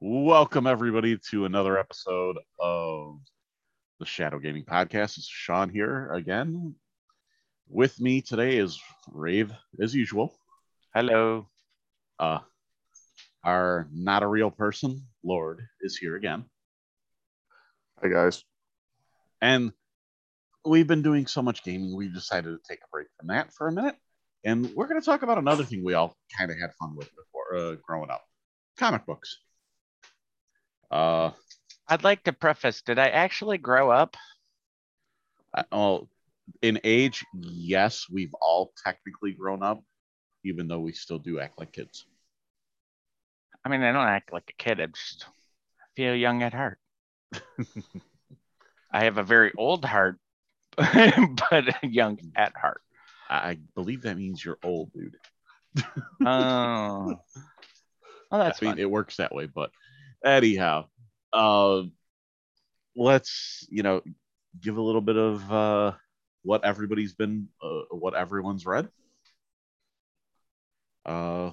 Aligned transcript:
Welcome 0.00 0.66
everybody 0.66 1.18
to 1.30 1.44
another 1.44 1.78
episode 1.78 2.36
of 2.58 3.20
the 4.00 4.04
Shadow 4.04 4.40
Gaming 4.40 4.64
Podcast. 4.64 5.18
It's 5.18 5.28
Sean 5.28 5.68
here 5.68 6.12
again. 6.12 6.74
With 7.68 8.00
me 8.00 8.20
today 8.20 8.56
is 8.56 8.80
Rave 9.12 9.52
as 9.80 9.94
usual. 9.94 10.34
Hello. 10.92 11.46
Uh 12.18 12.40
our 13.44 13.86
not 13.92 14.24
a 14.24 14.26
real 14.26 14.50
person, 14.50 15.06
Lord, 15.22 15.60
is 15.80 15.96
here 15.96 16.16
again. 16.16 16.44
Hi 18.02 18.08
guys. 18.08 18.42
And 19.40 19.72
we've 20.64 20.88
been 20.88 21.02
doing 21.02 21.28
so 21.28 21.40
much 21.40 21.62
gaming, 21.62 21.96
we 21.96 22.08
decided 22.08 22.48
to 22.50 22.58
take 22.68 22.80
a 22.80 22.90
break 22.90 23.06
from 23.16 23.28
that 23.28 23.54
for 23.54 23.68
a 23.68 23.72
minute. 23.72 23.96
And 24.44 24.74
we're 24.74 24.88
going 24.88 25.00
to 25.00 25.06
talk 25.06 25.22
about 25.22 25.38
another 25.38 25.62
thing 25.62 25.84
we 25.84 25.94
all 25.94 26.16
kind 26.36 26.50
of 26.50 26.58
had 26.58 26.74
fun 26.80 26.96
with 26.96 27.08
before 27.14 27.56
uh, 27.56 27.76
growing 27.86 28.10
up 28.10 28.24
comic 28.76 29.06
books. 29.06 29.38
Uh, 30.94 31.32
I'd 31.88 32.04
like 32.04 32.22
to 32.22 32.32
preface 32.32 32.80
did 32.82 33.00
I 33.00 33.08
actually 33.08 33.58
grow 33.58 33.90
up? 33.90 34.16
I, 35.52 35.64
well, 35.72 36.08
in 36.62 36.80
age, 36.84 37.24
yes, 37.34 38.06
we've 38.08 38.32
all 38.40 38.72
technically 38.84 39.32
grown 39.32 39.64
up, 39.64 39.82
even 40.44 40.68
though 40.68 40.78
we 40.78 40.92
still 40.92 41.18
do 41.18 41.40
act 41.40 41.58
like 41.58 41.72
kids. 41.72 42.06
I 43.64 43.70
mean, 43.70 43.82
I 43.82 43.90
don't 43.90 44.06
act 44.06 44.32
like 44.32 44.48
a 44.48 44.62
kid. 44.62 44.80
I 44.80 44.86
just 44.86 45.26
feel 45.96 46.14
young 46.14 46.44
at 46.44 46.54
heart. 46.54 46.78
I 48.92 49.04
have 49.04 49.18
a 49.18 49.24
very 49.24 49.52
old 49.58 49.84
heart, 49.84 50.18
but 50.76 51.82
young 51.82 52.20
at 52.36 52.56
heart. 52.56 52.82
I 53.28 53.58
believe 53.74 54.02
that 54.02 54.16
means 54.16 54.44
you're 54.44 54.58
old, 54.62 54.92
dude. 54.92 55.16
Oh. 56.24 57.18
Well, 58.30 58.42
that's 58.42 58.60
I 58.60 58.66
mean, 58.66 58.72
fun. 58.72 58.78
it 58.80 58.90
works 58.90 59.18
that 59.18 59.32
way. 59.32 59.46
But 59.46 59.70
anyhow, 60.24 60.86
uh, 61.32 61.82
let's 62.96 63.66
you 63.70 63.82
know 63.82 64.02
give 64.60 64.76
a 64.76 64.82
little 64.82 65.00
bit 65.00 65.16
of 65.16 65.52
uh, 65.52 65.92
what 66.42 66.64
everybody's 66.64 67.14
been, 67.14 67.48
uh, 67.62 67.82
what 67.90 68.14
everyone's 68.14 68.66
read. 68.66 68.88
Uh, 71.04 71.50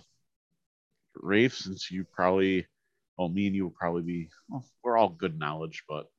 Rafe, 1.16 1.56
since 1.56 1.92
you 1.92 2.06
probably, 2.06 2.68
well, 3.18 3.30
me 3.30 3.48
and 3.48 3.56
you 3.56 3.64
will 3.64 3.76
probably 3.78 4.04
be, 4.04 4.30
well, 4.50 4.66
we're 4.84 4.98
all 4.98 5.10
good 5.10 5.38
knowledge, 5.38 5.84
but 5.88 6.10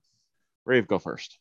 Rave, 0.65 0.87
go 0.87 0.99
first. 0.99 1.39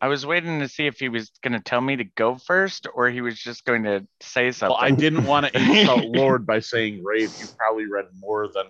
I 0.00 0.08
was 0.08 0.26
waiting 0.26 0.60
to 0.60 0.68
see 0.68 0.86
if 0.86 0.98
he 0.98 1.08
was 1.08 1.30
going 1.42 1.54
to 1.54 1.60
tell 1.60 1.80
me 1.80 1.96
to 1.96 2.04
go 2.04 2.36
first 2.36 2.86
or 2.94 3.08
he 3.08 3.22
was 3.22 3.38
just 3.38 3.64
going 3.64 3.84
to 3.84 4.06
say 4.20 4.52
something. 4.52 4.76
Well, 4.76 4.84
I 4.84 4.90
didn't 4.90 5.24
want 5.24 5.46
to 5.46 5.58
insult 5.60 6.04
Lord 6.04 6.46
by 6.46 6.60
saying 6.60 7.02
Rave. 7.02 7.34
You 7.40 7.46
probably 7.56 7.86
read 7.86 8.06
more 8.20 8.48
than 8.48 8.66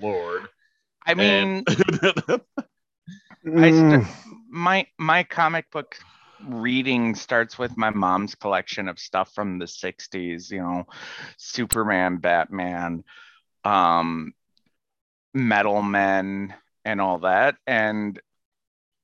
Lord. 0.00 0.48
I 1.08 1.14
mean, 1.14 1.66
I 3.56 3.70
st- 3.72 4.00
Mm, 4.00 4.06
my 4.50 4.86
my 4.98 5.24
comic 5.24 5.70
book 5.70 5.96
reading 6.40 7.14
starts 7.14 7.58
with 7.58 7.76
my 7.76 7.90
mom's 7.90 8.34
collection 8.34 8.88
of 8.88 8.98
stuff 8.98 9.32
from 9.34 9.58
the 9.58 9.66
60s 9.68 10.50
you 10.50 10.60
know 10.60 10.84
superman 11.38 12.18
batman 12.18 13.04
um 13.64 14.32
metal 15.34 15.82
men 15.82 16.54
and 16.84 17.00
all 17.00 17.18
that. 17.20 17.56
And 17.66 18.20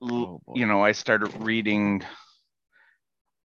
Oh, 0.00 0.42
you 0.54 0.66
know 0.66 0.82
i 0.84 0.92
started 0.92 1.32
reading 1.42 2.02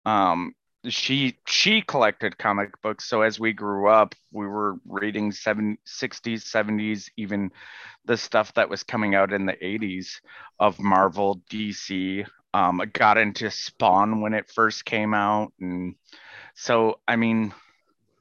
um 0.05 0.53
she 0.87 1.37
she 1.45 1.81
collected 1.81 2.37
comic 2.37 2.81
books. 2.81 3.05
So 3.09 3.21
as 3.21 3.39
we 3.39 3.51
grew 3.53 3.89
up 3.89 4.15
we 4.31 4.47
were 4.47 4.75
reading 4.87 5.31
seven, 5.31 5.77
60s 5.85 6.43
70s 6.43 7.09
even 7.17 7.51
the 8.05 8.17
stuff 8.17 8.53
that 8.53 8.69
was 8.69 8.83
coming 8.83 9.13
out 9.15 9.33
in 9.33 9.45
the 9.45 9.53
80s 9.53 10.21
of 10.59 10.79
marvel 10.79 11.41
dc 11.51 12.25
um 12.53 12.81
I 12.81 12.85
got 12.85 13.17
into 13.17 13.51
spawn 13.51 14.21
when 14.21 14.33
it 14.33 14.49
first 14.49 14.85
came 14.85 15.13
out. 15.13 15.51
And 15.59 15.95
so 16.55 16.99
i 17.07 17.15
mean 17.15 17.53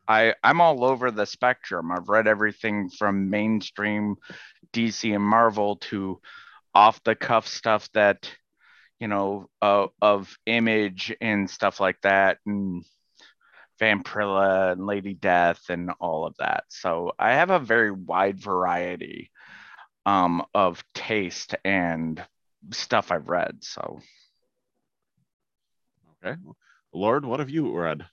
i 0.09 0.35
i'm 0.43 0.61
all 0.61 0.85
over 0.85 1.11
the 1.11 1.27
spectrum. 1.27 1.93
I've 1.93 2.09
read 2.09 2.27
everything 2.27 2.91
from 2.91 3.31
mainstream 3.31 4.17
dc 4.73 5.15
and 5.15 5.25
marvel 5.25 5.77
to 5.77 6.21
off 6.75 7.03
the 7.05 7.15
cuff 7.15 7.47
stuff 7.47 7.89
that 7.95 8.31
you 9.01 9.09
know, 9.09 9.49
uh, 9.63 9.87
of 10.03 10.37
image 10.47 11.15
and 11.21 11.49
stuff 11.49 11.81
like 11.81 12.01
that, 12.03 12.39
and 12.47 12.85
Vampirella 13.81 14.73
and 14.73 14.87
Lady 14.87 15.15
Death 15.15 15.63
and 15.69 15.91
all 16.01 16.27
of 16.27 16.35
that. 16.39 16.65
So 16.69 17.13
I 17.19 17.35
have 17.35 17.51
a 17.51 17.59
very 17.59 17.91
wide 17.91 18.39
variety 18.39 19.31
um, 20.07 20.45
of 20.55 20.83
taste 20.95 21.55
and 21.65 22.23
stuff 22.73 23.13
I've 23.13 23.29
read. 23.29 23.59
So 23.61 24.01
okay. 26.25 26.37
Lord, 26.93 27.25
what 27.25 27.41
have 27.41 27.51
you 27.51 27.77
read? 27.77 28.05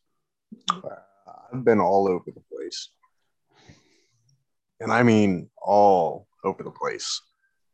I've 0.71 1.63
been 1.63 1.79
all 1.79 2.07
over 2.07 2.31
the 2.31 2.43
place. 2.51 2.89
And 4.79 4.91
I 4.91 5.03
mean 5.03 5.49
all 5.57 6.27
over 6.43 6.63
the 6.63 6.71
place. 6.71 7.21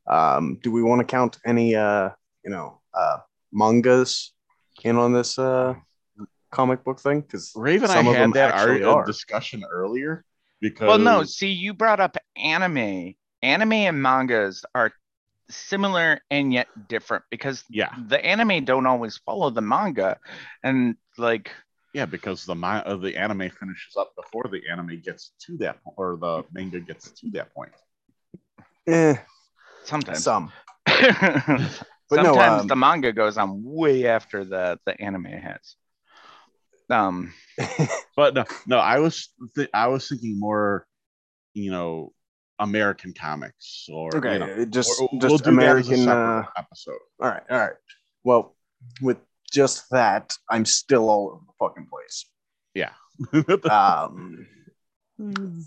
Um, 0.08 0.60
do 0.62 0.72
we 0.72 0.84
want 0.84 1.00
to 1.00 1.06
count 1.06 1.38
any 1.46 1.76
uh, 1.76 2.12
you 2.44 2.52
know, 2.52 2.80
uh 2.94 3.18
mangas 3.52 4.34
in 4.84 4.98
on 4.98 5.14
this 5.14 5.38
uh 5.38 5.76
comic 6.52 6.84
book 6.84 7.00
thing? 7.00 7.22
Because 7.22 7.52
Raven 7.56 7.90
and 7.90 8.00
I 8.00 8.10
of 8.10 8.16
had 8.16 8.24
them 8.24 8.32
that 8.32 8.52
actually 8.52 8.84
are. 8.84 9.06
discussion 9.06 9.64
earlier 9.70 10.26
because 10.60 10.88
well, 10.88 11.00
no, 11.00 11.24
see, 11.24 11.50
you 11.50 11.74
brought 11.74 12.00
up 12.00 12.18
anime. 12.36 13.16
Anime 13.44 13.74
and 13.74 14.02
mangas 14.02 14.64
are 14.76 14.92
similar 15.50 16.22
and 16.30 16.54
yet 16.54 16.68
different 16.88 17.24
because 17.30 17.64
yeah, 17.70 17.94
the 18.08 18.24
anime 18.24 18.64
don't 18.66 18.86
always 18.86 19.18
follow 19.18 19.50
the 19.50 19.62
manga, 19.62 20.18
and 20.64 20.96
like 21.18 21.52
yeah, 21.94 22.06
because 22.06 22.46
the 22.46 22.56
uh, 22.56 22.96
the 22.96 23.18
anime 23.18 23.50
finishes 23.50 23.96
up 23.98 24.14
before 24.16 24.46
the 24.52 24.62
anime 24.72 25.02
gets 25.04 25.34
to 25.40 25.58
that 25.58 25.84
po- 25.84 25.94
or 25.98 26.18
the 26.18 26.44
manga 26.54 26.80
gets 26.80 27.12
to 27.12 27.30
that 27.32 27.54
point. 27.54 27.72
eh, 28.88 29.16
sometimes. 29.84 30.24
some. 30.24 30.52
Sometimes 32.14 32.36
no, 32.36 32.60
um, 32.62 32.68
the 32.68 32.76
manga 32.76 33.14
goes 33.14 33.38
on 33.38 33.62
way 33.64 34.06
after 34.08 34.44
the 34.44 34.80
the 34.86 35.00
anime 35.02 35.26
has. 35.26 35.76
Um, 36.90 37.34
But 38.16 38.34
no, 38.34 38.46
no, 38.68 38.78
I 38.78 39.00
was 39.00 39.30
th- 39.56 39.70
I 39.74 39.88
was 39.88 40.08
thinking 40.10 40.38
more, 40.40 40.86
you 41.54 41.72
know, 41.72 42.14
American 42.60 43.14
comics 43.14 43.88
or 43.92 44.16
Okay, 44.18 44.34
you 44.34 44.40
know, 44.40 44.66
just 44.66 45.02
or- 45.02 45.10
just 45.20 45.46
we'll 45.46 45.54
American 45.54 45.92
that 45.92 46.00
as 46.02 46.08
a 46.08 46.12
uh 46.12 46.46
episode. 46.58 47.00
all 47.22 47.30
right, 47.30 47.44
all 47.50 47.58
right. 47.58 47.74
Well, 48.24 48.56
with 49.02 49.18
just 49.52 49.90
that, 49.92 50.34
I'm 50.50 50.66
still 50.66 51.10
all 51.10 51.30
over 51.32 51.44
the 51.48 51.54
fucking 51.60 51.88
place. 51.88 52.26
Yeah. 52.74 52.92
um, 53.72 54.48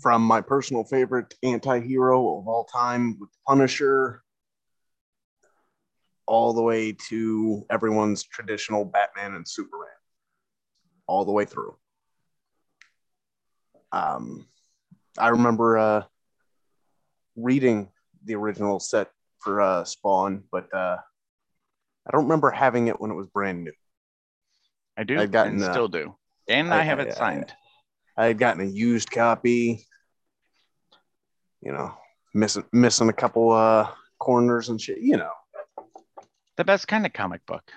from 0.01 0.21
my 0.21 0.41
personal 0.41 0.83
favorite 0.83 1.33
anti-hero 1.43 2.39
of 2.39 2.47
all 2.47 2.65
time 2.65 3.17
with 3.19 3.29
Punisher 3.47 4.21
all 6.27 6.53
the 6.53 6.61
way 6.61 6.91
to 7.09 7.65
everyone's 7.69 8.23
traditional 8.23 8.85
Batman 8.85 9.35
and 9.35 9.47
Superman 9.47 9.87
all 11.07 11.23
the 11.25 11.31
way 11.31 11.45
through 11.45 11.75
um, 13.91 14.47
I 15.17 15.29
remember 15.29 15.77
uh, 15.77 16.03
reading 17.35 17.89
the 18.23 18.35
original 18.35 18.79
set 18.79 19.11
for 19.39 19.61
uh, 19.61 19.83
Spawn 19.83 20.43
but 20.51 20.73
uh, 20.73 20.97
I 22.07 22.11
don't 22.11 22.23
remember 22.23 22.49
having 22.51 22.87
it 22.87 22.99
when 22.99 23.11
it 23.11 23.15
was 23.15 23.27
brand 23.27 23.63
new 23.63 23.73
I 24.97 25.03
do 25.03 25.19
I've 25.19 25.31
gotten, 25.31 25.53
and 25.55 25.63
still 25.63 25.87
do, 25.89 26.15
and 26.47 26.73
I- 26.73 26.79
I, 26.79 26.83
have 26.83 26.99
it 26.99 27.09
I- 27.09 27.15
signed. 27.15 27.53
I 28.17 28.27
had 28.27 28.37
gotten 28.37 28.61
a 28.61 28.69
used 28.69 29.11
copy, 29.11 29.85
you 31.61 31.73
know, 31.73 31.93
missing 32.33 32.63
missing 32.71 33.09
a 33.09 33.13
couple 33.13 33.51
uh 33.51 33.89
corners 34.19 34.69
and 34.69 34.79
shit, 34.79 34.99
you 34.99 35.17
know. 35.17 35.33
The 36.57 36.63
best 36.63 36.87
kind 36.87 37.05
of 37.05 37.13
comic 37.13 37.45
book. 37.45 37.71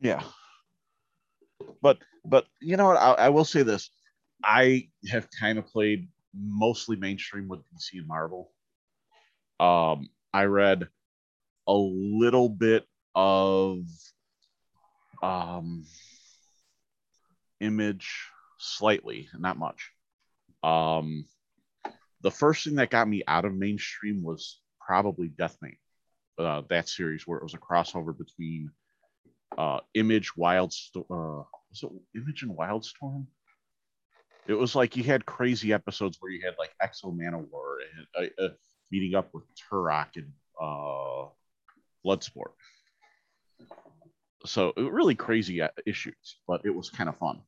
Yeah. 0.00 0.22
But 1.82 1.98
but 2.24 2.46
you 2.60 2.76
know 2.76 2.86
what? 2.86 2.96
I, 2.96 3.12
I 3.12 3.28
will 3.28 3.44
say 3.44 3.62
this. 3.62 3.90
I 4.42 4.88
have 5.10 5.28
kind 5.38 5.58
of 5.58 5.66
played 5.66 6.08
mostly 6.34 6.96
mainstream 6.96 7.48
with 7.48 7.60
DC 7.60 7.98
and 7.98 8.06
Marvel. 8.06 8.52
Um, 9.58 10.08
I 10.32 10.44
read 10.44 10.88
a 11.66 11.74
little 11.74 12.48
bit 12.48 12.86
of 13.14 13.84
um 15.22 15.84
image 17.60 18.28
slightly, 18.58 19.28
not 19.38 19.58
much. 19.58 19.90
Um 20.62 21.26
the 22.22 22.30
first 22.30 22.64
thing 22.64 22.76
that 22.76 22.90
got 22.90 23.08
me 23.08 23.22
out 23.26 23.44
of 23.44 23.54
mainstream 23.54 24.22
was 24.22 24.60
probably 24.80 25.28
Deathmate. 25.28 25.78
Uh, 26.40 26.62
that 26.70 26.88
series 26.88 27.26
where 27.26 27.38
it 27.38 27.42
was 27.42 27.54
a 27.54 27.58
crossover 27.58 28.16
between 28.16 28.70
uh 29.58 29.80
image 29.94 30.34
wild 30.36 30.72
uh 30.96 31.42
was 31.70 31.82
it 31.82 31.90
image 32.16 32.42
and 32.44 32.56
wildstorm 32.56 33.26
it 34.50 34.54
was 34.54 34.74
like 34.74 34.96
you 34.96 35.04
had 35.04 35.26
crazy 35.26 35.72
episodes 35.72 36.16
where 36.20 36.32
you 36.32 36.44
had 36.44 36.54
like 36.58 36.72
X-O 36.80 37.12
Manowar 37.12 37.76
and 37.96 38.30
uh, 38.40 38.44
uh, 38.44 38.48
meeting 38.90 39.14
up 39.14 39.28
with 39.32 39.44
Turok 39.54 40.16
and 40.16 40.32
uh, 40.60 41.28
Bloodsport. 42.04 42.52
So 44.46 44.72
really 44.76 45.14
crazy 45.14 45.62
uh, 45.62 45.68
issues, 45.86 46.38
but 46.48 46.62
it 46.64 46.74
was 46.74 46.90
kind 46.90 47.08
of 47.08 47.16
fun. 47.16 47.42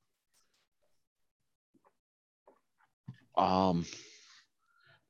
Um, 3.36 3.86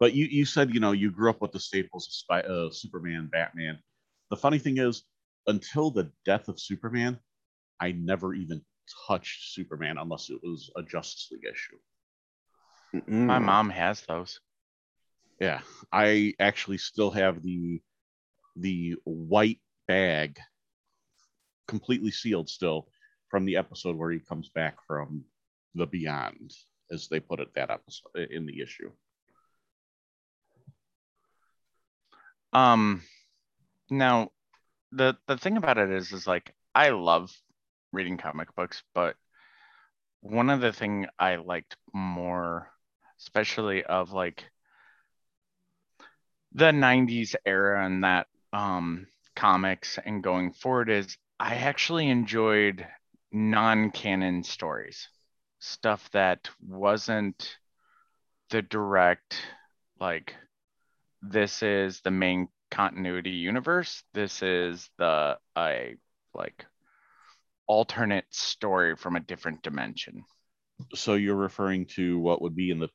but 0.02 0.14
you 0.14 0.26
you 0.26 0.44
said 0.44 0.74
you 0.74 0.80
know 0.80 0.90
you 0.90 1.12
grew 1.12 1.30
up 1.30 1.40
with 1.40 1.52
the 1.52 1.60
staples 1.60 2.08
of 2.08 2.12
Spy, 2.12 2.40
uh, 2.40 2.70
Superman, 2.72 3.28
Batman. 3.30 3.78
The 4.30 4.36
funny 4.36 4.58
thing 4.58 4.78
is, 4.78 5.04
until 5.46 5.92
the 5.92 6.10
death 6.24 6.48
of 6.48 6.58
Superman, 6.58 7.20
I 7.78 7.92
never 7.92 8.34
even 8.34 8.62
touched 9.06 9.54
Superman 9.54 9.98
unless 9.98 10.28
it 10.28 10.40
was 10.42 10.72
a 10.74 10.82
Justice 10.82 11.28
League 11.30 11.44
issue. 11.44 11.78
My 13.28 13.38
Mm. 13.38 13.44
mom 13.44 13.70
has 13.70 14.00
those. 14.00 14.40
Yeah, 15.38 15.60
I 15.92 16.34
actually 16.40 16.78
still 16.78 17.12
have 17.12 17.40
the 17.40 17.80
the 18.56 18.96
white 19.04 19.60
bag 19.86 20.40
completely 21.68 22.10
sealed 22.10 22.48
still 22.48 22.88
from 23.28 23.44
the 23.44 23.56
episode 23.56 23.94
where 23.94 24.10
he 24.10 24.18
comes 24.18 24.48
back 24.48 24.78
from 24.84 25.22
the 25.76 25.86
beyond 25.86 26.52
as 26.90 27.06
they 27.06 27.20
put 27.20 27.38
it 27.38 27.54
that 27.54 27.70
episode 27.70 28.32
in 28.32 28.46
the 28.46 28.60
issue. 28.60 28.90
Um, 32.52 33.02
now 33.90 34.30
the 34.92 35.16
the 35.26 35.38
thing 35.38 35.56
about 35.56 35.78
it 35.78 35.90
is, 35.90 36.12
is 36.12 36.26
like 36.26 36.54
I 36.74 36.90
love 36.90 37.32
reading 37.92 38.18
comic 38.18 38.54
books, 38.54 38.82
but 38.94 39.16
one 40.20 40.50
of 40.50 40.60
the 40.60 40.72
thing 40.72 41.06
I 41.18 41.36
liked 41.36 41.76
more, 41.92 42.70
especially 43.18 43.84
of 43.84 44.12
like 44.12 44.44
the 46.52 46.72
'90s 46.72 47.34
era 47.44 47.84
and 47.84 48.04
that 48.04 48.26
um 48.52 49.06
comics 49.34 49.98
and 50.04 50.22
going 50.22 50.52
forward, 50.52 50.90
is 50.90 51.16
I 51.40 51.56
actually 51.56 52.08
enjoyed 52.08 52.86
non-canon 53.32 54.44
stories, 54.44 55.08
stuff 55.58 56.10
that 56.12 56.50
wasn't 56.60 57.56
the 58.50 58.62
direct 58.62 59.42
like 59.98 60.34
this 61.22 61.62
is 61.62 62.00
the 62.00 62.10
main 62.10 62.48
continuity 62.70 63.30
universe. 63.30 64.02
This 64.12 64.42
is 64.42 64.88
the 64.98 65.38
a 65.56 65.96
like 66.34 66.66
alternate 67.66 68.26
story 68.30 68.96
from 68.96 69.16
a 69.16 69.20
different 69.20 69.62
dimension. 69.62 70.24
So 70.94 71.14
you're 71.14 71.36
referring 71.36 71.86
to 71.96 72.18
what 72.18 72.42
would 72.42 72.56
be 72.56 72.70
in 72.70 72.78
the 72.78 72.88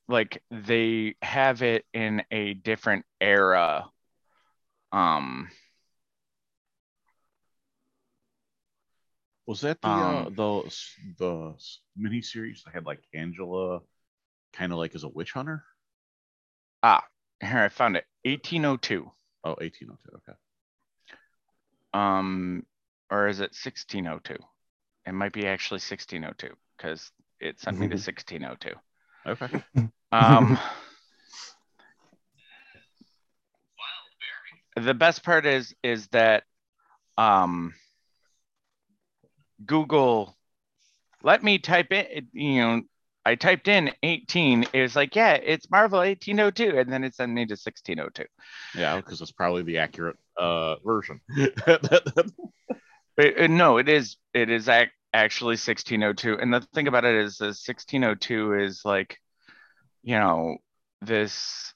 like 0.09 0.43
they 0.51 1.17
have 1.23 1.63
it 1.63 1.85
in 1.93 2.23
a 2.31 2.55
different 2.55 3.05
era. 3.21 3.85
Um, 4.93 5.51
Was 9.47 9.61
that 9.61 9.83
the 9.83 10.01
uh, 10.03 10.25
Um, 10.25 10.31
the 10.31 10.63
the 11.19 11.55
mini 11.97 12.23
series 12.23 12.63
that 12.65 12.73
had 12.75 12.87
like 12.87 13.03
Angela, 13.13 13.81
kind 14.55 14.73
of 14.73 14.79
like 14.79 14.95
as 14.95 15.05
a 15.05 15.09
witch 15.09 15.33
hunter? 15.33 15.65
ah, 16.85 17.05
here 17.41 17.59
I 17.59 17.69
found 17.69 17.97
it. 17.97 18.07
1802. 18.25 19.11
Oh, 19.45 19.55
1802. 19.61 20.17
Okay. 20.17 20.39
Um, 21.95 22.67
or 23.11 23.29
is 23.29 23.41
it 23.41 23.55
1602? 23.55 24.37
It 25.07 25.13
might 25.13 25.33
be 25.33 25.47
actually 25.47 25.77
1602 25.77 26.55
because 26.77 27.11
it 27.41 27.61
sent 27.61 27.79
me 27.79 27.89
to 27.89 27.95
1602. 27.95 28.75
Okay. 29.27 29.65
Um, 30.13 30.59
the 34.77 34.95
best 34.95 35.23
part 35.23 35.47
is 35.47 35.75
is 35.83 36.09
that 36.09 36.45
um, 37.17 37.75
Google 39.65 40.37
let 41.23 41.43
me 41.43 41.59
type 41.59 41.93
in. 41.93 42.29
You 42.33 42.61
know, 42.61 42.83
I 43.25 43.35
typed 43.35 43.69
in 43.69 43.91
18. 44.03 44.67
It 44.73 44.83
was 44.83 44.95
like, 44.95 45.17
yeah, 45.17 45.35
it's 45.35 45.71
Marvel 45.71 46.01
1802, 46.01 46.79
and 46.79 46.93
then 46.93 47.05
it 47.05 47.15
sent 47.15 47.33
me 47.33 47.47
to 47.47 47.53
1602. 47.53 48.25
Yeah, 48.79 48.97
because 48.97 49.21
it's 49.21 49.33
probably 49.33 49.63
the 49.63 49.79
accurate 49.79 50.17
uh 50.37 50.77
version. 50.85 51.21
But 53.17 53.41
uh, 53.41 53.47
no, 53.47 53.79
it 53.79 53.89
is 53.89 54.17
it 54.33 54.51
is 54.51 54.69
ac- 54.69 54.91
actually 55.13 55.57
1602. 55.57 56.39
And 56.39 56.53
the 56.53 56.61
thing 56.75 56.89
about 56.89 57.05
it 57.05 57.15
is, 57.15 57.41
is 57.41 57.63
1602 57.63 58.55
is 58.55 58.83
like, 58.85 59.19
you 60.03 60.17
know, 60.19 60.59
this 61.03 61.75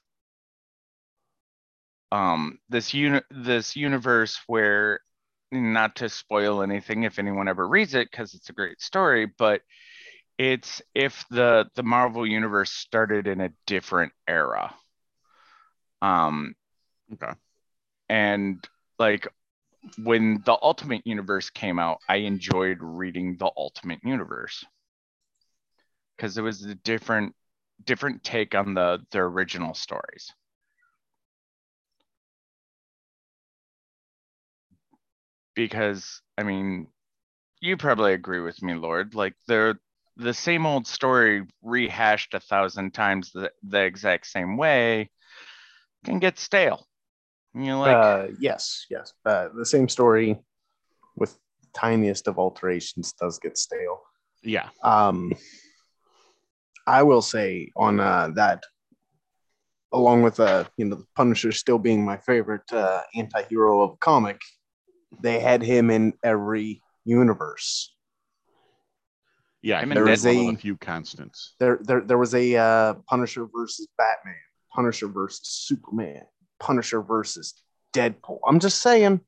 um 2.11 2.59
this 2.69 2.93
uni- 2.93 3.21
this 3.29 3.75
universe 3.75 4.39
where 4.47 5.01
not 5.51 5.95
to 5.97 6.09
spoil 6.09 6.61
anything 6.61 7.03
if 7.03 7.19
anyone 7.19 7.47
ever 7.47 7.67
reads 7.67 7.93
it 7.95 8.09
because 8.11 8.33
it's 8.33 8.49
a 8.49 8.53
great 8.53 8.81
story, 8.81 9.25
but 9.37 9.61
it's 10.37 10.81
if 10.95 11.25
the 11.29 11.67
the 11.75 11.83
Marvel 11.83 12.25
universe 12.27 12.71
started 12.71 13.27
in 13.27 13.41
a 13.41 13.53
different 13.67 14.13
era. 14.27 14.73
Um 16.01 16.55
okay. 17.13 17.33
and 18.09 18.67
like 18.99 19.27
when 20.03 20.41
the 20.45 20.57
ultimate 20.61 21.05
universe 21.05 21.49
came 21.49 21.79
out 21.79 21.99
i 22.09 22.17
enjoyed 22.17 22.77
reading 22.81 23.37
the 23.37 23.49
ultimate 23.57 23.99
universe. 24.03 24.65
Because 26.15 26.37
it 26.37 26.41
was 26.41 26.63
a 26.65 26.75
different 26.75 27.35
different 27.85 28.23
take 28.23 28.53
on 28.55 28.73
the 28.73 28.99
the 29.11 29.19
original 29.19 29.73
stories. 29.73 30.33
Because 35.55 36.21
i 36.37 36.43
mean 36.43 36.87
you 37.61 37.77
probably 37.77 38.13
agree 38.13 38.41
with 38.41 38.61
me 38.63 38.75
lord. 38.75 39.15
Like 39.15 39.35
they're 39.47 39.79
the 40.17 40.33
same 40.35 40.65
old 40.67 40.87
story 40.87 41.47
rehashed 41.63 42.33
a 42.35 42.41
thousand 42.41 42.93
times 42.93 43.31
the, 43.33 43.51
the 43.63 43.81
exact 43.83 44.27
same 44.27 44.57
way 44.57 45.11
can 46.05 46.19
get 46.19 46.39
stale 46.39 46.88
you 47.53 47.65
know 47.65 47.79
like 47.79 47.95
uh, 47.95 48.27
yes, 48.39 48.85
yes. 48.89 49.13
Uh, 49.25 49.49
the 49.55 49.65
same 49.65 49.89
story 49.89 50.39
with 51.15 51.37
tiniest 51.73 52.27
of 52.27 52.37
alterations 52.37 53.13
does 53.13 53.39
get 53.39 53.57
stale. 53.57 54.01
Yeah. 54.43 54.69
Um, 54.83 55.33
I 56.87 57.03
will 57.03 57.21
say 57.21 57.71
on 57.75 57.99
uh, 57.99 58.29
that, 58.35 58.63
along 59.91 60.23
with 60.23 60.39
uh, 60.39 60.63
you 60.77 60.85
know, 60.85 60.95
the 60.95 61.05
Punisher 61.15 61.51
still 61.51 61.77
being 61.77 62.03
my 62.03 62.17
favorite 62.17 62.71
uh, 62.71 63.01
anti-hero 63.15 63.81
of 63.81 63.99
comic, 63.99 64.39
they 65.21 65.39
had 65.39 65.61
him 65.61 65.91
in 65.91 66.13
every 66.23 66.81
universe. 67.05 67.93
Yeah. 69.61 69.79
I'm 69.79 69.91
he 69.91 69.97
in 69.97 70.03
was 70.03 70.25
of 70.25 70.31
the 70.31 70.55
few 70.55 70.77
constants. 70.77 71.55
There, 71.59 71.79
there, 71.83 72.01
there 72.01 72.17
was 72.17 72.33
a 72.33 72.55
uh, 72.55 72.93
Punisher 73.07 73.47
versus 73.53 73.87
Batman, 73.97 74.35
Punisher 74.73 75.07
versus 75.09 75.41
Superman, 75.43 76.23
Punisher 76.59 77.01
versus 77.01 77.53
Deadpool. 77.93 78.39
I'm 78.47 78.59
just 78.59 78.81
saying, 78.81 79.21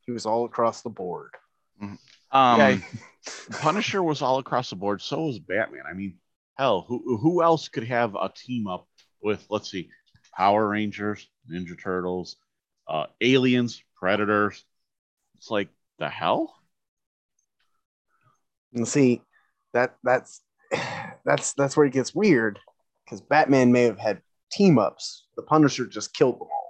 he 0.00 0.12
was 0.12 0.26
all 0.26 0.44
across 0.44 0.82
the 0.82 0.90
board. 0.90 1.32
um 1.80 1.98
Yeah. 2.32 2.78
Punisher 3.50 4.02
was 4.02 4.22
all 4.22 4.38
across 4.38 4.70
the 4.70 4.76
board. 4.76 5.02
So 5.02 5.26
was 5.26 5.40
Batman. 5.40 5.82
I 5.88 5.94
mean, 5.94 6.18
hell, 6.56 6.84
who 6.86 7.18
who 7.18 7.42
else 7.42 7.68
could 7.68 7.84
have 7.84 8.14
a 8.14 8.30
team 8.34 8.66
up 8.68 8.86
with? 9.20 9.44
Let's 9.50 9.70
see, 9.70 9.90
Power 10.36 10.68
Rangers, 10.68 11.28
Ninja 11.50 11.80
Turtles, 11.80 12.36
uh, 12.88 13.06
Aliens, 13.20 13.82
Predators. 13.98 14.64
It's 15.36 15.50
like 15.50 15.68
the 15.98 16.08
hell. 16.08 16.54
And 18.74 18.86
see, 18.86 19.22
that 19.72 19.96
that's 20.04 20.40
that's 21.24 21.54
that's 21.54 21.76
where 21.76 21.86
it 21.86 21.92
gets 21.92 22.14
weird 22.14 22.58
because 23.04 23.20
Batman 23.20 23.72
may 23.72 23.84
have 23.84 23.98
had 23.98 24.22
team 24.52 24.78
ups. 24.78 25.25
The 25.36 25.42
Punisher 25.42 25.86
just 25.86 26.14
killed 26.14 26.40
them 26.40 26.48
all. 26.50 26.66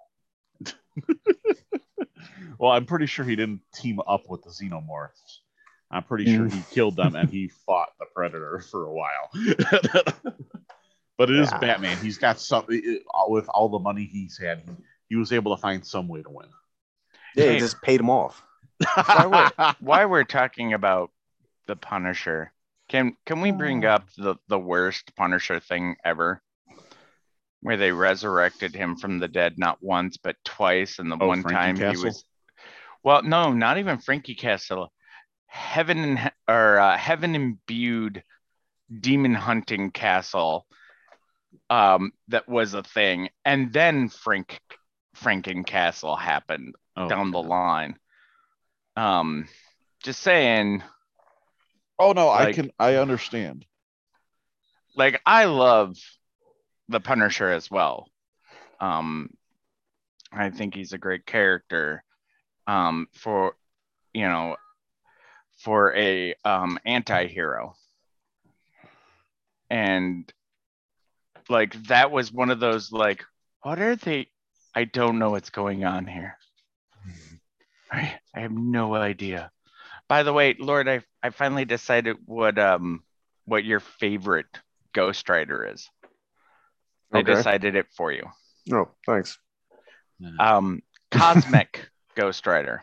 well, 2.59 2.73
I'm 2.73 2.87
pretty 2.87 3.07
sure 3.07 3.25
he 3.25 3.37
didn't 3.37 3.61
team 3.75 4.01
up 4.07 4.29
with 4.29 4.43
the 4.43 4.51
Xenomorphs. 4.51 5.39
I'm 5.91 6.03
pretty 6.03 6.25
sure 6.25 6.47
mm. 6.47 6.53
he 6.53 6.63
killed 6.75 6.97
them 6.97 7.15
and 7.15 7.29
he 7.31 7.49
fought 7.67 7.91
the 7.99 8.07
Predator 8.15 8.61
for 8.71 8.87
a 8.87 8.93
while. 8.93 9.31
but 11.17 11.31
it 11.31 11.37
is 11.39 11.51
Yeah. 11.53 11.59
Batman. 11.59 11.97
He's 11.99 12.19
got 12.19 12.41
something 12.41 13.01
with 13.29 13.49
all 13.49 13.69
the 13.69 13.79
money 13.79 14.05
he's 14.05 14.37
had. 14.39 14.63
He, 14.67 14.71
he 15.11 15.17
was 15.17 15.33
able 15.33 15.55
to 15.55 15.61
find 15.61 15.87
some 15.87 16.09
way 16.09 16.23
to 16.23 16.31
win. 16.31 16.49
Yeah, 17.37 17.45
Hey. 17.45 17.53
he 17.55 17.59
just 17.61 17.81
paid 17.83 18.01
him 18.01 18.11
off. 18.11 18.43
Why 18.95 19.27
we're, 19.59 19.75
why 19.81 20.05
we're 20.07 20.25
talking 20.25 20.73
about 20.73 21.11
the 21.67 21.77
Punisher? 21.77 22.53
Can 22.89 23.17
can 23.25 23.41
we 23.41 23.51
bring 23.51 23.85
Oh. 23.85 23.91
up 23.91 24.09
the 24.17 24.37
the 24.49 24.59
worst 24.59 25.15
Punisher 25.17 25.61
thing 25.61 25.97
ever? 26.05 26.43
Where 27.67 27.77
they 27.77 27.91
resurrected 27.91 28.77
him 28.77 28.95
from 28.95 29.19
the 29.19 29.27
dead 29.27 29.59
not 29.59 29.83
once 29.83 30.19
but 30.19 30.37
twice, 30.45 31.01
and 31.01 31.11
the 31.11 31.17
Oh, 31.21 31.27
one 31.27 31.43
Frankie 31.43 31.57
time 31.57 31.77
he 31.77 31.97
was. 31.97 32.25
Well, 33.03 33.25
no, 33.25 33.53
not 33.53 33.79
even 33.79 33.99
Frankie 33.99 34.37
Castle. 34.37 34.93
Heaven 35.49 35.99
and 35.99 36.33
or 36.47 36.79
uh, 36.79 36.97
heaven 36.97 37.35
imbued 37.35 38.23
demon 39.01 39.35
hunting 39.35 39.91
castle. 39.91 40.65
Um, 41.69 42.13
that 42.29 42.49
was 42.49 42.75
a 42.75 42.85
thing, 42.85 43.31
and 43.45 43.73
then 43.73 44.11
Frank 44.11 44.61
Franken 45.17 45.67
Castle 45.67 46.15
happened 46.15 46.77
Oh, 46.97 47.09
down 47.09 47.33
the 47.33 47.43
line. 47.43 47.97
Um, 48.95 49.49
just 50.05 50.23
saying, 50.23 50.85
Oh 51.99 52.13
no, 52.13 52.29
I 52.29 52.53
can 52.53 52.71
I 52.79 52.95
understand. 52.95 53.67
like 54.95 55.21
I 55.27 55.47
love 55.47 55.97
the 56.89 57.01
Punisher 57.01 57.51
as 57.51 57.71
well. 57.71 58.09
Um, 58.81 59.31
I 60.33 60.51
think 60.51 60.75
he's 60.75 60.93
a 60.93 60.99
great 60.99 61.27
character. 61.27 62.03
Um, 62.67 63.07
for 63.13 63.55
you 64.13 64.27
know, 64.29 64.57
for 65.59 65.95
a 65.95 66.35
um 66.45 66.79
anti-hero. 66.85 67.75
And 69.71 70.33
like 71.49 71.75
that 71.85 72.11
was 72.11 72.33
one 72.33 72.51
of 72.51 72.61
those 72.61 72.93
like, 72.93 73.25
what 73.63 73.81
are 73.81 73.97
they? 73.97 74.29
I 74.75 74.85
don't 74.85 75.19
know 75.19 75.31
what's 75.31 75.51
going 75.51 75.85
on 75.85 76.07
here. 76.07 76.37
I, 77.91 78.19
I 78.35 78.41
have 78.41 78.53
no 78.53 78.95
idea. 78.95 79.51
By 80.09 80.23
the 80.23 80.33
way, 80.33 80.55
Lord, 80.59 80.89
I 80.89 81.03
I 81.23 81.31
finally 81.31 81.65
decided 81.65 82.17
what 82.27 82.59
um 82.59 83.03
what 83.45 83.65
your 83.65 83.81
favorite 83.81 84.61
Ghost 84.93 85.29
Rider 85.29 85.65
is. 85.73 85.89
I 87.13 87.19
Okay. 87.19 87.35
decided 87.35 87.75
it 87.77 87.87
for 87.97 88.13
you. 88.13 88.25
Oh, 88.73 88.89
thanks. 89.07 89.39
Um, 90.39 90.83
Cosmic 91.11 91.89
Ghost 92.17 92.47
Rider. 92.47 92.83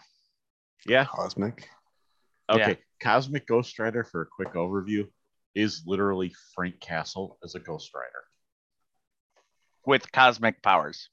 Yeah. 0.86 1.06
Cosmic. 1.06 1.70
Okay. 2.50 2.70
Yeah. 2.70 2.76
Cosmic 3.02 3.48
Ghost 3.48 3.78
Rider 3.80 4.04
for 4.04 4.22
a 4.22 4.26
quick 4.26 4.54
overview 4.54 5.08
is 5.56 5.84
literally 5.86 6.34
Frank 6.56 6.80
Castle 6.80 7.38
as 7.44 7.56
a 7.56 7.60
Ghost 7.60 7.92
Rider. 7.94 8.08
with 9.86 10.10
cosmic 10.14 10.62
powers. 10.64 11.10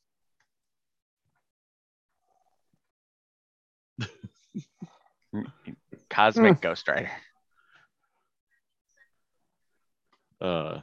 cosmic 6.09 6.61
Ghost 6.61 6.87
Rider. 6.87 7.11
Uh, 10.41 10.81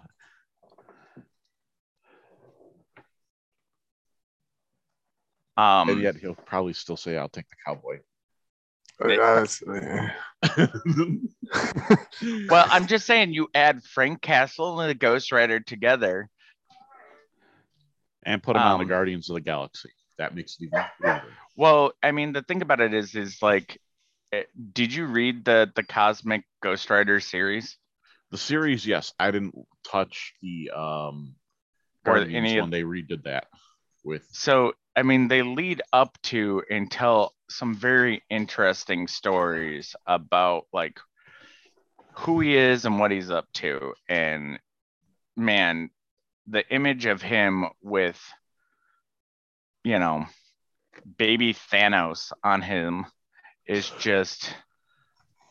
Um, 5.57 5.89
and 5.89 6.01
yet 6.01 6.15
he'll 6.17 6.35
probably 6.35 6.73
still 6.73 6.97
say, 6.97 7.17
"I'll 7.17 7.29
take 7.29 7.47
the 7.49 7.55
cowboy." 7.65 7.99
Uh, 8.99 10.07
well, 12.49 12.65
I'm 12.69 12.87
just 12.87 13.05
saying 13.05 13.33
you 13.33 13.47
add 13.53 13.83
Frank 13.83 14.21
Castle 14.21 14.79
and 14.81 14.89
the 14.89 14.95
Ghost 14.95 15.31
Rider 15.31 15.59
together. 15.59 16.29
and 18.23 18.43
put 18.43 18.55
him 18.55 18.63
on 18.63 18.79
the 18.79 18.83
Um, 18.83 18.89
Guardians 18.89 19.29
of 19.29 19.35
the 19.35 19.41
Galaxy. 19.41 19.89
That 20.17 20.35
makes 20.35 20.57
it 20.59 20.65
even 20.65 20.83
weirder. 20.99 21.33
Well, 21.55 21.93
I 22.03 22.11
mean, 22.11 22.33
the 22.33 22.41
thing 22.41 22.61
about 22.61 22.81
it 22.81 22.93
is, 22.93 23.15
is 23.15 23.41
like, 23.41 23.79
eh, 24.33 24.43
did 24.73 24.93
you 24.93 25.05
read 25.05 25.45
the 25.45 25.71
the 25.75 25.83
Cosmic 25.83 26.43
Ghost 26.61 26.89
Rider 26.89 27.19
series? 27.19 27.77
The 28.31 28.37
series, 28.37 28.85
yes, 28.85 29.13
I 29.19 29.31
didn't 29.31 29.55
touch 29.89 30.33
the 30.41 30.71
um 30.71 31.35
Or 32.05 32.19
Guardians 32.19 32.35
any 32.35 32.57
of- 32.57 32.63
when 32.63 32.71
they 32.71 32.83
redid 32.83 33.23
that 33.23 33.47
with 34.03 34.27
So, 34.31 34.73
I 34.98 35.04
mean, 35.04 35.27
they 35.27 35.44
lead 35.44 35.84
up 35.94 36.18
to 36.24 36.63
and 36.72 36.89
tell 36.89 37.36
some 37.51 37.75
very 37.75 38.24
interesting 38.32 39.08
stories 39.08 39.96
about 40.08 40.66
like 40.74 41.00
who 42.16 42.39
he 42.39 42.58
is 42.58 42.84
and 42.86 43.00
what 43.00 43.12
he's 43.12 43.30
up 43.30 43.46
to. 43.54 43.94
And 44.10 44.58
man, 45.36 45.92
the 46.48 46.68
image 46.74 47.06
of 47.06 47.22
him 47.22 47.66
with, 47.84 48.20
you 49.84 50.00
know, 50.00 50.25
baby 51.16 51.54
Thanos 51.54 52.32
on 52.44 52.63
him 52.63 53.06
is 53.68 53.92
just, 54.00 54.51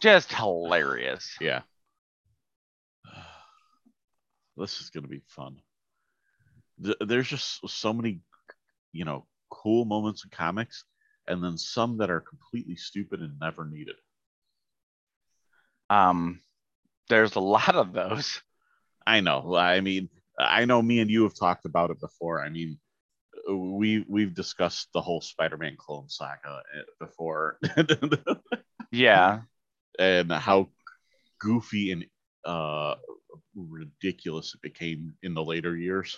just 0.02 0.32
hilarious. 0.32 1.36
yeah. 1.40 1.60
This 4.56 4.80
is 4.80 4.90
gonna 4.90 5.06
be 5.06 5.22
fun. 5.28 5.60
There's 6.78 7.28
just 7.28 7.60
so 7.68 7.92
many, 7.92 8.20
you 8.90 9.04
know, 9.04 9.26
cool 9.50 9.84
moments 9.84 10.24
in 10.24 10.30
comics, 10.30 10.84
and 11.26 11.42
then 11.42 11.56
some 11.58 11.98
that 11.98 12.10
are 12.10 12.20
completely 12.20 12.76
stupid 12.76 13.20
and 13.20 13.38
never 13.40 13.64
needed. 13.64 13.96
Um, 15.90 16.40
there's 17.08 17.36
a 17.36 17.40
lot 17.40 17.74
of 17.76 17.92
those. 17.92 18.40
I 19.06 19.20
know. 19.20 19.54
I 19.56 19.80
mean, 19.80 20.08
I 20.38 20.64
know 20.64 20.82
me 20.82 21.00
and 21.00 21.10
you 21.10 21.22
have 21.24 21.34
talked 21.34 21.64
about 21.64 21.90
it 21.90 22.00
before. 22.00 22.42
I 22.42 22.48
mean, 22.48 22.78
we 23.48 24.04
we've 24.08 24.34
discussed 24.34 24.88
the 24.92 25.00
whole 25.00 25.20
Spider-Man 25.20 25.76
clone 25.78 26.08
saga 26.08 26.48
uh, 26.48 26.60
before, 26.98 27.58
Yeah. 28.90 29.42
and 29.98 30.32
how 30.32 30.68
goofy 31.40 31.92
and 31.92 32.06
uh, 32.44 32.96
ridiculous 33.54 34.54
it 34.54 34.62
became 34.62 35.14
in 35.22 35.34
the 35.34 35.44
later 35.44 35.76
years. 35.76 36.16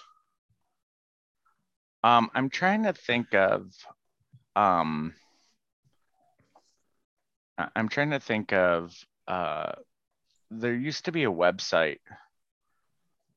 Um, 2.05 2.31
I'm 2.35 2.49
trying 2.51 2.85
to 2.85 2.93
think 2.93 3.35
of 3.35 3.73
um 4.57 5.15
I'm 7.75 7.89
trying 7.89 8.11
to 8.11 8.21
think 8.21 8.53
of 8.53 8.95
uh 9.27 9.73
there 10.51 10.75
used 10.75 11.07
to 11.07 11.13
be 11.13 11.25
a 11.25 11.31
website 11.33 12.01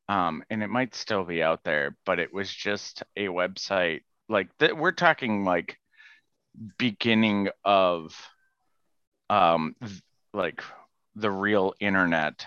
um 0.10 0.44
and 0.50 0.64
it 0.64 0.68
might 0.70 0.96
still 0.96 1.24
be 1.24 1.42
out 1.42 1.64
there, 1.64 1.96
but 2.06 2.20
it 2.20 2.34
was 2.34 2.54
just 2.54 3.04
a 3.16 3.26
website 3.28 4.02
like 4.30 4.56
th- 4.58 4.74
we're 4.74 4.92
talking 4.92 5.44
like 5.46 5.78
beginning 6.78 7.50
of 7.64 8.14
um 9.30 9.76
th- 9.82 10.02
like 10.34 10.64
the 11.16 11.32
real 11.32 11.74
internet. 11.80 12.46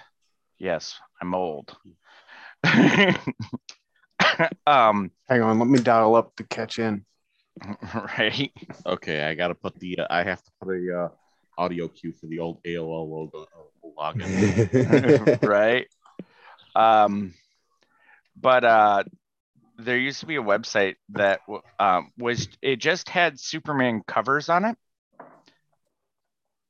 Yes, 0.58 0.98
I'm 1.20 1.34
old. 1.34 1.76
um 4.66 5.10
hang 5.28 5.42
on, 5.42 5.58
let 5.58 5.68
me 5.68 5.78
dial 5.78 6.14
up 6.14 6.34
to 6.36 6.44
catch 6.44 6.78
in. 6.78 7.04
right 8.18 8.50
Okay, 8.84 9.22
I 9.22 9.34
got 9.34 9.48
to 9.48 9.54
put 9.54 9.78
the. 9.78 10.00
Uh, 10.00 10.06
I 10.10 10.24
have 10.24 10.42
to 10.42 10.50
put 10.60 10.74
a 10.74 11.04
uh, 11.04 11.08
audio 11.56 11.88
cue 11.88 12.12
for 12.12 12.26
the 12.26 12.40
old 12.40 12.62
AOL 12.64 13.08
logo 13.08 13.42
uh, 13.42 14.02
login. 14.12 15.38
right 15.42 15.86
um 16.74 17.32
but 18.36 18.64
uh 18.64 19.04
there 19.78 19.98
used 19.98 20.20
to 20.20 20.26
be 20.26 20.36
a 20.36 20.42
website 20.42 20.94
that 21.10 21.40
um, 21.80 22.12
was 22.16 22.48
it 22.62 22.76
just 22.76 23.08
had 23.08 23.40
superman 23.40 24.02
covers 24.06 24.48
on 24.48 24.64
it 24.64 24.76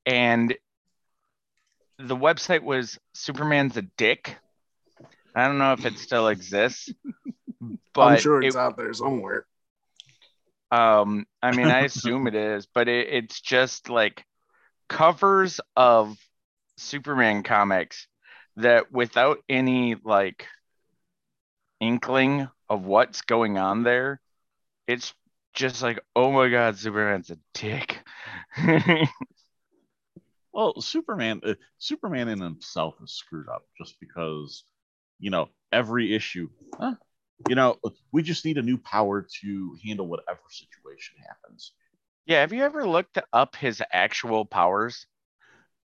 and 0.07 0.55
the 1.99 2.17
website 2.17 2.63
was 2.63 2.99
superman's 3.13 3.77
a 3.77 3.83
dick 3.83 4.37
i 5.35 5.47
don't 5.47 5.59
know 5.59 5.73
if 5.75 5.85
it 5.85 5.99
still 5.99 6.29
exists 6.29 6.93
but 7.95 8.05
I'm 8.05 8.17
sure 8.17 8.43
it's 8.43 8.57
it- 8.57 8.57
out 8.57 8.77
there 8.77 8.93
somewhere. 8.93 9.47
um, 10.71 11.27
I 11.43 11.53
mean, 11.53 11.69
I 11.69 11.81
assume 11.81 12.27
it 12.27 12.35
is, 12.35 12.67
but 12.67 12.89
it, 12.89 13.09
it's 13.09 13.41
just 13.41 13.89
like 13.89 14.25
covers 14.89 15.61
of 15.77 16.19
Superman 16.79 17.43
comics 17.43 18.09
that 18.57 18.93
without 18.93 19.39
any 19.49 19.97
like 20.05 20.47
inkling 21.81 22.49
of 22.69 22.85
what's 22.85 23.23
going 23.23 23.59
on 23.59 23.83
there, 23.83 24.21
it's 24.87 25.15
just 25.55 25.83
like, 25.83 26.01
oh 26.17 26.33
my 26.33 26.49
god, 26.49 26.79
Superman's 26.79 27.31
a 27.31 27.39
dick. 27.55 28.03
Well, 30.53 30.81
Superman, 30.81 31.41
uh, 31.45 31.55
Superman 31.79 32.29
in 32.29 32.41
himself 32.41 32.95
is 33.03 33.13
screwed 33.13 33.49
up 33.49 33.67
just 33.77 33.99
because, 34.01 34.65
you 35.19 35.31
know, 35.31 35.49
every 35.73 36.15
issue, 36.15 36.49
huh, 36.79 36.95
you 37.49 37.55
know, 37.55 37.77
we 38.13 38.23
just 38.23 38.45
need 38.45 38.59
a 38.59 38.63
new 38.63 38.79
power 38.79 39.27
to 39.43 39.77
handle 39.85 40.07
whatever 40.07 40.41
situation 40.51 41.17
happens. 41.27 41.73
Yeah, 42.27 42.41
have 42.41 42.53
you 42.53 42.63
ever 42.63 42.87
looked 42.87 43.19
up 43.33 43.57
his 43.57 43.83
actual 43.93 44.45
powers? 44.45 45.07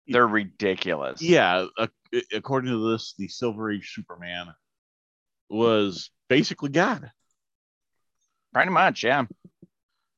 They're 0.06 0.26
ridiculous. 0.26 1.22
Yeah, 1.22 1.66
uh, 1.78 1.86
according 2.32 2.70
to 2.70 2.92
this, 2.92 3.14
the 3.18 3.28
Silver 3.28 3.70
Age 3.70 3.92
Superman 3.94 4.48
was 5.48 6.10
basically 6.28 6.70
God. 6.70 7.10
Pretty 8.52 8.70
much, 8.70 9.02
yeah. 9.02 9.24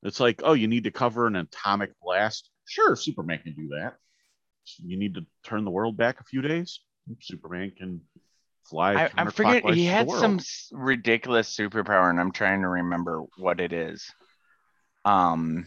It's 0.02 0.20
like, 0.20 0.42
oh, 0.44 0.52
you 0.52 0.68
need 0.68 0.84
to 0.84 0.90
cover 0.90 1.26
an 1.26 1.36
atomic 1.36 1.92
blast. 2.02 2.50
Sure, 2.66 2.96
Superman 2.96 3.40
can 3.42 3.54
do 3.54 3.68
that. 3.68 3.96
You 4.84 4.98
need 4.98 5.14
to 5.14 5.24
turn 5.44 5.64
the 5.64 5.70
world 5.70 5.96
back 5.96 6.20
a 6.20 6.24
few 6.24 6.42
days. 6.42 6.80
Superman 7.20 7.72
can 7.76 8.02
fly. 8.68 8.94
I, 8.94 9.10
I 9.16 9.30
forget 9.30 9.68
he 9.68 9.84
had 9.84 10.10
some 10.10 10.40
ridiculous 10.72 11.54
superpower, 11.54 12.10
and 12.10 12.20
I'm 12.20 12.32
trying 12.32 12.62
to 12.62 12.68
remember 12.68 13.22
what 13.36 13.60
it 13.60 13.72
is. 13.72 14.10
Um, 15.04 15.66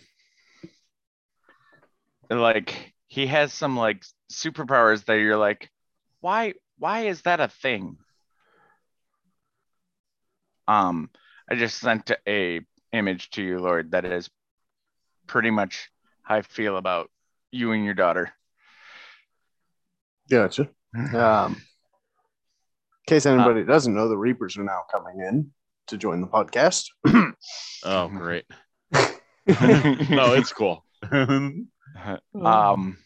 like 2.29 2.93
he 3.07 3.27
has 3.27 3.53
some 3.53 3.75
like 3.75 4.03
superpowers 4.31 5.05
that 5.05 5.15
you're 5.15 5.37
like, 5.37 5.69
why? 6.21 6.53
Why 6.77 7.01
is 7.01 7.21
that 7.23 7.39
a 7.39 7.47
thing? 7.47 7.97
Um, 10.67 11.09
I 11.49 11.55
just 11.55 11.79
sent 11.79 12.11
a 12.27 12.61
image 12.93 13.29
to 13.31 13.43
you, 13.43 13.59
Lord. 13.59 13.91
That 13.91 14.05
is 14.05 14.29
pretty 15.27 15.51
much 15.51 15.89
how 16.23 16.35
I 16.35 16.41
feel 16.41 16.77
about 16.77 17.09
you 17.51 17.71
and 17.71 17.83
your 17.83 17.93
daughter. 17.93 18.31
Gotcha. 20.29 20.69
Um, 20.95 21.55
in 21.55 21.70
case 23.11 23.25
anybody 23.25 23.63
doesn't 23.63 23.93
know, 23.93 24.07
the 24.07 24.17
Reapers 24.17 24.57
are 24.57 24.63
now 24.63 24.83
coming 24.91 25.19
in 25.19 25.51
to 25.87 25.97
join 25.97 26.21
the 26.21 26.27
podcast. 26.27 26.87
Oh, 27.83 28.07
great. 28.09 28.45
no, 28.93 30.33
it's 30.35 30.53
cool. 30.53 30.85
um 31.11 32.97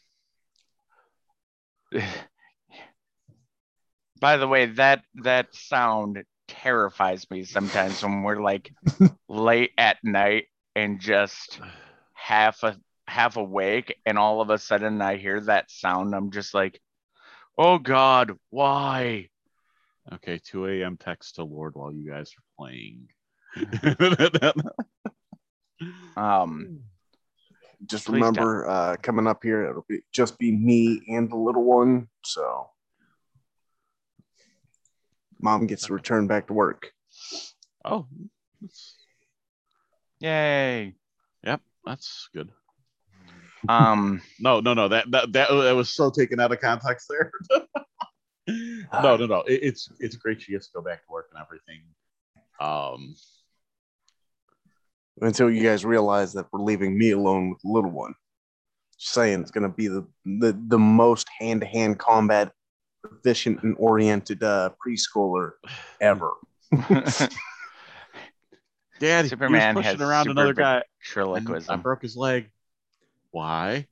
by 4.20 4.36
the 4.36 4.48
way 4.48 4.66
that 4.66 5.04
that 5.24 5.48
sound 5.56 6.26
terrifies 6.50 7.30
me 7.32 7.46
sometimes 7.46 8.04
when 8.04 8.24
we're 8.24 8.42
like 8.42 8.74
late 9.30 9.72
at 9.78 9.98
night 10.04 10.48
and 10.76 11.00
just 11.00 11.62
half 12.14 12.64
a 12.64 12.78
half 13.08 13.38
awake 13.38 13.96
and 14.06 14.18
all 14.18 14.42
of 14.42 14.50
a 14.50 14.58
sudden 14.58 15.02
i 15.02 15.16
hear 15.16 15.40
that 15.40 15.72
sound 15.72 16.14
i'm 16.14 16.32
just 16.32 16.54
like 16.54 16.82
oh 17.58 17.78
god 17.78 18.34
why 18.50 19.30
okay, 20.14 20.40
2 20.44 20.68
a.m. 20.68 20.98
text 20.98 21.36
to 21.36 21.44
Lord 21.44 21.76
while 21.76 21.94
you 21.94 22.10
guys 22.10 22.32
are 22.38 22.44
playing. 22.58 23.08
um 26.18 26.82
Just 27.86 28.06
Please 28.06 28.16
remember, 28.16 28.68
uh, 28.68 28.96
coming 29.02 29.28
up 29.28 29.44
here, 29.44 29.66
it'll 29.70 29.86
be 29.88 30.02
just 30.12 30.38
be 30.40 30.52
me 30.52 31.02
and 31.08 31.30
the 31.30 31.36
little 31.36 31.64
one. 31.64 32.08
So, 32.24 32.70
mom 35.40 35.68
gets 35.68 35.86
to 35.86 35.94
return 35.94 36.28
back 36.28 36.48
to 36.48 36.54
work. 36.54 36.92
oh, 37.84 38.08
yay! 40.20 40.96
Yep, 41.44 41.62
that's 41.86 42.30
good. 42.34 42.52
um 43.70 44.22
No, 44.40 44.60
no, 44.62 44.74
no. 44.74 44.88
That 44.88 45.12
that 45.12 45.32
that, 45.34 45.50
that 45.50 45.76
was 45.76 45.90
so 45.90 46.10
taken 46.10 46.40
out 46.40 46.52
of 46.52 46.60
context 46.60 47.08
there. 47.10 47.32
no, 48.48 49.18
no, 49.18 49.26
no. 49.26 49.42
It, 49.42 49.60
it's 49.64 49.90
it's 50.00 50.16
great 50.16 50.42
she 50.42 50.52
gets 50.52 50.68
to 50.68 50.74
go 50.74 50.82
back 50.82 51.06
to 51.06 51.12
work 51.12 51.30
and 51.34 51.42
everything. 51.42 51.82
Um, 52.60 53.16
Until 55.22 55.50
you 55.50 55.64
guys 55.64 55.86
realize 55.86 56.34
that 56.34 56.48
we're 56.52 56.62
leaving 56.62 56.98
me 56.98 57.12
alone 57.12 57.50
with 57.50 57.62
the 57.62 57.70
little 57.70 57.92
one. 57.92 58.14
Just 59.00 59.14
saying, 59.14 59.42
it's 59.42 59.52
going 59.52 59.64
to 59.64 59.76
be 59.76 59.88
the, 59.88 60.06
the 60.26 60.58
the 60.68 60.80
most 60.80 61.28
hand 61.40 61.62
to 61.62 61.68
hand 61.68 62.00
combat 62.00 62.52
efficient 63.12 63.62
and 63.64 63.76
oriented 63.78 64.44
uh, 64.44 64.72
preschooler 64.86 65.52
ever. 66.02 66.32
Dad, 69.00 69.28
Superman 69.28 69.76
he 69.76 69.80
was 69.80 69.86
has 69.86 69.96
pushing 69.96 70.08
around 70.08 70.24
super 70.26 70.32
another 70.32 70.54
big 70.54 70.64
guy. 70.64 70.84
and 71.18 71.66
I 71.70 71.76
broke 71.76 72.02
his 72.02 72.16
leg. 72.16 72.50
Why? 73.32 73.88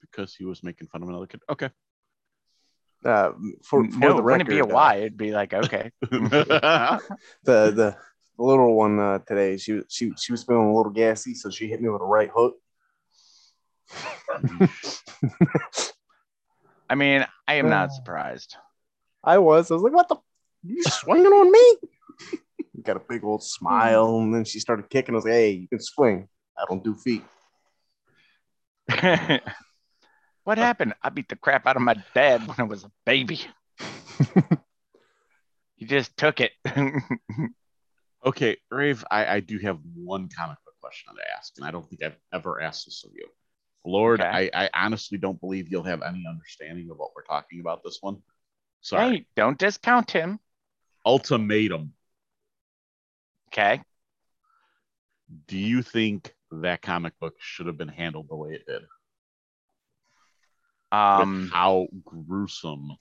Because 0.00 0.34
he 0.34 0.44
was 0.44 0.64
making 0.64 0.88
fun 0.88 1.02
of 1.02 1.08
another 1.08 1.26
kid. 1.26 1.40
Okay. 1.48 1.70
Uh, 3.04 3.32
for, 3.62 3.84
for 3.90 3.98
no, 3.98 4.12
the 4.12 4.18
it 4.18 4.22
record, 4.22 4.24
wouldn't 4.24 4.48
be 4.50 4.58
a 4.58 4.64
uh, 4.64 4.66
why. 4.66 4.96
It'd 4.96 5.16
be 5.16 5.32
like, 5.32 5.54
okay. 5.54 5.90
the 6.00 7.00
the 7.44 7.96
little 8.36 8.74
one 8.76 8.98
uh, 8.98 9.18
today, 9.20 9.56
she 9.56 9.72
was 9.72 9.84
she 9.88 10.12
she 10.18 10.32
was 10.32 10.44
feeling 10.44 10.66
a 10.66 10.76
little 10.76 10.92
gassy, 10.92 11.34
so 11.34 11.50
she 11.50 11.68
hit 11.68 11.80
me 11.80 11.88
with 11.88 12.02
a 12.02 12.04
right 12.04 12.30
hook. 12.34 12.56
I 16.88 16.94
mean, 16.94 17.26
I 17.48 17.54
am 17.54 17.68
not 17.70 17.92
surprised. 17.94 18.56
I 19.24 19.38
was. 19.38 19.70
I 19.70 19.74
was 19.74 19.82
like, 19.82 19.94
"What 19.94 20.08
the? 20.08 20.16
You 20.62 20.82
swinging 20.82 21.26
on 21.32 21.50
me?" 21.50 21.76
Got 22.82 22.96
a 22.96 23.02
big 23.08 23.24
old 23.24 23.42
smile, 23.42 24.18
and 24.18 24.34
then 24.34 24.44
she 24.44 24.60
started 24.60 24.90
kicking. 24.90 25.14
I 25.14 25.16
was 25.16 25.24
like, 25.24 25.34
"Hey, 25.34 25.50
you 25.52 25.68
can 25.68 25.80
swing. 25.80 26.28
I 26.56 26.64
don't 26.68 26.84
do 26.84 26.94
feet." 26.94 27.24
what 30.44 30.58
happened? 30.58 30.94
I 31.02 31.08
beat 31.10 31.28
the 31.28 31.36
crap 31.36 31.66
out 31.66 31.76
of 31.76 31.82
my 31.82 31.96
dad 32.14 32.46
when 32.46 32.56
I 32.58 32.62
was 32.64 32.84
a 32.84 32.90
baby. 33.04 33.40
he 35.76 35.86
just 35.86 36.16
took 36.16 36.40
it. 36.40 36.52
okay, 38.24 38.56
Rave, 38.70 39.04
I, 39.10 39.26
I 39.26 39.40
do 39.40 39.58
have 39.58 39.78
one 39.94 40.28
comic 40.28 40.58
book 40.64 40.74
question 40.80 41.14
to 41.14 41.22
ask, 41.36 41.54
and 41.56 41.66
I 41.66 41.70
don't 41.70 41.88
think 41.88 42.02
I've 42.02 42.16
ever 42.32 42.60
asked 42.60 42.86
this 42.86 43.04
of 43.04 43.12
you. 43.14 43.26
Lord, 43.84 44.20
Okay. 44.20 44.50
I, 44.52 44.64
I 44.66 44.70
honestly 44.74 45.16
don't 45.18 45.40
believe 45.40 45.68
you'll 45.70 45.84
have 45.84 46.02
any 46.02 46.24
understanding 46.28 46.90
of 46.90 46.98
what 46.98 47.10
we're 47.16 47.22
talking 47.24 47.60
about 47.60 47.82
this 47.84 47.98
one. 48.00 48.18
Sorry. 48.82 49.10
hey, 49.18 49.26
don't 49.36 49.58
discount 49.58 50.10
him. 50.10 50.38
Ultimatum. 51.06 51.92
Okay. 53.48 53.82
Do 55.46 55.56
you 55.58 55.82
think 55.82 56.34
that 56.50 56.82
comic 56.82 57.18
book 57.20 57.34
should 57.38 57.66
have 57.66 57.78
been 57.78 57.88
handled 57.88 58.28
the 58.28 58.36
way 58.36 58.50
it 58.52 58.66
did? 58.66 58.82
Um, 60.92 61.50
how 61.52 61.86
gruesome 62.04 62.96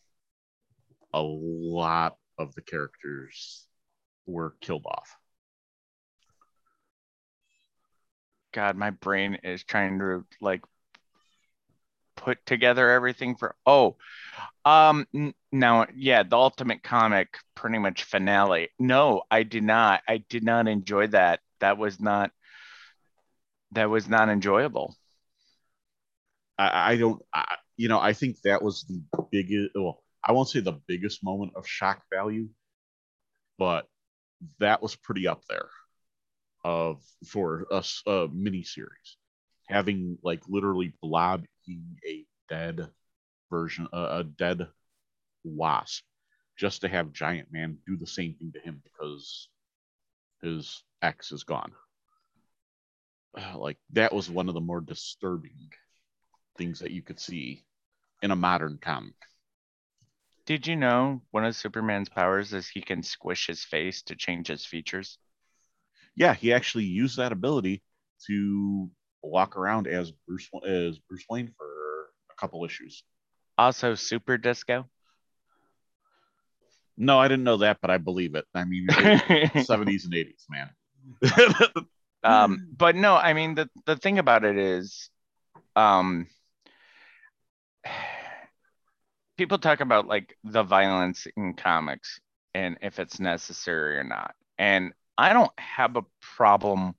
a 1.13 1.21
lot 1.21 2.17
of 2.37 2.53
the 2.55 2.61
characters 2.61 3.65
were 4.25 4.53
killed 4.61 4.85
off. 4.85 5.17
God, 8.51 8.75
my 8.75 8.91
brain 8.91 9.39
is 9.43 9.63
trying 9.63 9.99
to 9.99 10.25
like 10.41 10.61
put 12.15 12.45
together 12.45 12.89
everything 12.89 13.35
for. 13.35 13.55
Oh, 13.65 13.95
um, 14.65 15.07
now, 15.51 15.87
yeah, 15.95 16.23
the 16.23 16.37
Ultimate 16.37 16.83
Comic 16.83 17.37
pretty 17.55 17.77
much 17.77 18.03
finale. 18.03 18.69
No, 18.77 19.23
I 19.31 19.43
did 19.43 19.63
not. 19.63 20.01
I 20.07 20.17
did 20.29 20.43
not 20.43 20.67
enjoy 20.67 21.07
that. 21.07 21.39
That 21.59 21.77
was 21.77 21.99
not. 21.99 22.31
That 23.71 23.89
was 23.89 24.09
not 24.09 24.29
enjoyable. 24.29 24.95
I, 26.57 26.93
I 26.93 26.97
don't, 26.97 27.21
I, 27.33 27.55
you 27.79 27.87
know, 27.89 27.99
I 27.99 28.13
think 28.13 28.41
that 28.43 28.61
was 28.61 28.83
the 28.83 29.01
biggest. 29.31 29.71
Well, 29.75 30.03
I 30.27 30.33
won't 30.33 30.49
say 30.49 30.61
the 30.61 30.81
biggest 30.87 31.23
moment 31.23 31.53
of 31.55 31.67
shock 31.67 32.03
value, 32.13 32.49
but 33.57 33.87
that 34.59 34.81
was 34.81 34.95
pretty 34.95 35.27
up 35.27 35.43
there 35.49 35.69
of 36.65 37.01
for 37.27 37.67
a, 37.71 37.77
s- 37.77 38.03
a 38.07 38.27
mini 38.33 38.63
series 38.63 39.17
having 39.69 40.17
like 40.23 40.41
literally 40.49 40.93
blob 41.01 41.45
eating 41.67 41.97
a 42.07 42.25
dead 42.49 42.89
version 43.51 43.87
uh, 43.93 44.19
a 44.21 44.23
dead 44.23 44.67
wasp 45.43 46.03
just 46.57 46.81
to 46.81 46.89
have 46.89 47.13
giant 47.13 47.49
man 47.51 47.77
do 47.87 47.97
the 47.97 48.07
same 48.07 48.35
thing 48.35 48.51
to 48.53 48.61
him 48.61 48.81
because 48.83 49.49
his 50.43 50.83
ex 51.01 51.31
is 51.31 51.43
gone 51.43 51.73
like 53.55 53.77
that 53.91 54.13
was 54.13 54.29
one 54.29 54.47
of 54.47 54.53
the 54.53 54.61
more 54.61 54.81
disturbing 54.81 55.69
things 56.57 56.79
that 56.79 56.91
you 56.91 57.01
could 57.01 57.19
see 57.19 57.65
in 58.21 58.31
a 58.31 58.35
modern 58.35 58.77
comic 58.77 59.15
Did 60.45 60.67
you 60.67 60.75
know 60.75 61.21
one 61.31 61.45
of 61.45 61.55
Superman's 61.55 62.09
powers 62.09 62.51
is 62.51 62.67
he 62.67 62.81
can 62.81 63.03
squish 63.03 63.47
his 63.47 63.63
face 63.63 64.01
to 64.01 64.17
change 64.17 64.47
his 64.47 64.65
features? 64.65 65.17
yeah, 66.15 66.33
he 66.33 66.53
actually 66.53 66.85
used 66.85 67.17
that 67.17 67.31
ability 67.31 67.81
to 68.27 68.89
walk 69.23 69.57
around 69.57 69.87
as 69.87 70.11
Bruce 70.27 70.49
as 70.67 70.99
Bruce 70.99 71.25
Wayne 71.29 71.53
for 71.57 72.09
a 72.31 72.35
couple 72.39 72.63
issues. 72.65 73.03
Also, 73.57 73.95
Super 73.95 74.37
Disco. 74.37 74.89
No, 76.97 77.17
I 77.19 77.27
didn't 77.29 77.45
know 77.45 77.57
that, 77.57 77.77
but 77.81 77.89
I 77.89 77.97
believe 77.97 78.35
it. 78.35 78.45
I 78.53 78.65
mean, 78.65 78.87
seventies 79.63 80.05
and 80.05 80.13
eighties, 80.13 80.45
man. 80.49 80.69
um 82.23 82.75
but 82.77 82.95
no 82.95 83.15
i 83.15 83.33
mean 83.33 83.55
the 83.55 83.69
the 83.85 83.95
thing 83.95 84.19
about 84.19 84.43
it 84.43 84.57
is 84.57 85.09
um 85.75 86.27
people 89.37 89.57
talk 89.57 89.79
about 89.79 90.07
like 90.07 90.35
the 90.43 90.63
violence 90.63 91.25
in 91.37 91.53
comics 91.53 92.19
and 92.53 92.77
if 92.81 92.99
it's 92.99 93.19
necessary 93.19 93.97
or 93.97 94.03
not. 94.03 94.35
And 94.57 94.93
I 95.17 95.33
don't 95.33 95.51
have 95.57 95.95
a 95.95 96.05
problem 96.35 96.95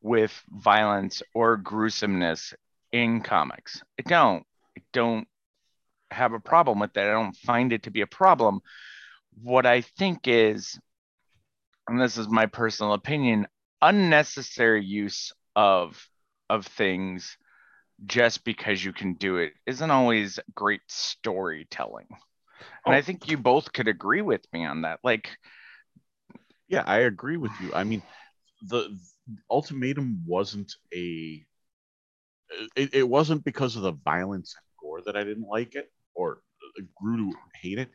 with 0.00 0.32
violence 0.48 1.22
or 1.34 1.56
gruesomeness 1.56 2.54
in 2.92 3.20
comics. 3.20 3.82
I 3.98 4.02
don't. 4.02 4.44
I 4.76 4.82
don't 4.92 5.28
have 6.10 6.32
a 6.32 6.40
problem 6.40 6.78
with 6.78 6.94
that. 6.94 7.08
I 7.08 7.12
don't 7.12 7.36
find 7.36 7.72
it 7.72 7.82
to 7.82 7.90
be 7.90 8.00
a 8.00 8.06
problem. 8.06 8.60
What 9.42 9.66
I 9.66 9.82
think 9.82 10.20
is, 10.26 10.78
and 11.86 12.00
this 12.00 12.16
is 12.16 12.28
my 12.28 12.46
personal 12.46 12.94
opinion, 12.94 13.46
unnecessary 13.82 14.84
use 14.84 15.32
of 15.54 16.02
of 16.48 16.66
things 16.66 17.36
just 18.06 18.44
because 18.44 18.84
you 18.84 18.92
can 18.92 19.14
do 19.14 19.38
it 19.38 19.52
isn't 19.66 19.90
always 19.90 20.38
great 20.54 20.82
storytelling. 20.88 22.06
And 22.86 22.94
I 22.94 23.00
Oh. 23.00 23.02
think 23.02 23.28
you 23.28 23.38
both 23.38 23.72
could 23.72 23.88
agree 23.88 24.22
with 24.22 24.42
me 24.52 24.64
on 24.66 24.82
that. 24.82 25.00
Like, 25.04 25.30
Yeah, 26.68 26.84
I 26.86 26.98
agree 26.98 27.36
with 27.36 27.52
you. 27.60 27.72
I 27.74 27.84
mean, 27.84 28.02
the 28.62 28.98
ultimatum 29.50 30.22
wasn't 30.26 30.74
a. 30.94 31.44
It, 32.76 32.94
it 32.94 33.08
wasn't 33.08 33.44
because 33.44 33.76
of 33.76 33.82
the 33.82 33.92
violence 33.92 34.54
and 34.56 34.64
gore 34.80 35.02
that 35.02 35.16
I 35.16 35.24
didn't 35.24 35.48
like 35.48 35.74
it 35.74 35.92
or 36.14 36.40
grew 36.96 37.32
to 37.32 37.38
hate 37.60 37.78
it. 37.78 37.90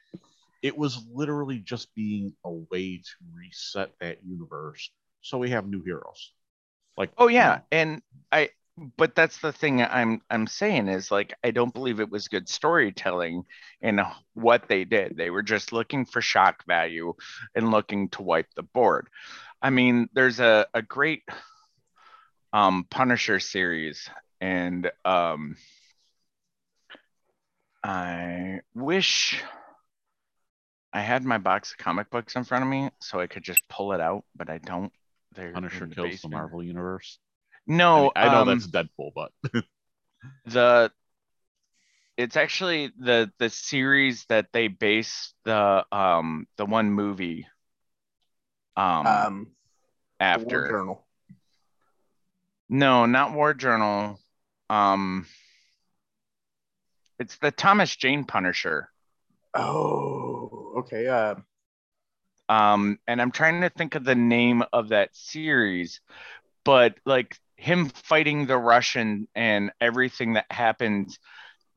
It 0.62 0.78
was 0.78 1.06
literally 1.14 1.60
just 1.60 1.94
being 1.96 2.34
a 2.46 2.52
way 2.52 2.98
to 2.98 3.12
reset 3.34 3.92
that 4.02 4.20
universe 4.26 4.92
so 5.22 5.38
we 5.38 5.52
have 5.52 5.68
new 5.68 5.84
heroes. 5.84 6.34
Like, 6.98 7.12
oh 7.18 7.28
yeah, 7.28 7.60
and 7.72 8.02
I 8.32 8.50
but 8.98 9.16
that's 9.16 9.40
the 9.40 9.52
thing 9.52 9.82
I'm 9.82 10.22
I'm 10.30 10.48
saying 10.48 10.88
is 10.88 11.12
like 11.12 11.34
I 11.44 11.52
don't 11.52 11.74
believe 11.74 12.00
it 12.00 12.10
was 12.10 12.28
good 12.28 12.50
storytelling 12.50 13.46
in 13.82 14.02
what 14.34 14.68
they 14.68 14.84
did. 14.84 15.16
They 15.16 15.30
were 15.30 15.44
just 15.44 15.72
looking 15.72 16.06
for 16.06 16.22
shock 16.22 16.66
value 16.66 17.14
and 17.56 17.72
looking 17.72 18.10
to 18.10 18.24
wipe 18.24 18.48
the 18.56 18.64
board. 18.64 19.10
I 19.62 19.70
mean, 19.70 20.10
there's 20.14 20.40
a, 20.40 20.68
a 20.74 20.82
great 20.82 21.24
um 22.52 22.86
Punisher 22.90 23.40
series 23.40 24.10
and 24.42 24.92
um 25.06 25.56
I 27.84 28.62
wish 28.74 29.42
I 30.94 31.02
had 31.02 31.26
my 31.26 31.38
box 31.38 31.72
of 31.72 31.78
comic 31.78 32.10
books 32.10 32.36
in 32.36 32.44
front 32.44 32.64
of 32.64 32.70
me 32.70 32.90
so 33.00 33.20
I 33.20 33.28
could 33.28 33.44
just 33.44 33.68
pull 33.68 33.94
it 33.94 34.00
out, 34.00 34.24
but 34.36 34.50
I 34.50 34.60
don't. 34.60 34.92
They're 35.36 35.52
Punisher 35.52 35.88
the 35.88 35.96
kills 35.96 36.22
the. 36.22 36.30
Marvel 36.30 36.64
universe. 36.64 37.20
No, 37.68 37.96
I, 37.98 38.02
mean, 38.02 38.12
I 38.16 38.28
know 38.30 38.42
um, 38.42 38.48
that's 38.50 38.68
Deadpool, 38.68 39.12
but 39.16 39.32
the 40.46 40.92
it's 42.18 42.36
actually 42.38 42.92
the 42.98 43.32
the 43.40 43.50
series 43.50 44.26
that 44.26 44.48
they 44.54 44.68
base 44.68 45.34
the 45.46 45.86
um 45.92 46.48
the 46.58 46.66
one 46.66 46.92
movie 46.92 47.48
um, 48.76 49.06
Um, 49.06 49.56
the 50.34 50.40
War 50.40 50.46
after. 50.50 50.68
Journal. 50.68 51.08
No, 52.70 53.06
not 53.06 53.34
War 53.34 53.54
Journal. 53.54 54.20
Um 54.70 55.28
it's 57.20 57.38
the 57.38 57.52
Thomas 57.52 57.96
Jane 57.96 58.24
Punisher. 58.26 58.90
Oh, 59.56 60.74
okay. 60.78 61.08
Uh, 61.08 61.36
Um 62.50 63.00
and 63.08 63.22
I'm 63.22 63.32
trying 63.32 63.62
to 63.62 63.70
think 63.70 63.96
of 63.96 64.04
the 64.04 64.16
name 64.16 64.64
of 64.74 64.90
that 64.90 65.16
series, 65.16 66.02
but 66.66 66.96
like 67.06 67.38
him 67.56 67.90
fighting 67.90 68.46
the 68.46 68.58
Russian 68.58 69.28
and 69.36 69.72
everything 69.82 70.34
that 70.34 70.52
happened 70.52 71.18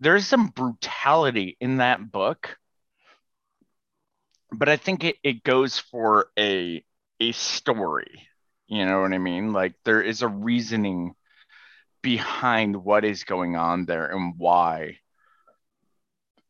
there's 0.00 0.26
some 0.26 0.48
brutality 0.48 1.56
in 1.60 1.78
that 1.78 2.12
book. 2.12 2.58
But 4.52 4.68
i 4.68 4.76
think 4.76 5.04
it, 5.04 5.16
it 5.22 5.42
goes 5.44 5.78
for 5.78 6.30
a 6.38 6.84
a 7.20 7.32
story 7.32 8.28
you 8.68 8.84
know 8.84 9.00
what 9.00 9.12
i 9.12 9.18
mean? 9.18 9.52
Like 9.52 9.74
there 9.84 10.02
is 10.02 10.22
a 10.22 10.28
reasoning 10.28 11.14
behind 12.02 12.76
what 12.76 13.04
is 13.04 13.24
going 13.24 13.56
on 13.56 13.86
there 13.86 14.06
and 14.06 14.34
why 14.38 15.00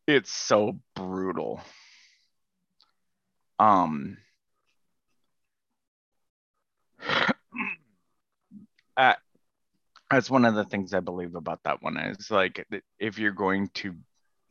it's 0.07 0.31
so 0.31 0.79
brutal. 0.95 1.61
Um 3.59 4.17
uh, 8.97 9.13
that's 10.09 10.29
one 10.29 10.45
of 10.45 10.55
the 10.55 10.65
things 10.65 10.93
I 10.93 10.99
believe 10.99 11.35
about 11.35 11.63
that 11.63 11.81
one 11.81 11.97
is 11.97 12.31
like 12.31 12.65
if 12.99 13.19
you're 13.19 13.31
going 13.31 13.69
to 13.75 13.95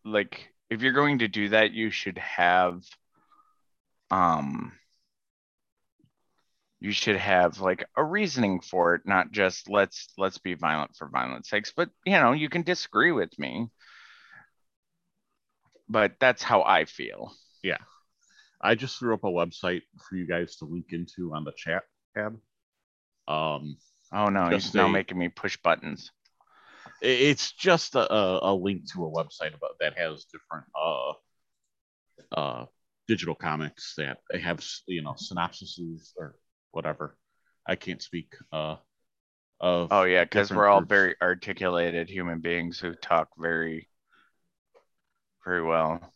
like 0.04 0.48
if 0.70 0.82
you're 0.82 0.92
going 0.92 1.20
to 1.20 1.28
do 1.28 1.50
that, 1.50 1.72
you 1.72 1.90
should 1.90 2.18
have 2.18 2.82
um 4.10 4.72
you 6.78 6.92
should 6.92 7.16
have 7.16 7.60
like 7.60 7.86
a 7.96 8.04
reasoning 8.04 8.60
for 8.60 8.94
it, 8.94 9.02
not 9.06 9.32
just 9.32 9.68
let's 9.68 10.08
let's 10.18 10.38
be 10.38 10.54
violent 10.54 10.94
for 10.96 11.08
violence 11.08 11.48
sakes. 11.48 11.72
But 11.74 11.90
you 12.04 12.12
know, 12.12 12.32
you 12.32 12.48
can 12.48 12.62
disagree 12.62 13.12
with 13.12 13.36
me. 13.38 13.68
But 15.88 16.14
that's 16.20 16.42
how 16.42 16.62
I 16.62 16.84
feel. 16.84 17.32
Yeah. 17.62 17.78
I 18.60 18.74
just 18.74 18.98
threw 18.98 19.14
up 19.14 19.24
a 19.24 19.28
website 19.28 19.82
for 20.08 20.16
you 20.16 20.26
guys 20.26 20.56
to 20.56 20.64
link 20.64 20.86
into 20.90 21.32
on 21.34 21.44
the 21.44 21.52
chat 21.56 21.82
tab. 22.14 22.38
Um, 23.28 23.76
Oh 24.12 24.28
no, 24.28 24.50
he's 24.50 24.74
now 24.74 24.88
making 24.88 25.18
me 25.18 25.28
push 25.28 25.56
buttons. 25.56 26.10
it's 27.02 27.52
just 27.52 27.94
a, 27.94 28.12
a, 28.12 28.52
a 28.52 28.54
link 28.54 28.90
to 28.92 29.04
a 29.04 29.10
website 29.10 29.54
about 29.54 29.78
that 29.80 29.98
has 29.98 30.24
different 30.26 30.64
uh 30.74 31.12
uh 32.32 32.66
digital 33.08 33.34
comics 33.34 33.94
that 33.96 34.18
have 34.40 34.64
you 34.86 35.02
know 35.02 35.14
synopsises 35.14 36.12
or 36.16 36.36
whatever. 36.72 37.16
I 37.66 37.76
can't 37.76 38.02
speak 38.02 38.34
uh 38.52 38.76
of 39.60 39.90
Oh 39.90 40.04
yeah, 40.04 40.24
because 40.24 40.50
we're 40.50 40.68
all 40.68 40.80
groups. 40.80 40.90
very 40.90 41.14
articulated 41.22 42.08
human 42.08 42.40
beings 42.40 42.78
who 42.78 42.94
talk 42.94 43.28
very 43.38 43.88
very 45.44 45.62
well. 45.62 46.12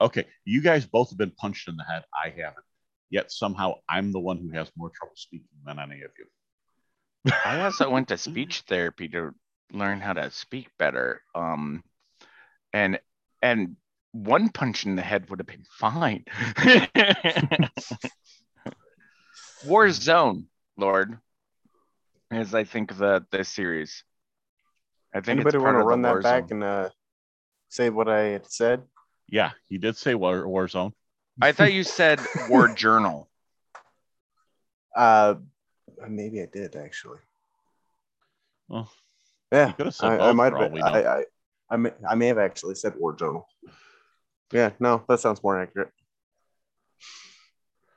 okay. 0.00 0.26
You 0.44 0.60
guys 0.60 0.86
both 0.86 1.10
have 1.10 1.18
been 1.18 1.30
punched 1.32 1.68
in 1.68 1.76
the 1.76 1.84
head. 1.84 2.04
I 2.14 2.30
haven't. 2.30 2.64
Yet 3.10 3.30
somehow 3.30 3.74
I'm 3.88 4.12
the 4.12 4.20
one 4.20 4.38
who 4.38 4.50
has 4.50 4.70
more 4.76 4.90
trouble 4.90 5.14
speaking 5.16 5.46
than 5.64 5.78
any 5.78 6.02
of 6.02 6.10
you. 6.18 6.26
I 7.44 7.60
also 7.60 7.90
went 7.90 8.08
to 8.08 8.18
speech 8.18 8.62
therapy 8.68 9.08
to 9.08 9.34
learn 9.72 10.00
how 10.00 10.12
to 10.14 10.30
speak 10.30 10.68
better. 10.78 11.22
Um, 11.34 11.82
and 12.72 12.98
and 13.42 13.76
one 14.12 14.48
punch 14.48 14.86
in 14.86 14.96
the 14.96 15.02
head 15.02 15.28
would 15.28 15.40
have 15.40 15.46
been 15.46 15.66
fine. 15.70 16.24
War 19.66 19.90
Zone, 19.90 20.46
Lord, 20.76 21.18
is 22.30 22.54
I 22.54 22.64
think 22.64 22.96
the 22.96 23.24
the 23.30 23.44
series. 23.44 24.04
I 25.14 25.20
think 25.20 25.40
anybody 25.40 25.58
want 25.58 25.76
to 25.76 25.84
run 25.84 26.02
that 26.02 26.10
War 26.10 26.22
back 26.22 26.50
and 26.50 26.62
uh, 26.62 26.90
say 27.68 27.90
what 27.90 28.08
I 28.08 28.20
had 28.20 28.50
said? 28.50 28.82
Yeah, 29.28 29.52
he 29.68 29.78
did 29.78 29.96
say 29.96 30.14
War 30.14 30.46
War 30.48 30.68
Zone. 30.68 30.92
I 31.40 31.52
thought 31.52 31.72
you 31.72 31.84
said 31.84 32.20
War 32.48 32.68
Journal. 32.68 33.28
Uh, 34.94 35.34
maybe 36.08 36.42
I 36.42 36.46
did 36.46 36.76
actually. 36.76 37.18
Well, 38.68 38.90
Yeah, 39.52 39.68
you 39.68 39.74
could 39.74 39.86
have 39.86 39.94
said 39.94 40.20
I, 40.20 40.28
I 40.30 40.32
might. 40.32 40.52
Have, 40.52 40.72
we. 40.72 40.80
I, 40.82 41.18
I, 41.20 41.24
I 41.70 41.76
may, 41.76 41.90
I 42.08 42.14
may 42.14 42.26
have 42.28 42.38
actually 42.38 42.74
said 42.74 42.94
War 42.98 43.14
Journal. 43.14 43.48
Yeah, 44.52 44.70
no, 44.78 45.02
that 45.08 45.20
sounds 45.20 45.42
more 45.42 45.60
accurate. 45.60 45.90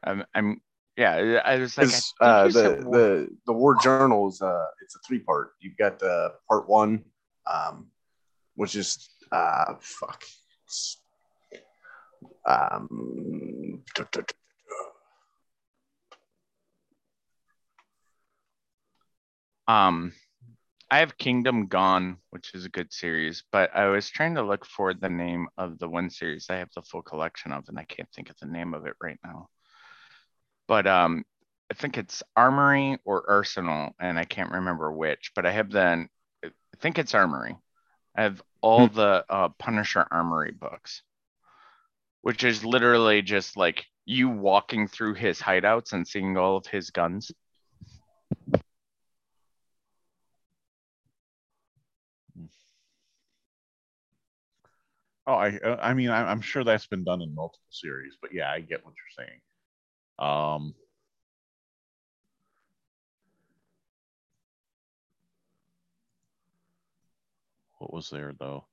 I'm, 0.04 0.24
I'm 0.34 0.62
yeah. 0.98 1.42
I 1.46 1.58
was 1.58 1.78
like, 1.78 1.88
I 1.88 1.90
'Cause, 1.92 2.14
think 2.14 2.22
uh, 2.22 2.48
the 2.48 2.84
War- 2.84 2.94
the 2.98 3.38
the 3.46 3.54
War 3.54 3.76
Journal 3.76 4.28
is 4.30 4.42
uh, 4.42 4.66
it's 4.82 4.96
a 4.96 5.00
three 5.08 5.20
part. 5.20 5.52
You've 5.60 5.78
got 5.78 6.02
uh, 6.02 6.30
part 6.48 6.68
one, 6.70 7.04
um, 7.52 7.92
which 8.56 8.76
is 8.76 9.10
uh, 9.32 9.76
fuck. 9.80 10.24
Um, 12.46 13.84
Um, 19.70 20.14
I 20.90 20.98
have 20.98 21.20
Kingdom 21.20 21.68
Gone, 21.68 22.18
which 22.32 22.56
is 22.56 22.66
a 22.66 22.70
good 22.70 22.92
series, 22.92 23.44
but 23.52 23.70
I 23.76 23.86
was 23.90 24.10
trying 24.10 24.34
to 24.34 24.42
look 24.42 24.66
for 24.66 24.96
the 24.96 25.12
name 25.12 25.48
of 25.60 25.78
the 25.78 25.88
one 25.88 26.10
series 26.10 26.48
I 26.50 26.56
have 26.56 26.72
the 26.74 26.82
full 26.82 27.04
collection 27.04 27.52
of, 27.52 27.66
and 27.68 27.78
I 27.78 27.84
can't 27.84 28.10
think 28.16 28.32
of 28.32 28.36
the 28.40 28.48
name 28.48 28.74
of 28.74 28.88
it 28.88 28.96
right 29.00 29.20
now. 29.24 29.48
But 30.68 30.88
um, 30.88 31.24
I 31.70 31.76
think 31.76 32.00
it's 32.00 32.24
Armory 32.36 32.98
or 33.06 33.30
Arsenal, 33.30 33.92
and 34.00 34.18
I 34.18 34.26
can't 34.26 34.54
remember 34.54 34.92
which. 34.92 35.34
But 35.36 35.46
I 35.46 35.52
have 35.52 35.70
the, 35.70 36.08
I 36.44 36.50
think 36.80 36.98
it's 36.98 37.14
Armory. 37.14 37.56
I 38.16 38.24
have 38.24 38.42
all 38.62 38.88
the 38.88 39.24
uh, 39.30 39.50
Punisher 39.60 40.08
Armory 40.10 40.52
books, 40.52 41.04
which 42.24 42.44
is 42.44 42.66
literally 42.66 43.22
just 43.22 43.56
like 43.56 43.86
you 44.04 44.30
walking 44.30 44.88
through 44.88 45.14
his 45.14 45.40
hideouts 45.40 45.94
and 45.94 46.08
seeing 46.08 46.38
all 46.38 46.58
of 46.58 46.66
his 46.66 46.90
guns. 46.90 47.32
Oh, 55.30 55.36
I 55.36 55.58
uh, 55.60 55.78
I 55.80 55.94
mean 55.94 56.10
I'm 56.10 56.42
sure 56.42 56.64
that's 56.64 56.88
been 56.88 57.04
done 57.04 57.22
in 57.22 57.36
multiple 57.36 57.62
series, 57.70 58.18
but 58.20 58.34
yeah, 58.34 58.52
I 58.52 58.62
get 58.62 58.84
what 58.84 58.96
you're 58.98 59.26
saying. 59.28 59.42
Um, 60.20 60.76
what 67.80 67.92
was 67.94 68.10
there 68.12 68.34
though? 68.40 68.68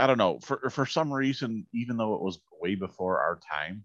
I 0.00 0.06
don't 0.08 0.18
know. 0.18 0.40
For 0.40 0.70
for 0.70 0.86
some 0.86 1.12
reason, 1.12 1.66
even 1.72 1.96
though 1.96 2.14
it 2.14 2.22
was 2.22 2.40
way 2.60 2.74
before 2.74 3.20
our 3.20 3.38
time, 3.52 3.84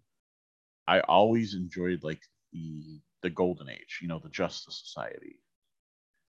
I 0.87 1.01
always 1.01 1.55
enjoyed 1.55 2.03
like 2.03 2.21
the 2.53 3.01
the 3.23 3.29
golden 3.31 3.69
age. 3.69 3.99
You 4.01 4.09
know, 4.09 4.19
the 4.19 4.29
Justice 4.29 4.81
Society. 4.85 5.39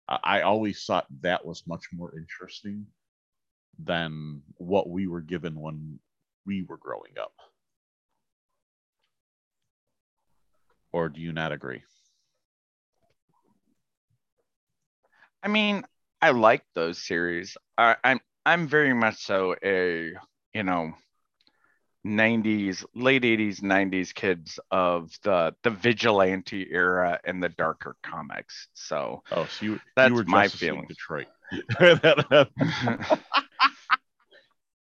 I, 0.08 0.18
I 0.24 0.42
always 0.42 0.84
thought 0.84 1.06
that 1.22 1.44
was 1.46 1.66
much 1.66 1.87
more 1.92 2.16
interesting 2.18 2.87
than 3.78 4.42
what 4.56 4.88
we 4.88 5.06
were 5.06 5.20
given 5.20 5.60
when 5.60 5.98
we 6.46 6.62
were 6.62 6.76
growing 6.76 7.12
up. 7.20 7.32
Or 10.92 11.08
do 11.08 11.20
you 11.20 11.32
not 11.32 11.52
agree? 11.52 11.82
I 15.42 15.48
mean, 15.48 15.84
I 16.22 16.30
like 16.30 16.64
those 16.74 16.98
series. 16.98 17.56
I, 17.76 17.96
I'm 18.02 18.20
I'm 18.46 18.66
very 18.68 18.94
much 18.94 19.16
so 19.16 19.56
a 19.62 20.12
you 20.54 20.62
know 20.62 20.94
90s 22.06 22.84
late 22.94 23.22
80s 23.24 23.62
90s 23.62 24.12
kids 24.12 24.58
of 24.70 25.10
the 25.22 25.54
the 25.62 25.70
vigilante 25.70 26.66
era 26.70 27.18
and 27.24 27.42
the 27.42 27.48
darker 27.48 27.96
comics 28.02 28.68
so 28.74 29.22
Oh, 29.32 29.46
so 29.46 29.64
you 29.66 29.80
That's 29.96 30.10
you 30.10 30.14
were 30.14 30.24
my 30.24 30.48
feeling. 30.48 30.87
Detroit. 30.87 31.26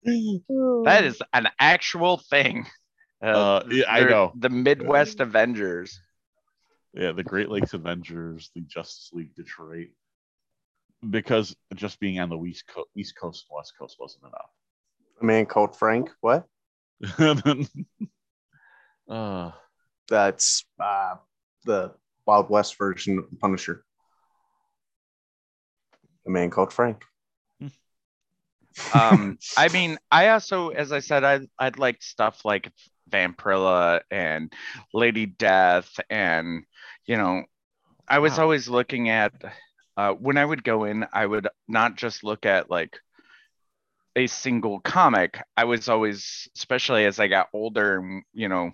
that 0.04 1.02
is 1.04 1.22
an 1.32 1.48
actual 1.58 2.18
thing 2.18 2.66
Uh, 3.22 3.62
yeah, 3.70 3.84
I 3.88 4.00
know. 4.02 4.32
the 4.36 4.50
midwest 4.50 5.20
avengers 5.20 6.00
Yeah, 6.92 7.12
the 7.12 7.22
Great 7.22 7.48
Lakes 7.48 7.72
Avengers, 7.72 8.50
the 8.54 8.62
Justice 8.62 9.10
League 9.12 9.34
Detroit. 9.34 9.88
Because 11.08 11.56
just 11.74 11.98
being 12.00 12.20
on 12.20 12.28
the 12.28 12.38
East 12.44 12.66
Coast, 12.66 12.88
East 12.96 13.14
Coast 13.20 13.46
West 13.50 13.72
Coast 13.78 13.96
wasn't 13.98 14.24
enough. 14.24 14.50
A 15.20 15.24
man 15.24 15.46
called 15.46 15.76
Frank. 15.76 16.10
What? 16.20 16.46
enough. 17.18 17.68
uh, 19.08 19.50
That's 20.08 20.64
uh, 20.78 21.14
the 21.64 21.92
Wild 22.26 22.50
West 22.50 22.76
version 22.76 23.18
of 23.18 23.30
the 23.30 23.36
Punisher. 23.36 23.84
A 26.26 26.30
man 26.30 26.50
called 26.50 26.72
Frank. 26.72 27.04
Um 28.92 29.38
i 29.56 29.68
mean 29.68 29.98
i 30.10 30.28
also 30.28 30.68
as 30.68 30.92
i 30.92 30.98
said 31.00 31.24
i 31.24 31.40
i'd 31.58 31.78
like 31.78 32.02
stuff 32.02 32.44
like 32.44 32.70
vampirella 33.10 34.00
and 34.10 34.52
lady 34.92 35.26
death 35.26 35.98
and 36.10 36.64
you 37.06 37.16
know 37.16 37.42
i 38.08 38.18
was 38.18 38.38
Wow. 38.38 38.38
always 38.38 38.68
looking 38.68 39.08
at 39.08 39.32
uh 39.96 40.12
when 40.12 40.36
i 40.38 40.44
would 40.44 40.64
go 40.64 40.84
in 40.84 41.06
i 41.12 41.24
would 41.26 41.48
not 41.68 41.96
just 41.96 42.24
look 42.24 42.46
at 42.46 42.70
like 42.70 42.98
a 44.16 44.26
single 44.26 44.80
comic 44.80 45.40
i 45.56 45.64
was 45.64 45.88
always 45.88 46.48
especially 46.56 47.04
as 47.04 47.18
i 47.18 47.28
got 47.28 47.48
older 47.52 47.98
and 47.98 48.22
you 48.32 48.48
know 48.48 48.70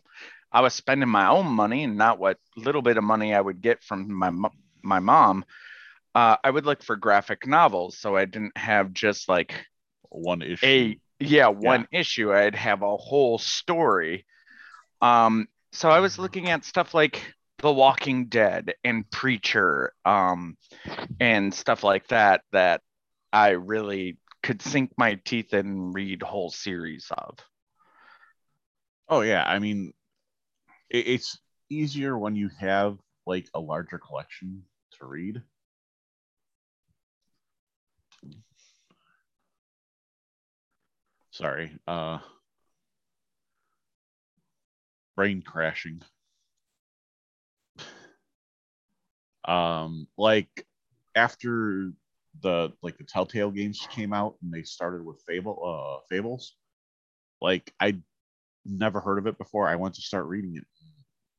i 0.53 0.61
was 0.61 0.75
spending 0.75 1.09
my 1.09 1.29
own 1.29 1.47
money 1.47 1.85
and 1.85 1.97
not 1.97 2.19
what 2.19 2.39
little 2.57 2.83
bit 2.83 2.97
of 2.97 3.05
money 3.05 3.35
i 3.35 3.41
would 3.41 3.61
get 3.61 3.83
from 3.83 4.13
my 4.13 4.31
my 4.83 4.99
mom 4.99 5.45
uh, 6.15 6.37
i 6.45 6.51
would 6.51 6.67
look 6.67 6.83
for 6.83 6.97
graphic 6.97 7.47
novels 7.47 7.97
so 7.99 8.17
i 8.17 8.25
didn't 8.25 8.57
have 8.57 8.93
just 8.93 9.29
like 9.29 9.55
one 10.11 10.43
issue. 10.43 10.67
a 10.67 10.99
yeah. 11.21 11.49
one 11.49 11.89
issue. 11.93 12.33
I'd 12.33 12.55
have 12.55 12.83
a 12.83 12.97
whole 12.97 13.39
story. 13.39 14.27
Um 15.01 15.49
so 15.71 15.91
i 15.91 16.01
was 16.01 16.19
looking 16.19 16.49
at 16.49 16.65
stuff 16.65 16.95
like 16.95 17.35
the 17.59 17.71
walking 17.71 18.27
dead 18.29 18.73
and 18.85 19.09
preacher 19.11 19.93
um 20.07 20.57
and 21.21 21.53
stuff 21.53 21.85
like 21.85 22.07
that 22.09 22.41
that 22.53 22.81
i 23.35 23.51
really 23.51 24.17
could 24.43 24.63
sink 24.63 24.93
my 24.97 25.15
teeth 25.25 25.53
in 25.53 25.67
and 25.67 25.95
read 25.95 26.23
whole 26.23 26.51
series 26.51 27.11
of. 27.11 27.39
Oh 29.09 29.21
yeah, 29.21 29.45
I 29.47 29.59
mean, 29.59 29.93
it, 30.91 31.07
it's 31.07 31.39
easier 31.71 32.17
when 32.17 32.37
you 32.37 32.51
have 32.59 32.99
like 33.27 33.47
a 33.55 33.61
larger 33.61 33.99
collection 33.99 34.63
to 34.99 35.07
read. 35.07 35.43
Sorry, 41.39 41.71
uh, 41.87 42.19
brain 45.15 45.41
crashing. 45.41 46.03
Um, 49.45 50.09
like 50.19 50.67
after 51.15 51.93
the 52.43 52.73
like 52.83 52.99
the 52.99 53.05
Telltale 53.05 53.53
games 53.53 53.87
came 53.89 54.13
out 54.13 54.35
and 54.43 54.53
they 54.53 54.65
started 54.65 55.05
with 55.05 55.23
Fable, 55.29 55.61
uh, 55.65 56.05
Fables. 56.09 56.57
Like 57.41 57.73
I 57.79 57.99
never 58.67 58.99
heard 59.01 59.19
of 59.19 59.29
it 59.29 59.39
before. 59.39 59.69
I 59.69 59.77
went 59.77 59.95
to 59.95 60.03
start 60.03 60.27
reading 60.27 60.57
it. 60.57 60.67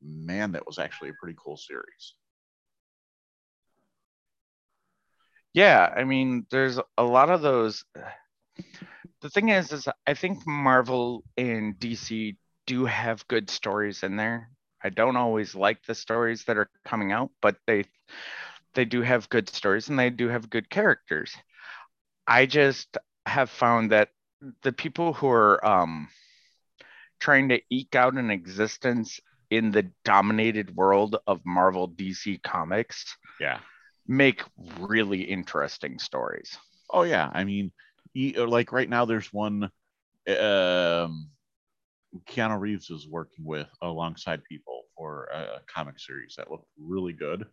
Man, 0.02 0.52
that 0.52 0.66
was 0.66 0.78
actually 0.78 1.10
a 1.10 1.14
pretty 1.20 1.36
cool 1.38 1.58
series. 1.58 2.14
yeah 5.52 5.92
i 5.96 6.04
mean 6.04 6.46
there's 6.50 6.78
a 6.96 7.02
lot 7.02 7.30
of 7.30 7.42
those 7.42 7.84
the 9.22 9.30
thing 9.30 9.48
is 9.48 9.72
is 9.72 9.88
i 10.06 10.14
think 10.14 10.46
marvel 10.46 11.24
and 11.36 11.78
dc 11.78 12.36
do 12.66 12.84
have 12.84 13.26
good 13.28 13.50
stories 13.50 14.02
in 14.02 14.16
there 14.16 14.50
i 14.82 14.88
don't 14.88 15.16
always 15.16 15.54
like 15.54 15.82
the 15.86 15.94
stories 15.94 16.44
that 16.44 16.56
are 16.58 16.70
coming 16.84 17.12
out 17.12 17.30
but 17.42 17.56
they 17.66 17.84
they 18.74 18.84
do 18.84 19.02
have 19.02 19.28
good 19.28 19.48
stories 19.48 19.88
and 19.88 19.98
they 19.98 20.10
do 20.10 20.28
have 20.28 20.50
good 20.50 20.68
characters 20.70 21.34
i 22.26 22.46
just 22.46 22.96
have 23.26 23.50
found 23.50 23.92
that 23.92 24.10
the 24.62 24.72
people 24.72 25.12
who 25.12 25.28
are 25.28 25.64
um 25.66 26.08
trying 27.20 27.48
to 27.50 27.60
eke 27.70 27.94
out 27.94 28.14
an 28.14 28.30
existence 28.30 29.20
in 29.50 29.70
the 29.70 29.90
dominated 30.04 30.74
world 30.76 31.16
of 31.26 31.40
marvel 31.44 31.88
dc 31.88 32.42
comics 32.42 33.16
Yeah. 33.40 33.60
make 34.06 34.42
really 34.78 35.22
interesting 35.22 35.98
stories. 35.98 36.58
Oh 36.90 37.02
yeah. 37.02 37.30
I 37.32 37.44
mean, 37.44 37.72
like 38.14 38.72
right 38.72 38.88
now, 38.88 39.04
there's 39.04 39.32
one. 39.32 39.70
Um, 40.28 41.30
Keanu 42.28 42.58
Reeves 42.58 42.90
is 42.90 43.08
working 43.08 43.44
with 43.44 43.68
alongside 43.82 44.42
people 44.44 44.82
for 44.96 45.28
a, 45.32 45.60
comic 45.66 45.98
series 45.98 46.34
that 46.36 46.50
looked 46.50 46.68
really 46.78 47.12
good. 47.12 47.46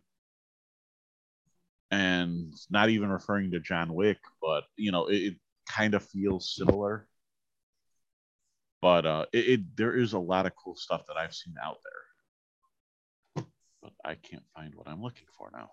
And 1.90 2.52
not 2.68 2.90
even 2.90 3.08
referring 3.08 3.52
to 3.52 3.60
John 3.60 3.94
Wick, 3.94 4.18
but 4.42 4.64
you 4.76 4.92
know, 4.92 5.06
it, 5.06 5.16
it 5.16 5.34
kind 5.68 5.94
of 5.94 6.04
feels 6.04 6.54
similar. 6.54 7.06
But 8.82 9.06
uh, 9.06 9.26
it, 9.32 9.48
it 9.48 9.76
there 9.76 9.96
is 9.96 10.12
a 10.12 10.18
lot 10.18 10.46
of 10.46 10.52
cool 10.56 10.76
stuff 10.76 11.06
that 11.08 11.16
I've 11.16 11.34
seen 11.34 11.54
out 11.62 11.78
there. 13.34 13.44
But 13.82 13.92
I 14.04 14.14
can't 14.16 14.44
find 14.54 14.74
what 14.74 14.88
I'm 14.88 15.02
looking 15.02 15.26
for 15.36 15.50
now. 15.52 15.70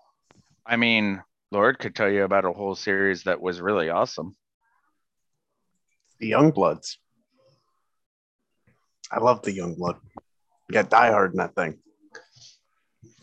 I 0.64 0.76
mean, 0.76 1.22
Lord 1.52 1.78
could 1.78 1.94
tell 1.94 2.10
you 2.10 2.24
about 2.24 2.44
a 2.44 2.52
whole 2.52 2.74
series 2.74 3.24
that 3.24 3.40
was 3.40 3.60
really 3.60 3.90
awesome. 3.90 4.34
The 6.18 6.30
Youngbloods. 6.30 6.96
I 9.10 9.20
love 9.20 9.42
the 9.42 9.56
Youngblood. 9.56 9.98
You 10.68 10.72
got 10.72 10.90
Diehard 10.90 11.30
in 11.32 11.36
that 11.36 11.54
thing. 11.54 11.78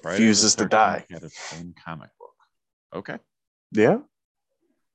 Friday 0.02 0.24
Refuses 0.24 0.56
to 0.56 0.66
die. 0.66 1.06
Had 1.10 1.24
its 1.24 1.54
own 1.54 1.74
comic 1.84 2.10
book. 2.20 2.34
Okay, 2.96 3.18
Yeah, 3.72 3.98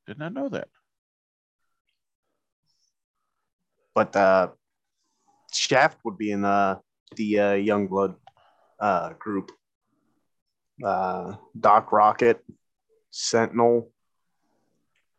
did 0.07 0.19
not 0.19 0.33
know 0.33 0.49
that. 0.49 0.69
but 3.95 4.15
uh, 4.15 4.49
Shaft 5.53 5.99
would 6.05 6.17
be 6.17 6.31
in 6.31 6.45
uh, 6.45 6.79
the 7.17 7.41
uh, 7.41 7.53
Youngblood 7.55 8.15
uh, 8.79 9.15
group. 9.19 9.51
Uh, 10.85 11.35
Doc 11.59 11.91
Rocket, 11.91 12.45
Sentinel, 13.11 13.91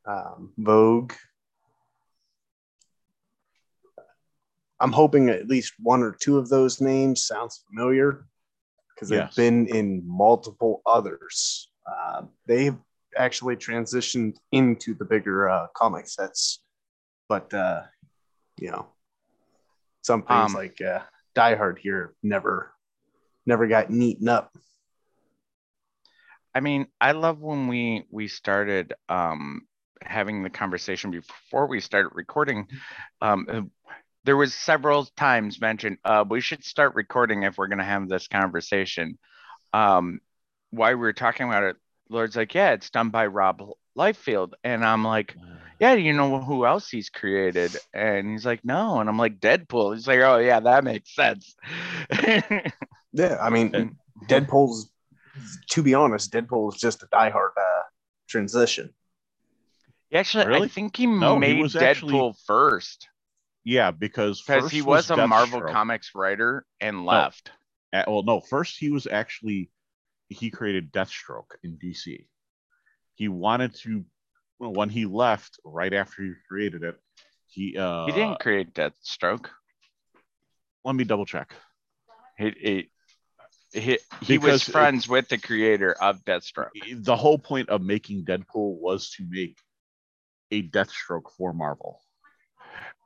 um, 0.06 0.54
Vogue. 0.58 1.12
I'm 4.80 4.92
hoping 4.92 5.30
at 5.30 5.48
least 5.48 5.74
one 5.80 6.02
or 6.02 6.15
two 6.20 6.38
of 6.38 6.50
those 6.50 6.80
names 6.82 7.26
sounds 7.26 7.63
familiar 7.68 8.26
because 8.96 9.10
they've 9.10 9.36
been 9.36 9.68
in 9.68 10.04
multiple 10.08 10.82
others. 10.86 11.70
Uh, 11.86 12.24
they've 12.48 12.78
actually 13.18 13.56
transitioned 13.56 14.36
into 14.52 14.94
the 14.94 15.06
bigger 15.06 15.50
uh, 15.50 15.68
comic 15.76 16.08
sets, 16.08 16.62
but 17.28 17.54
uh, 17.54 17.82
you 18.60 18.72
know, 18.72 18.88
some 20.02 20.22
things 20.24 20.54
Um, 20.54 20.54
like 20.54 20.82
uh, 20.82 21.00
Diehard 21.36 21.80
here 21.80 22.13
never, 22.24 22.72
never 23.46 23.68
got 23.68 23.89
neaten 23.89 24.30
up. 24.30 24.52
I 26.54 26.62
mean, 26.62 26.88
I 27.00 27.12
love 27.12 27.39
when 27.39 27.68
we 27.68 28.06
we 28.10 28.28
started 28.28 28.94
um 29.08 29.62
having 30.02 30.44
the 30.44 30.50
conversation 30.50 31.12
before 31.12 31.68
we 31.68 31.80
started 31.82 32.12
recording, 32.13 32.68
um, 33.22 33.72
there 34.25 34.38
was 34.38 34.53
several 34.53 35.05
times 35.17 35.62
mentioned 35.62 35.97
uh, 36.03 36.25
we 36.27 36.41
should 36.41 36.63
start 36.63 36.95
recording 36.95 37.43
if 37.43 37.58
we're 37.58 37.67
going 37.67 37.79
to 37.79 37.84
have 37.86 38.08
this 38.10 38.27
conversation. 38.27 39.17
Um, 39.73 40.19
while 40.71 40.91
we 40.91 40.95
were 40.95 41.13
talking 41.13 41.47
about 41.47 41.63
it, 41.63 41.77
Lord's 42.10 42.36
like, 42.36 42.53
yeah, 42.53 42.71
it's 42.71 42.89
done 42.89 43.10
by 43.10 43.27
Rob 43.27 43.62
Liefeld, 43.97 44.53
and 44.63 44.84
I'm 44.84 45.03
like, 45.03 45.36
yeah, 45.79 45.93
you 45.93 46.13
know 46.13 46.41
who 46.41 46.65
else 46.65 46.89
he's 46.89 47.10
created? 47.10 47.75
And 47.93 48.29
he's 48.32 48.45
like, 48.45 48.65
no, 48.65 48.99
and 48.99 49.08
I'm 49.10 49.17
like, 49.17 49.39
Deadpool. 49.39 49.95
He's 49.95 50.08
like, 50.08 50.19
oh 50.19 50.38
yeah, 50.38 50.60
that 50.60 50.84
makes 50.84 51.13
sense. 51.15 51.55
Yeah, 53.12 53.38
I 53.41 53.49
mean, 53.49 53.97
Deadpool's. 54.27 54.91
To 55.71 55.82
be 55.82 55.95
honest, 55.95 56.32
Deadpool 56.32 56.73
is 56.73 56.79
just 56.79 57.01
a 57.01 57.08
diehard 57.08 57.51
uh, 57.58 57.82
transition. 58.27 58.93
Actually, 60.13 60.62
I 60.62 60.67
think 60.67 60.95
he 60.97 61.08
No, 61.08 61.34
he 61.34 61.39
made 61.39 61.62
was 61.62 61.73
Deadpool 61.73 61.82
actually- 61.82 62.34
first 62.45 63.08
Yeah, 63.63 63.91
because 63.91 64.41
because 64.41 64.72
he 64.72 64.82
was, 64.82 65.10
a 65.10 65.28
Marvel 65.28 65.62
Comics 65.62 66.12
writer 66.15 66.65
and 66.80 67.06
left. 67.06 67.52
Uh, 67.91 68.04
well, 68.08 68.24
no, 68.24 68.39
first 68.39 68.78
he 68.78 68.89
was 68.89 69.08
actually 69.08 69.69
he 70.30 70.50
created 70.50 70.91
Deathstroke 70.91 71.52
in 71.63 71.78
DC. 71.78 72.28
He 73.15 73.28
wanted 73.28 73.76
to 73.76 74.06
well, 74.60 74.74
when 74.74 74.89
he 74.89 75.06
left 75.06 75.60
right 75.65 75.93
after 75.93 76.24
he 76.24 76.34
created 76.48 76.84
it, 76.84 77.00
he 77.48 77.78
uh 77.78 78.06
he 78.06 78.12
didn't 78.12 78.39
create 78.39 78.74
Deathstroke. 78.74 79.48
let 80.86 80.95
me 80.95 81.04
double 81.04 81.26
check. 81.26 81.54
He 82.38 82.52
he 82.60 82.89
he, 83.72 84.00
he 84.22 84.38
was 84.38 84.63
Because 84.63 84.69
it- 84.69 84.72
friends 84.72 85.08
with 85.08 85.28
the 85.28 85.38
creator 85.38 85.93
of 85.93 86.24
Deathstroke. 86.26 86.69
The 87.04 87.15
whole 87.15 87.38
point 87.38 87.69
of 87.69 87.82
making 87.82 88.26
Deadpool 88.26 88.80
was 88.80 89.12
to 89.12 89.26
make 89.30 89.58
a 90.52 90.63
Deathstroke 90.63 91.32
for 91.38 91.54
Marvel. 91.54 92.02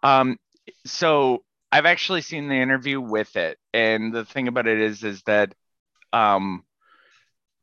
Um, 0.02 0.38
so 0.86 1.44
I've 1.72 1.86
actually 1.86 2.22
seen 2.22 2.48
the 2.48 2.56
interview 2.56 3.00
with 3.02 3.36
it, 3.36 3.58
and 3.74 4.14
the 4.14 4.26
thing 4.26 4.48
about 4.48 4.68
it 4.68 4.80
is, 4.80 5.04
is 5.04 5.22
that 5.24 5.54
um, 6.12 6.64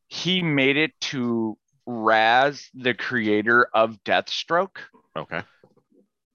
he 0.09 0.43
made 0.43 0.77
it 0.77 0.93
to 1.01 1.57
Raz, 1.87 2.69
the 2.75 2.95
creator 2.95 3.69
of 3.75 4.03
Deathstroke, 4.05 4.79
Okay. 5.17 5.43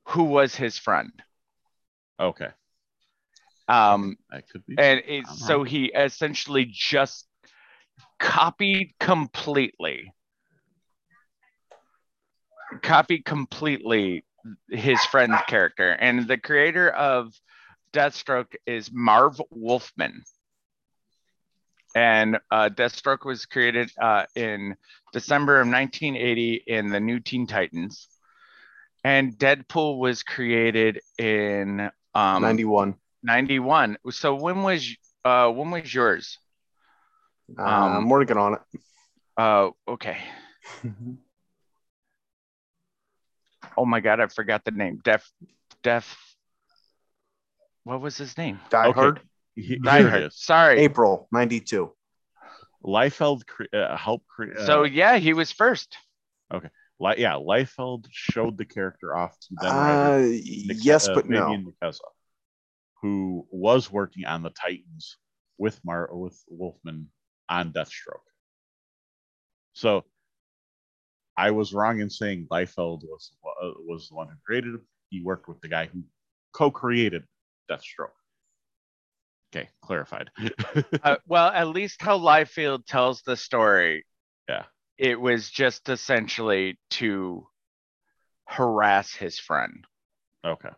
who 0.06 0.24
was 0.24 0.56
his 0.56 0.78
friend. 0.78 1.12
Okay. 2.20 2.50
Um, 3.68 4.18
That 4.30 4.48
could 4.50 4.66
be. 4.66 4.76
and 4.78 5.02
it, 5.06 5.28
so 5.28 5.58
wrong. 5.58 5.66
he 5.66 5.86
essentially 5.88 6.66
just 6.72 7.28
copied 8.20 8.94
completely 9.00 10.12
copied 12.82 13.26
completely 13.26 14.24
his 14.70 15.04
friend's 15.06 15.42
character. 15.48 15.92
And 15.92 16.28
the 16.28 16.38
creator 16.38 16.90
of 16.90 17.34
deathstroke 17.94 18.56
is 18.66 18.92
marv 18.92 19.42
wolfman. 19.52 20.24
And 21.96 22.40
uh, 22.52 22.70
deathstroke 22.74 23.26
was 23.26 23.46
created 23.46 23.90
uh, 24.02 24.26
in 24.36 24.76
december 25.14 25.62
of 25.62 25.68
1980 25.68 26.64
in 26.68 26.90
the 26.90 27.00
new 27.00 27.20
teen 27.20 27.48
titans. 27.48 28.08
And 29.04 29.38
deadpool 29.38 30.00
was 30.00 30.24
created 30.24 31.00
in 31.18 31.90
um, 32.14 32.42
91. 32.42 32.96
91 33.24 33.98
so 34.12 34.36
when 34.36 34.62
was 34.64 34.96
uh 35.24 35.50
when 35.50 35.72
was 35.72 35.94
yours? 35.94 36.38
Um, 37.58 37.68
I'm 37.68 38.10
working 38.10 38.38
on 38.38 38.56
it. 38.56 38.80
uh 39.38 39.70
okay 39.88 40.18
oh 43.78 43.86
my 43.86 44.00
god 44.00 44.20
i 44.20 44.28
forgot 44.28 44.64
the 44.66 44.72
name 44.72 45.00
def 45.04 45.30
def 45.84 46.18
what 47.84 48.02
was 48.02 48.18
his 48.18 48.38
name 48.38 48.60
Die 48.70 48.88
Okay. 48.88 49.00
Hard, 49.00 49.22
He- 49.56 49.78
Die 49.80 50.02
Hard. 50.02 50.34
sorry 50.34 50.80
April 50.80 51.28
92. 51.32 51.92
Liefeld 52.84 53.46
cre- 53.48 53.74
uh, 53.74 53.96
helped 53.98 54.28
create. 54.28 54.60
so 54.66 54.84
yeah 54.84 55.18
he 55.18 55.34
was 55.34 55.52
first 55.52 55.98
Li- 56.98 57.16
yeah, 57.18 57.34
Liefeld 57.34 58.06
showed 58.10 58.58
the 58.58 58.64
character 58.64 59.14
off 59.14 59.38
to 59.42 59.48
then 59.60 59.76
writer 59.76 60.16
Uh, 60.16 60.20
Nik- 60.22 60.78
yes, 60.86 61.10
uh, 61.10 61.16
but 61.16 61.28
no. 61.28 61.44
Fabian 61.48 61.74
Nicieza, 61.84 62.00
who 63.02 63.46
was 63.52 63.92
working 63.92 64.24
on 64.26 64.44
the 64.44 64.50
Titans 64.52 65.18
with 65.58 65.78
Mar 65.84 66.08
with 66.14 66.42
Wolfman 66.48 67.10
on 67.50 67.74
Deathstroke. 67.74 68.24
So 69.74 70.06
I 71.38 71.52
was 71.52 71.74
wrong 71.74 72.00
in 72.00 72.10
saying 72.10 72.48
Liefeld 72.52 73.04
was 73.04 73.32
uh, 73.46 73.72
was 73.86 74.10
the 74.10 74.16
one 74.16 74.28
who 74.28 74.36
created 74.46 74.76
him. 74.76 74.88
He 75.10 75.22
worked 75.22 75.48
with 75.48 75.60
the 75.62 75.68
guy 75.68 75.86
who 75.86 76.04
co-created 76.54 77.24
Deathstroke. 77.70 78.16
Okay, 79.56 79.70
clarified. 79.82 80.32
uh, 81.04 81.18
well 81.28 81.48
at 81.50 81.70
least 81.70 82.02
how 82.02 82.18
Liefeld 82.20 82.86
tells 82.86 83.22
the 83.22 83.38
story 83.38 84.06
Yeah. 84.50 84.64
it 84.98 85.20
was 85.20 85.50
just 85.50 85.88
essentially 85.90 86.78
to 86.92 87.48
harass 88.48 89.14
his 89.14 89.40
friend 89.40 89.86
okay. 90.46 90.70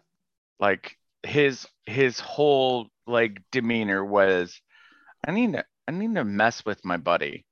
like 0.60 0.96
his 1.24 1.68
his 1.86 2.20
whole 2.20 2.88
like 3.06 3.42
demeanor 3.52 4.06
was 4.06 4.62
i 5.28 5.32
need 5.32 5.52
to 5.54 5.66
i 5.88 5.92
need 5.92 6.16
to 6.16 6.24
mess 6.24 6.64
with 6.66 6.86
my 6.86 6.96
buddy 6.96 7.46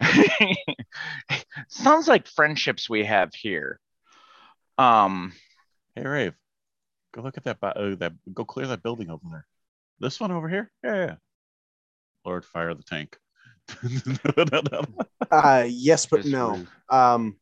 sounds 1.68 2.08
like 2.08 2.26
friendships 2.26 2.88
we 2.88 3.04
have 3.04 3.34
here 3.34 3.80
um 4.78 5.32
Hey 5.96 6.06
Rave, 6.06 6.34
go 7.12 7.22
look 7.22 7.36
at 7.36 7.44
that. 7.44 7.60
bu- 7.60 7.66
Uh, 7.66 7.94
that 7.96 8.12
go 8.32 8.44
clear 8.44 8.68
that 8.68 8.82
building 8.82 9.10
over 9.10 9.24
there. 9.28 9.46
This 9.98 10.20
one 10.20 10.30
over 10.30 10.48
here. 10.48 10.70
Yeah, 10.84 10.94
yeah. 10.94 11.14
Lord, 12.24 12.44
fire 12.44 12.72
the 12.74 12.84
tank. 12.84 13.18
no, 13.82 14.44
no, 14.52 14.62
no. 14.70 14.84
Uh, 15.30 15.66
yes, 15.68 16.06
but 16.06 16.18
just 16.22 16.32
no. 16.32 16.50
rude. 16.50 16.68
Um, 16.88 17.36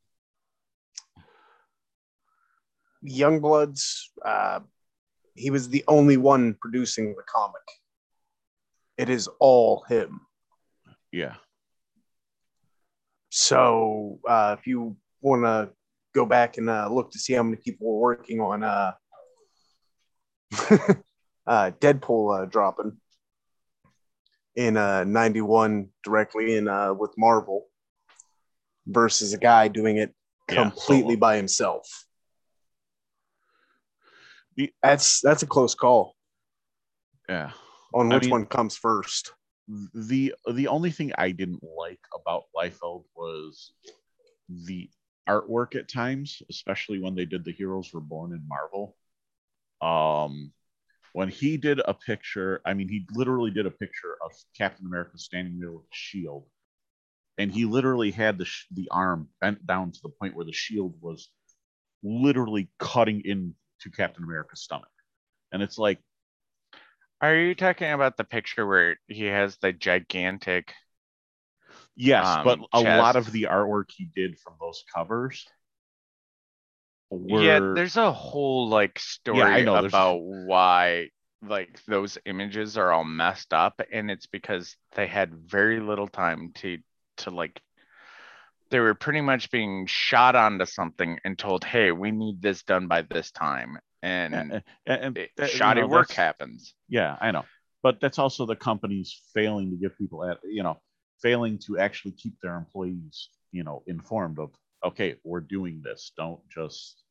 Youngbloods, 3.05 4.07
uh, 4.25 4.61
he 5.35 5.51
was 5.51 5.69
the 5.69 5.85
only 5.87 6.17
one 6.17 6.55
producing 6.55 7.15
the 7.15 7.23
comic. 7.23 7.63
It 8.97 9.09
is 9.09 9.29
all 9.39 9.85
him. 9.89 10.23
Yeah. 11.13 11.35
So 13.31 14.19
uh, 14.29 14.57
if 14.59 14.67
you 14.67 14.97
want 15.21 15.43
to 15.45 15.71
go 16.15 16.25
back 16.25 16.57
and 16.57 16.69
uh, 16.71 16.89
look 16.91 17.11
to 17.13 17.19
see 17.19 17.35
how 17.35 17.43
many 17.43 17.57
people 17.57 17.87
were 17.87 18.01
working 18.01 18.41
on 18.41 18.63
uh, 18.63 18.93
uh, 21.47 21.71
Deadpool 21.81 22.43
uh, 22.43 22.47
dropping 22.47 22.97
in 24.57 24.77
uh, 24.77 25.05
91 25.05 25.89
directly 26.03 26.57
in 26.57 26.69
uh, 26.69 26.95
with 26.95 27.13
Marvel 27.19 27.67
versus 28.87 29.35
a 29.35 29.39
guy 29.39 29.69
doing 29.69 29.99
it 29.99 30.15
Yeah, 30.51 30.57
completely 30.71 31.15
solo. 31.15 31.21
by 31.21 31.37
himself. 31.37 31.87
That's 34.83 35.21
that's 35.21 35.43
a 35.45 35.47
close 35.47 35.75
call 35.77 36.17
Yeah. 37.29 37.53
on 37.95 38.11
I 38.11 38.17
which 38.17 38.25
mean- 38.25 38.31
one 38.33 38.47
comes 38.47 38.77
first. 38.77 39.33
The 39.95 40.35
the 40.53 40.69
only 40.69 40.91
thing 40.91 41.13
I 41.19 41.31
didn't 41.31 41.63
like 41.63 42.01
about 42.15 42.45
Liefeld 42.57 43.05
was 43.15 43.73
the 44.49 44.91
artwork 45.29 45.77
at 45.77 45.89
times, 45.89 46.43
especially 46.49 47.01
when 47.01 47.15
they 47.15 47.27
did 47.27 47.45
the 47.45 47.53
Heroes 47.53 47.93
Reborn 47.93 48.33
in 48.33 48.49
Marvel. 48.49 48.97
Um, 49.83 50.53
when 51.13 51.29
he 51.29 51.57
did 51.59 51.81
a 51.85 51.93
picture, 51.95 52.61
I 52.65 52.75
mean, 52.75 52.89
he 52.89 53.07
literally 53.13 53.51
did 53.51 53.67
a 53.67 53.71
picture 53.71 54.17
of 54.25 54.33
Captain 54.57 54.87
America 54.87 55.19
standing 55.19 55.59
there 55.59 55.73
with 55.73 55.85
a 55.85 55.95
shield, 55.95 56.47
and 57.37 57.53
he 57.53 57.67
literally 57.67 58.11
had 58.11 58.39
the 58.39 58.47
sh- 58.47 58.67
the 58.71 58.89
arm 58.91 59.29
bent 59.41 59.67
down 59.67 59.93
to 59.93 60.01
the 60.03 60.09
point 60.09 60.35
where 60.35 60.47
the 60.47 60.53
shield 60.53 60.95
was 61.01 61.31
literally 62.03 62.71
cutting 62.79 63.23
into 63.25 63.91
Captain 63.95 64.25
America's 64.25 64.63
stomach, 64.63 64.89
and 65.53 65.63
it's 65.63 65.79
like. 65.79 65.99
Are 67.21 67.35
you 67.35 67.55
talking 67.55 67.91
about 67.93 68.17
the 68.17 68.25
picture 68.25 68.67
where 68.67 68.97
he 69.09 69.25
has 69.25 69.57
the 69.59 69.73
gigantic 69.73 70.75
Yes, 71.97 72.37
um, 72.37 72.43
but 72.43 72.61
a 72.73 72.81
lot 72.81 73.17
of 73.17 73.31
the 73.33 73.43
artwork 73.45 73.91
he 73.91 74.07
did 74.07 74.39
from 74.39 74.55
those 74.61 74.85
covers 74.95 75.47
were 77.11 77.49
yeah 77.49 77.61
there's 77.75 77.97
a 77.97 78.13
whole 78.13 78.69
like 78.69 78.99
story 78.99 79.61
I 79.61 79.63
know, 79.63 79.79
there's- 79.79 79.95
about 79.95 80.17
why 80.23 81.09
like 81.43 81.83
those 81.87 82.19
images 82.27 82.77
are 82.77 82.91
all 82.93 83.05
messed 83.05 83.53
up 83.55 83.81
and 83.93 84.11
it's 84.11 84.27
because 84.27 84.77
they 84.93 85.07
had 85.07 85.33
very 85.35 85.81
little 85.81 86.09
time 86.09 86.53
to 86.57 86.79
to 87.19 87.31
like 87.31 87.61
they 88.71 88.79
were 88.81 88.95
pretty 88.95 89.21
much 89.21 89.51
being 89.51 89.87
shot 89.87 90.35
onto 90.35 90.65
something 90.65 91.19
and 91.25 91.39
told 91.39 91.65
hey 91.65 91.93
we 91.93 92.11
need 92.11 92.41
this 92.41 92.63
done 92.63 92.87
by 92.87 93.03
this 93.03 93.31
time 93.31 93.79
and 94.03 94.35
and, 94.35 94.53
and, 94.53 94.63
and 94.87 95.19
it- 95.19 95.31
that- 95.37 95.53
you 95.53 95.59
shoddy 95.59 95.81
know, 95.81 95.89
work 95.89 96.13
happens 96.13 96.75
Yeah, 96.89 97.17
I 97.21 97.31
know, 97.31 97.45
but 97.83 98.01
that's 98.01 98.19
also 98.19 98.47
the 98.47 98.57
companies 98.57 99.21
failing 99.35 99.71
to 99.71 99.77
give 99.77 99.97
people 99.99 100.25
at 100.25 100.39
you 100.45 100.63
know 100.63 100.81
failing 101.23 101.59
to 101.67 101.79
actually 101.79 102.13
keep 102.13 102.35
their 102.41 102.57
employees 102.57 103.31
you 103.53 103.65
know 103.65 103.83
informed 103.87 104.39
of 104.39 104.51
okay, 104.85 105.17
we're 105.25 105.41
doing 105.41 105.83
this. 105.83 106.13
Don't 106.17 106.41
just, 106.49 107.03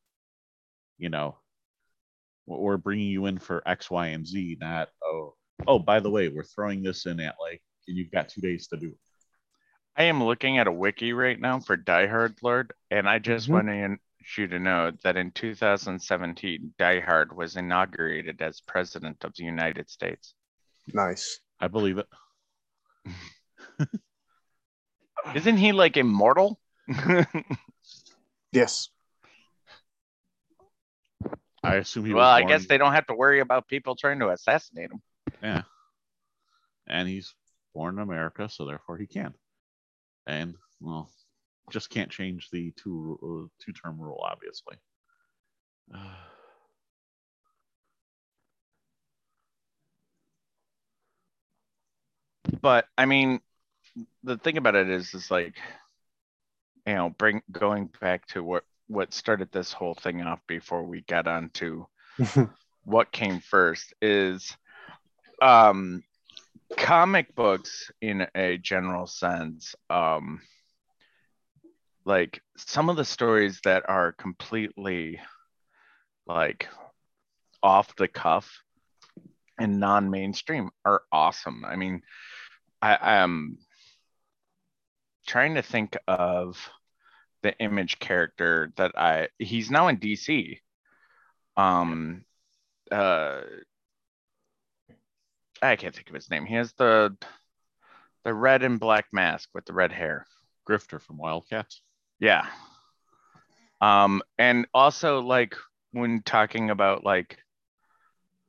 you 0.98 1.10
know, 1.10 1.38
we're 2.46 2.78
bringing 2.78 3.08
you 3.10 3.26
in 3.26 3.38
for 3.38 3.62
X, 3.68 3.92
Y, 3.92 4.08
and 4.08 4.26
Z, 4.26 4.58
not, 4.62 4.88
oh, 5.04 5.36
oh, 5.68 5.78
by 5.78 6.00
the 6.00 6.10
way, 6.10 6.30
we're 6.30 6.46
throwing 6.46 6.82
this 6.82 7.06
in 7.06 7.20
at 7.20 7.36
like, 7.42 7.62
and 7.90 7.98
you've 7.98 8.10
got 8.12 8.30
two 8.30 8.40
days 8.40 8.68
to 8.68 8.78
do 8.78 8.88
it. 8.88 8.98
I 9.98 10.04
am 10.04 10.24
looking 10.24 10.60
at 10.60 10.68
a 10.68 10.72
wiki 10.72 11.12
right 11.12 11.38
now 11.38 11.60
for 11.60 11.76
Die 11.76 12.08
Hard 12.08 12.38
Lord, 12.42 12.72
and 12.90 13.10
I 13.10 13.20
just 13.20 13.50
Mhm. 13.50 13.52
wanted 13.52 13.98
you 14.36 14.48
to 14.48 14.60
know 14.60 14.92
that 15.04 15.16
in 15.16 15.32
2017, 15.32 16.74
Die 16.80 17.00
Hard 17.02 17.36
was 17.36 17.56
inaugurated 17.56 18.42
as 18.42 18.62
president 18.62 19.24
of 19.24 19.34
the 19.36 19.44
United 19.44 19.90
States. 19.90 20.34
Nice. 20.92 21.40
I 21.60 21.68
believe 21.68 22.00
it. 22.00 22.08
Isn't 25.36 25.58
he 25.58 25.72
like 25.72 25.98
immortal? 25.98 26.60
Yes. 28.52 28.90
I 31.64 31.76
assume 31.76 32.06
he 32.06 32.14
well, 32.14 32.26
was 32.26 32.44
I 32.44 32.48
guess 32.48 32.66
they 32.68 32.78
don't 32.78 32.94
have 32.94 33.08
to 33.08 33.14
worry 33.14 33.40
about 33.40 33.68
people 33.68 33.96
trying 33.96 34.20
to 34.20 34.30
assassinate 34.30 34.92
him. 34.92 35.02
Yeah. 35.44 35.64
And 36.88 37.08
he's 37.08 37.34
born 37.74 37.96
in 37.96 38.02
America, 38.02 38.48
so 38.50 38.66
therefore 38.66 38.98
he 38.98 39.06
can. 39.06 39.34
And 40.26 40.56
well, 40.80 41.10
just 41.72 41.90
can't 41.90 42.10
change 42.10 42.50
the 42.50 42.72
two 42.72 43.20
uh, 43.22 43.64
two 43.64 43.74
term 43.74 44.00
rule, 44.00 44.22
obviously. 44.24 44.76
But 52.62 52.86
I 52.98 53.06
mean, 53.06 53.42
the 54.24 54.38
thing 54.38 54.58
about 54.58 54.76
it 54.76 54.90
is, 54.90 55.14
is 55.14 55.30
like, 55.30 55.56
you 56.86 56.96
know, 56.96 57.10
bring 57.10 57.42
going 57.52 57.90
back 58.00 58.26
to 58.28 58.44
what 58.44 58.64
what 58.88 59.14
started 59.14 59.52
this 59.52 59.74
whole 59.74 59.96
thing 59.96 60.22
off 60.22 60.40
before 60.48 60.84
we 60.84 61.02
got 61.02 61.28
on 61.28 61.50
to 61.56 61.88
what 62.86 63.12
came 63.12 63.42
first 63.42 63.94
is 64.02 64.56
um 65.42 66.04
comic 66.78 67.36
books 67.36 67.92
in 68.02 68.26
a 68.34 68.58
general 68.58 69.08
sense 69.08 69.76
um 69.90 70.42
like 72.08 72.42
some 72.56 72.90
of 72.90 72.96
the 72.96 73.06
stories 73.06 73.60
that 73.66 73.88
are 73.90 74.14
completely 74.14 75.20
like 76.26 76.68
off 77.62 77.96
the 77.98 78.08
cuff 78.08 78.64
and 79.60 79.80
non-mainstream 79.80 80.70
are 80.86 81.02
awesome 81.12 81.66
i 81.66 81.76
mean 81.76 82.02
i 82.82 82.98
am 83.02 83.58
trying 85.28 85.56
to 85.56 85.62
think 85.62 85.98
of 86.08 86.70
the 87.44 87.58
image 87.60 88.00
character 88.00 88.72
that 88.78 88.98
i 88.98 89.28
he's 89.38 89.70
now 89.70 89.88
in 89.90 89.98
dc 89.98 90.60
um 91.58 92.24
uh 92.92 93.42
I 95.60 95.76
can't 95.76 95.96
think 95.96 96.08
of 96.08 96.14
his 96.16 96.30
name. 96.30 96.46
He 96.46 96.54
has 96.54 96.74
the 96.74 97.18
the 98.24 98.34
red 98.34 98.64
and 98.64 98.80
black 98.80 99.08
mask 99.12 99.50
with 99.54 99.66
the 99.66 99.74
red 99.74 99.92
hair. 99.92 100.28
Grifter 100.70 101.02
from 101.02 101.18
Wildcats. 101.18 101.82
Yeah. 102.20 102.48
Um 103.82 104.22
and 104.38 104.68
also 104.74 105.22
like 105.22 105.56
when 105.92 106.22
talking 106.24 106.70
about 106.70 107.04
like 107.04 107.40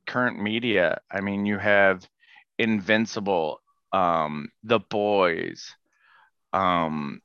current 0.07 0.39
media, 0.39 0.99
I 1.11 1.21
mean 1.21 1.45
you 1.45 1.57
have 1.57 2.07
Invincible, 2.57 3.61
um 3.93 4.49
The 4.63 4.79
Boys, 4.79 5.73
um 6.53 7.21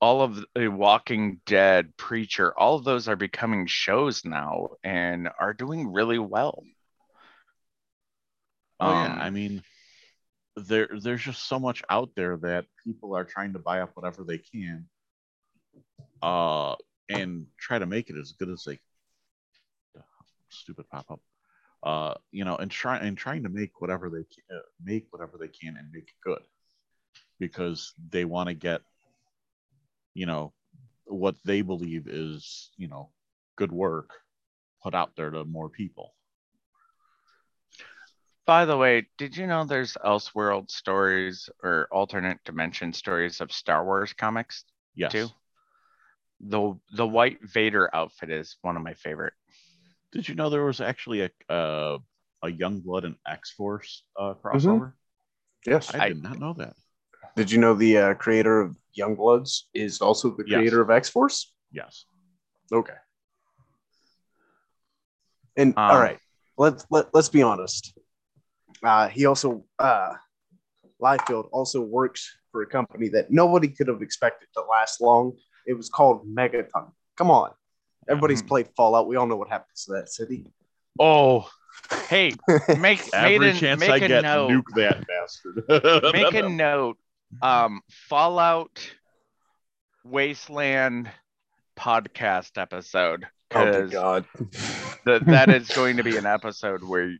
all 0.00 0.22
of 0.22 0.44
the 0.54 0.68
Walking 0.68 1.40
Dead, 1.46 1.96
Preacher, 1.96 2.56
all 2.58 2.76
of 2.76 2.84
those 2.84 3.08
are 3.08 3.16
becoming 3.16 3.66
shows 3.66 4.24
now 4.24 4.68
and 4.84 5.28
are 5.40 5.54
doing 5.54 5.92
really 5.92 6.18
well. 6.18 6.64
Oh 8.80 8.92
yeah, 8.92 9.14
Um, 9.14 9.18
I 9.18 9.30
mean, 9.30 9.62
there 10.56 10.88
there's 11.02 11.22
just 11.22 11.48
so 11.48 11.58
much 11.58 11.82
out 11.90 12.10
there 12.16 12.36
that 12.38 12.66
people 12.84 13.14
are 13.16 13.24
trying 13.24 13.52
to 13.54 13.58
buy 13.58 13.80
up 13.80 13.90
whatever 13.96 14.24
they 14.24 14.38
can, 14.38 14.88
uh, 16.22 16.74
and 17.08 17.46
try 17.58 17.78
to 17.78 17.86
make 17.86 18.10
it 18.10 18.16
as 18.16 18.32
good 18.32 18.50
as 18.50 18.64
they. 18.64 18.78
Stupid 20.50 20.88
pop 20.88 21.10
up, 21.10 21.20
uh, 21.82 22.14
you 22.30 22.44
know, 22.44 22.56
and 22.56 22.70
try 22.70 22.96
and 22.98 23.16
trying 23.18 23.42
to 23.42 23.50
make 23.50 23.80
whatever 23.80 24.08
they 24.08 24.24
can, 24.24 24.56
uh, 24.56 24.60
make 24.82 25.06
whatever 25.10 25.36
they 25.38 25.48
can 25.48 25.76
and 25.76 25.90
make 25.92 26.04
it 26.08 26.20
good, 26.24 26.40
because 27.38 27.92
they 28.10 28.24
want 28.24 28.48
to 28.48 28.54
get, 28.54 28.80
you 30.14 30.24
know, 30.26 30.52
what 31.04 31.36
they 31.44 31.60
believe 31.60 32.06
is 32.08 32.70
you 32.76 32.88
know 32.88 33.10
good 33.56 33.72
work 33.72 34.10
put 34.82 34.94
out 34.94 35.14
there 35.16 35.30
to 35.30 35.44
more 35.44 35.68
people. 35.68 36.14
By 38.46 38.64
the 38.64 38.76
way, 38.78 39.06
did 39.18 39.36
you 39.36 39.46
know 39.46 39.64
there's 39.64 39.98
Elseworld 40.02 40.70
stories 40.70 41.50
or 41.62 41.86
alternate 41.90 42.38
dimension 42.44 42.94
stories 42.94 43.40
of 43.42 43.52
Star 43.52 43.84
Wars 43.84 44.14
comics 44.14 44.64
Yes. 44.94 45.12
too? 45.12 45.28
The 46.40 46.78
the 46.92 47.06
white 47.06 47.38
Vader 47.42 47.90
outfit 47.94 48.30
is 48.30 48.56
one 48.62 48.76
of 48.76 48.82
my 48.82 48.94
favorite. 48.94 49.32
Did 50.12 50.28
you 50.28 50.34
know 50.34 50.50
there 50.50 50.64
was 50.64 50.80
actually 50.80 51.22
a 51.22 51.52
uh, 51.52 51.98
a 52.42 52.46
Youngblood 52.48 53.04
and 53.04 53.16
X 53.26 53.50
Force 53.52 54.04
uh, 54.16 54.34
crossover? 54.34 54.92
Yes. 55.66 55.92
I, 55.94 56.04
I- 56.04 56.08
did 56.08 56.22
not 56.22 56.38
know 56.38 56.54
that. 56.54 56.74
Did 57.36 57.50
you 57.50 57.58
know 57.58 57.74
the 57.74 57.96
uh, 57.98 58.14
creator 58.14 58.60
of 58.60 58.76
Youngbloods 58.96 59.62
is 59.74 60.00
also 60.00 60.30
the 60.30 60.44
Yes. 60.46 60.58
creator 60.58 60.80
of 60.80 60.90
X 60.90 61.08
Force? 61.08 61.52
Yes. 61.72 62.04
Okay. 62.72 62.94
And 65.56 65.74
Um, 65.76 65.90
all 65.90 65.98
right, 65.98 66.18
let's 66.56 66.86
let, 66.90 67.06
let's 67.12 67.28
be 67.28 67.42
honest. 67.42 67.98
Uh, 68.82 69.08
he 69.08 69.26
also 69.26 69.64
uh, 69.78 70.14
Liefeld 71.02 71.48
also 71.52 71.80
works 71.80 72.36
for 72.52 72.62
a 72.62 72.66
company 72.66 73.08
that 73.10 73.30
nobody 73.30 73.68
could 73.68 73.88
have 73.88 74.02
expected 74.02 74.48
to 74.54 74.62
last 74.62 75.00
long. 75.00 75.36
It 75.68 75.74
was 75.76 75.88
called 75.88 76.26
Megaton. 76.26 76.90
Come 77.16 77.30
on, 77.30 77.52
everybody's 78.08 78.42
Mhm. 78.42 78.48
played 78.48 78.68
Fallout. 78.76 79.06
We 79.06 79.16
all 79.16 79.26
know 79.26 79.36
what 79.36 79.48
happens 79.48 79.84
to 79.84 79.92
that 79.92 80.08
city. 80.08 80.46
Oh, 80.98 81.48
hey, 82.08 82.32
make 82.78 83.08
Every 83.12 83.38
made 83.38 83.56
a, 83.56 83.58
chance 83.60 83.78
make 83.80 83.90
I 83.90 83.96
a 83.96 84.08
get, 84.08 84.22
note. 84.22 84.50
nuke 84.50 84.74
that 84.76 85.06
bastard. 85.06 86.12
make 86.14 86.34
a 86.34 86.48
note. 86.48 86.96
Um, 87.42 87.82
Fallout 88.08 88.80
Wasteland 90.04 91.10
podcast 91.78 92.60
episode 92.60 93.26
Oh 93.54 93.64
my 93.64 93.70
because 93.70 93.90
god! 93.92 94.24
that 95.06 95.24
that 95.26 95.48
is 95.48 95.68
going 95.68 95.96
to 95.98 96.02
be 96.02 96.16
an 96.16 96.26
episode 96.38 96.82
where 96.84 97.14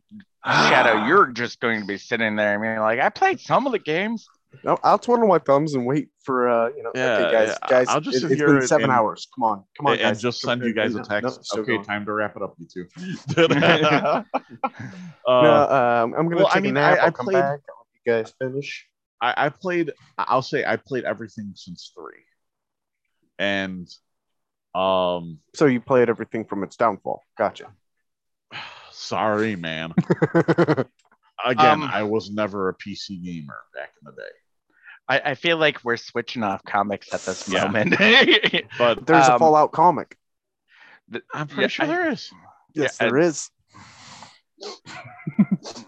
Shadow, 0.45 1.05
you're 1.05 1.27
just 1.27 1.59
going 1.59 1.81
to 1.81 1.87
be 1.87 1.97
sitting 1.97 2.35
there 2.35 2.53
and 2.53 2.61
being 2.61 2.79
like, 2.79 2.99
I 2.99 3.09
played 3.09 3.39
some 3.39 3.65
of 3.65 3.71
the 3.73 3.79
games. 3.79 4.27
No, 4.63 4.77
I'll 4.83 4.97
twiddle 4.99 5.27
my 5.27 5.37
thumbs 5.39 5.75
and 5.75 5.85
wait 5.85 6.09
for 6.23 6.49
uh, 6.49 6.69
you 6.75 6.83
know. 6.83 6.91
Yeah, 6.95 7.17
okay, 7.17 7.31
guys, 7.31 7.47
yeah, 7.61 7.67
guys, 7.69 7.87
I'll 7.87 8.01
just 8.01 8.23
it, 8.23 8.35
here 8.35 8.47
been 8.57 8.67
seven 8.67 8.85
and- 8.85 8.91
hours. 8.91 9.27
Come 9.35 9.43
on, 9.43 9.63
come 9.77 9.87
on, 9.87 9.93
and, 9.93 10.01
guys. 10.01 10.21
just 10.21 10.41
send 10.41 10.63
you 10.63 10.73
guys 10.73 10.95
a 10.95 11.01
text. 11.03 11.51
no, 11.55 11.61
okay, 11.61 11.81
time 11.83 12.05
to 12.05 12.11
wrap 12.13 12.35
it 12.35 12.41
up, 12.41 12.55
you 12.57 12.67
two. 12.67 12.87
Uh, 15.27 15.41
no, 15.43 15.69
um, 15.69 16.13
I'm 16.17 16.27
gonna 16.27 16.37
well, 16.37 16.47
I 16.47 16.55
take 16.55 16.63
mean, 16.63 16.77
a 16.77 16.81
nap. 16.81 16.97
I- 16.97 17.01
I, 17.01 17.01
I 17.01 17.05
will 17.05 17.11
come 17.11 17.25
played- 17.27 17.33
back. 17.41 17.59
I'll 17.69 17.85
you 18.05 18.11
guys 18.11 18.33
finish. 18.41 18.87
I, 19.21 19.33
I 19.45 19.49
played. 19.49 19.91
I'll 20.17 20.41
say 20.41 20.65
I 20.65 20.77
played 20.77 21.03
everything 21.03 21.51
since 21.55 21.91
three, 21.95 22.23
and 23.37 23.87
um, 24.73 25.39
So 25.55 25.67
you 25.67 25.81
played 25.81 26.09
everything 26.09 26.45
from 26.45 26.63
its 26.63 26.75
downfall. 26.77 27.21
Gotcha. 27.37 27.67
sorry, 28.91 29.55
man. 29.55 29.93
Again, 31.45 31.83
Um, 31.83 31.89
I 31.91 32.03
was 32.03 32.29
never 32.31 32.69
a 32.69 32.73
PC 32.75 33.23
gamer 33.23 33.59
back 33.73 33.91
in 34.01 34.05
the 34.05 34.11
day, 34.11 34.27
I, 35.07 35.31
I 35.31 35.35
feel 35.35 35.57
like 35.57 35.83
we're 35.83 35.97
switching 35.97 36.43
off 36.43 36.63
comics 36.65 37.13
at 37.13 37.21
this 37.21 37.47
Yeah. 37.47 37.65
moment. 37.65 37.95
but 38.77 39.05
There's 39.07 39.27
a 39.27 39.33
Um, 39.33 39.39
Fallout 39.39 39.71
comic. 39.71 40.17
The- 41.07 41.23
I'm 41.33 41.47
pretty 41.47 41.61
yeah, 41.63 41.67
sure 41.67 41.85
I- 41.85 41.87
there 41.87 42.09
is. 42.11 42.29
Yes, 42.75 42.97
yeah, 42.99 43.07
there 43.07 43.17
is. 43.17 43.49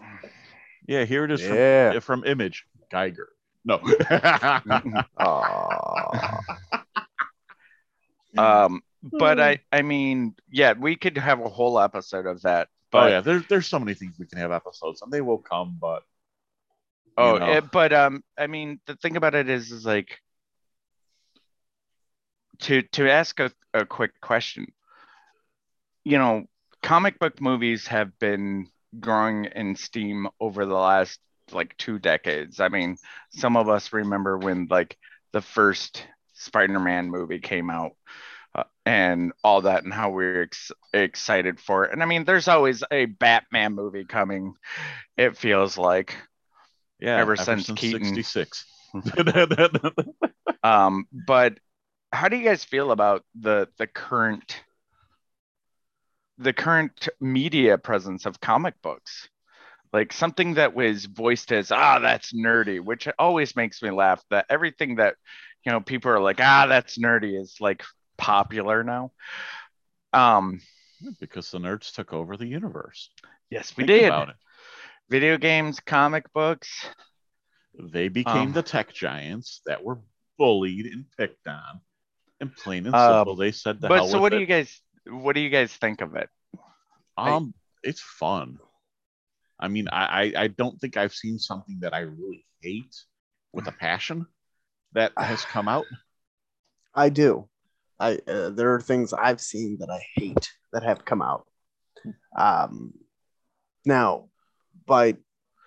Yeah, 0.87 1.05
here 1.05 1.23
it 1.23 1.31
is 1.31 1.41
from, 1.41 1.55
Yeah. 1.55 1.99
from 1.99 2.23
Image 2.25 2.65
Geiger. 2.89 3.29
No. 3.63 3.79
Um, 8.37 8.81
but 9.03 9.39
I, 9.39 9.59
I 9.71 9.81
mean, 9.81 10.35
yeah, 10.49 10.73
we 10.73 10.95
could 10.95 11.17
have 11.17 11.39
a 11.41 11.49
whole 11.49 11.79
episode 11.79 12.25
of 12.25 12.41
that. 12.43 12.69
Oh 12.93 13.05
yeah, 13.05 13.21
there's 13.21 13.45
there's 13.47 13.67
so 13.67 13.79
many 13.79 13.93
things 13.93 14.15
we 14.19 14.25
can 14.25 14.39
have 14.39 14.51
episodes, 14.51 15.01
and 15.01 15.11
they 15.11 15.21
will 15.21 15.37
come. 15.39 15.77
But 15.79 16.03
oh, 17.17 17.35
it- 17.45 17.71
but 17.71 17.93
um, 17.93 18.23
I 18.37 18.47
mean, 18.47 18.79
the 18.85 18.95
thing 18.95 19.17
about 19.17 19.35
it 19.35 19.49
is, 19.49 19.71
is 19.71 19.85
like 19.85 20.19
to 22.59 22.81
to 22.81 23.09
ask 23.09 23.39
a, 23.39 23.51
a 23.73 23.85
quick 23.85 24.19
question. 24.21 24.67
You 26.03 26.17
know, 26.17 26.45
comic 26.81 27.19
book 27.19 27.39
movies 27.41 27.87
have 27.87 28.17
been 28.19 28.67
growing 28.99 29.45
in 29.45 29.75
steam 29.75 30.27
over 30.39 30.65
the 30.65 30.73
last 30.75 31.19
like 31.51 31.75
two 31.77 31.99
decades. 31.99 32.59
I 32.59 32.69
mean, 32.69 32.97
some 33.31 33.57
of 33.57 33.69
us 33.69 33.93
remember 33.93 34.37
when 34.37 34.67
like 34.69 34.97
the 35.33 35.41
first 35.41 36.05
Spider-Man 36.33 37.09
movie 37.09 37.39
came 37.39 37.69
out. 37.69 37.91
Uh, 38.55 38.63
and 38.85 39.33
all 39.43 39.61
that 39.61 39.83
and 39.83 39.93
how 39.93 40.09
we're 40.11 40.43
ex- 40.43 40.71
excited 40.93 41.59
for 41.59 41.85
it. 41.85 41.93
And 41.93 42.01
I 42.03 42.05
mean, 42.05 42.25
there's 42.25 42.47
always 42.47 42.83
a 42.91 43.05
Batman 43.05 43.73
movie 43.73 44.05
coming. 44.05 44.55
It 45.17 45.37
feels 45.37 45.77
like 45.77 46.15
Yeah, 46.99 47.21
Ever 47.21 47.35
since 47.35 47.71
Keaton. 47.71 48.05
66. 48.05 48.65
um 50.63 51.07
but 51.11 51.57
how 52.11 52.27
do 52.29 52.37
you 52.37 52.43
guys 52.43 52.63
feel 52.63 52.91
about 52.91 53.23
the 53.39 53.67
the 53.77 53.87
current 53.87 54.63
the 56.37 56.53
current 56.53 57.07
media 57.19 57.77
presence 57.77 58.25
of 58.25 58.39
comic 58.39 58.73
books 58.81 59.29
like 59.93 60.13
something 60.13 60.55
that 60.55 60.73
was 60.75 61.05
voiced 61.05 61.51
as 61.51 61.71
ah 61.71 61.99
that's 61.99 62.33
nerdy 62.33 62.79
which 62.79 63.07
always 63.19 63.55
makes 63.55 63.81
me 63.81 63.91
laugh 63.91 64.23
that 64.29 64.45
everything 64.49 64.95
that 64.95 65.15
you 65.65 65.71
know 65.71 65.81
people 65.81 66.11
are 66.11 66.19
like 66.21 66.39
ah 66.41 66.65
that's 66.67 66.97
nerdy 66.97 67.39
is 67.39 67.57
like 67.59 67.83
popular 68.17 68.83
now 68.83 69.11
um 70.13 70.61
because 71.19 71.49
the 71.51 71.57
nerds 71.59 71.93
took 71.93 72.13
over 72.13 72.37
the 72.37 72.45
universe. 72.47 73.09
yes 73.49 73.75
we 73.77 73.83
Think 73.83 73.87
did 73.87 74.05
about 74.05 74.29
it. 74.29 74.35
video 75.09 75.37
games 75.37 75.79
comic 75.79 76.31
books 76.33 76.87
They 77.77 78.07
became 78.07 78.49
Um, 78.49 78.53
the 78.53 78.63
tech 78.63 78.93
giants 78.93 79.61
that 79.65 79.83
were 79.83 79.99
bullied 80.37 80.85
and 80.85 81.05
picked 81.17 81.47
on. 81.47 81.81
And 82.39 82.55
plain 82.55 82.87
and 82.87 82.95
Um, 82.95 83.25
simple, 83.25 83.35
they 83.35 83.51
said 83.51 83.81
the 83.81 83.89
but 83.89 83.91
hell 83.91 84.09
so 84.09 84.19
with 84.19 84.21
what 84.21 84.31
do 84.31 84.37
you 84.37 84.45
guys 84.45 84.81
what 85.07 85.33
do 85.33 85.41
you 85.41 85.49
guys 85.49 85.73
think 85.73 86.01
of 86.01 86.15
it 86.15 86.29
Um, 87.17 87.53
it's 87.83 88.01
fun. 88.01 88.59
I 89.59 89.67
mean, 89.67 89.87
I, 89.91 90.33
I 90.35 90.43
I 90.43 90.47
don't 90.47 90.79
think 90.79 90.97
I've 90.97 91.13
seen 91.13 91.37
something 91.39 91.79
that 91.81 91.93
I 91.93 91.99
really 91.99 92.45
hate 92.61 92.95
with 93.53 93.67
a 93.67 93.71
passion 93.71 94.25
that 94.93 95.13
has 95.19 95.45
come 95.45 95.67
out. 95.69 95.85
I 96.95 97.09
do. 97.09 97.49
I 98.01 98.19
uh, 98.27 98.49
there 98.49 98.73
are 98.73 98.81
things 98.81 99.13
I've 99.13 99.39
seen 99.39 99.77
that 99.79 99.89
I 99.89 100.03
hate 100.15 100.49
that 100.73 100.83
have 100.83 101.05
come 101.05 101.21
out. 101.21 101.47
Um, 102.37 102.93
now, 103.85 104.29
by 104.87 105.17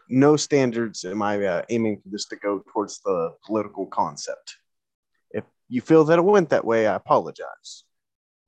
no 0.08 0.36
standards 0.36 1.04
am 1.04 1.22
I 1.22 1.44
uh, 1.44 1.62
aiming 1.70 2.00
for 2.02 2.08
this 2.10 2.26
to 2.26 2.36
go 2.36 2.62
towards 2.72 3.00
the 3.00 3.34
political 3.46 3.86
concept. 3.86 4.56
If 5.30 5.44
you 5.68 5.80
feel 5.80 6.04
that 6.04 6.18
it 6.18 6.24
went 6.24 6.50
that 6.50 6.64
way, 6.64 6.86
I 6.86 6.96
apologize. 6.96 7.84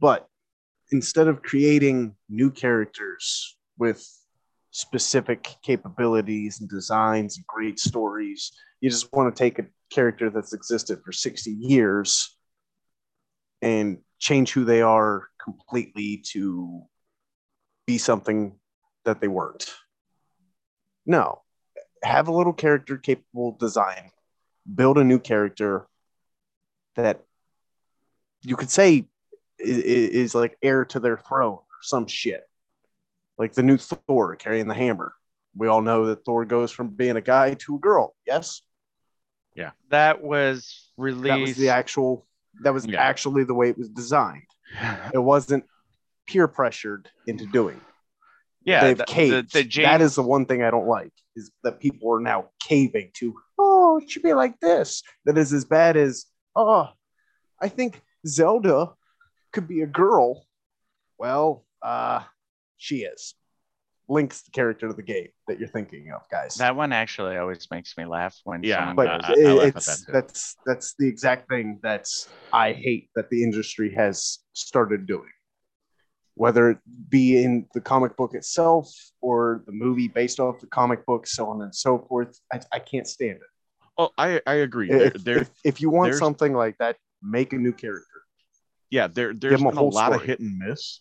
But 0.01 0.29
instead 0.93 1.29
of 1.29 1.43
creating 1.43 2.15
new 2.29 2.51
characters 2.51 3.57
with 3.79 4.07
specific 4.71 5.49
capabilities 5.63 6.61
and 6.61 6.69
designs 6.69 7.37
and 7.37 7.47
great 7.47 7.79
stories, 7.79 8.53
you 8.81 8.91
just 8.91 9.13
want 9.13 9.35
to 9.35 9.39
take 9.39 9.59
a 9.59 9.67
character 9.91 10.29
that's 10.29 10.53
existed 10.53 11.01
for 11.05 11.13
60 11.13 11.51
years 11.51 12.36
and 13.63 13.99
change 14.19 14.53
who 14.53 14.65
they 14.65 14.83
are 14.83 15.29
completely 15.43 16.23
to 16.33 16.83
be 17.87 17.99
something 17.99 18.59
that 19.05 19.21
they 19.21 19.29
weren't. 19.29 19.73
No, 21.05 21.43
have 22.03 22.29
a 22.29 22.33
little 22.33 22.53
character 22.53 22.97
capable 22.97 23.57
design, 23.59 24.11
build 24.73 24.99
a 24.99 25.05
new 25.05 25.19
character 25.19 25.87
that 26.97 27.23
you 28.43 28.57
could 28.57 28.71
say 28.71 29.07
is, 29.59 29.79
is 29.79 30.35
like 30.35 30.57
heir 30.63 30.85
to 30.87 31.01
their 31.01 31.17
throne 31.17 31.55
or 31.55 31.83
some 31.83 32.07
shit. 32.07 32.43
Like 33.39 33.53
the 33.53 33.63
new 33.63 33.77
Thor 33.77 34.35
carrying 34.37 34.67
the 34.67 34.75
hammer. 34.75 35.13
We 35.55 35.69
all 35.69 35.83
know 35.83 36.07
that 36.07 36.25
Thor 36.25 36.45
goes 36.45 36.73
from 36.73 36.89
being 36.89 37.17
a 37.17 37.21
guy 37.21 37.55
to 37.55 37.77
a 37.77 37.79
girl. 37.79 38.15
Yes, 38.27 38.63
Yeah. 39.55 39.71
that 39.91 40.23
was 40.23 40.91
that 40.97 41.03
released 41.03 41.41
was 41.41 41.57
the 41.57 41.69
actual. 41.69 42.27
That 42.63 42.73
was 42.75 42.87
Yeah. 42.87 43.01
actually 43.01 43.45
the 43.45 43.55
way 43.55 43.69
it 43.71 43.79
was 43.79 43.89
designed. 43.89 44.43
It 45.15 45.19
wasn't 45.19 45.65
peer 46.27 46.49
pressured 46.49 47.09
into 47.27 47.47
doing. 47.47 47.81
yeah 48.65 48.81
they've 48.83 48.99
the, 48.99 49.05
the, 49.05 49.13
caved. 49.13 49.53
the 49.53 49.59
that 49.63 49.69
James, 49.69 50.03
is 50.03 50.15
the 50.17 50.23
one 50.23 50.45
thing 50.47 50.63
I 50.63 50.71
don't 50.71 50.89
like 50.89 51.13
is 51.37 51.51
that 51.63 51.79
people 51.81 52.13
are 52.13 52.21
now 52.21 52.51
caving 52.61 53.11
to. 53.19 53.35
Oh, 53.59 53.99
it 54.03 54.11
should 54.11 54.23
be 54.25 54.35
like 54.35 54.59
this. 54.61 55.03
That 55.25 55.39
is 55.39 55.53
as 55.53 55.65
bad 55.65 55.97
as. 55.97 56.27
Oh, 56.57 56.89
I 57.61 57.69
think 57.69 58.01
Zelda 58.27 58.93
could 59.53 59.69
be 59.69 59.83
a 59.83 59.87
girl. 59.87 60.45
Well, 61.19 61.65
uh, 61.83 62.23
she 62.77 62.97
is. 63.05 63.35
Link's 64.09 64.43
the 64.43 64.51
character 64.53 64.87
to 64.89 64.95
the 64.95 65.03
game 65.03 65.29
that 65.49 65.59
you're 65.59 65.69
thinking 65.69 66.13
of, 66.15 66.23
guys. 66.31 66.55
that 66.57 66.77
one 66.77 66.93
actually 66.93 67.37
always 67.37 67.67
makes 67.71 67.97
me 67.99 68.05
laugh 68.05 68.39
when 68.45 68.63
Yeah, 68.63 68.77
someone 68.79 68.97
but 68.97 69.09
I- 69.09 69.17
goes, 69.17 69.25
I 69.25 69.33
it- 69.33 69.55
laugh 69.55 69.67
at 69.69 69.77
it's 69.77 70.05
that 70.05 70.13
that's 70.13 70.57
that's 70.65 70.95
the 70.99 71.09
exact 71.09 71.49
thing 71.49 71.81
that's 71.83 72.33
I 72.53 72.73
hate 72.73 73.11
that 73.17 73.29
the 73.31 73.43
industry 73.43 73.93
has 73.95 74.39
started 74.53 75.07
doing. 75.07 75.31
Whether 76.35 76.71
it 76.71 76.79
be 77.09 77.43
in 77.43 77.67
the 77.75 77.81
comic 77.81 78.17
book 78.17 78.35
itself 78.35 78.93
or 79.23 79.63
the 79.67 79.73
movie 79.73 80.07
based 80.09 80.39
off 80.39 80.61
the 80.61 80.67
comic 80.67 81.05
book, 81.07 81.27
so 81.27 81.49
on 81.49 81.63
and 81.63 81.75
so 81.75 81.99
forth, 81.99 82.39
I, 82.53 82.61
I 82.73 82.79
can't 82.79 83.09
stand 83.09 83.37
it. 83.39 83.51
Oh, 83.99 84.11
I 84.19 84.41
I 84.47 84.55
agree. 84.57 84.91
If, 84.91 85.15
there 85.25 85.39
if, 85.39 85.51
if 85.65 85.81
you 85.81 85.89
want 85.91 86.15
something 86.15 86.53
like 86.53 86.77
that, 86.79 86.97
make 87.23 87.53
a 87.55 87.57
new 87.57 87.73
character. 87.73 88.05
yeah, 88.91 89.07
there 89.09 89.33
there's 89.33 89.59
them 89.59 89.67
a 89.67 89.71
been 89.71 89.79
a, 89.79 89.81
whole 89.81 89.91
lot 89.91 90.13
of 90.13 90.23
hit 90.23 90.39
and 90.41 90.59
miss 90.59 91.01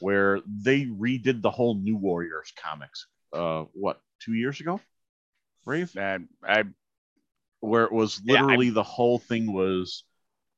where 0.00 0.40
they 0.46 0.86
redid 0.86 1.42
the 1.42 1.50
whole 1.50 1.74
New 1.74 1.96
Warriors 1.96 2.52
comics. 2.62 3.06
Uh, 3.32 3.64
what 3.72 4.00
two 4.20 4.34
years 4.34 4.60
ago? 4.60 4.80
Rave, 5.64 5.92
that 5.94 6.20
I 6.44 6.64
where 7.60 7.84
it 7.84 7.92
was 7.92 8.20
Yeah, 8.24 8.40
literally 8.42 8.70
the 8.70 8.82
whole 8.82 9.18
thing 9.18 9.52
was, 9.52 10.04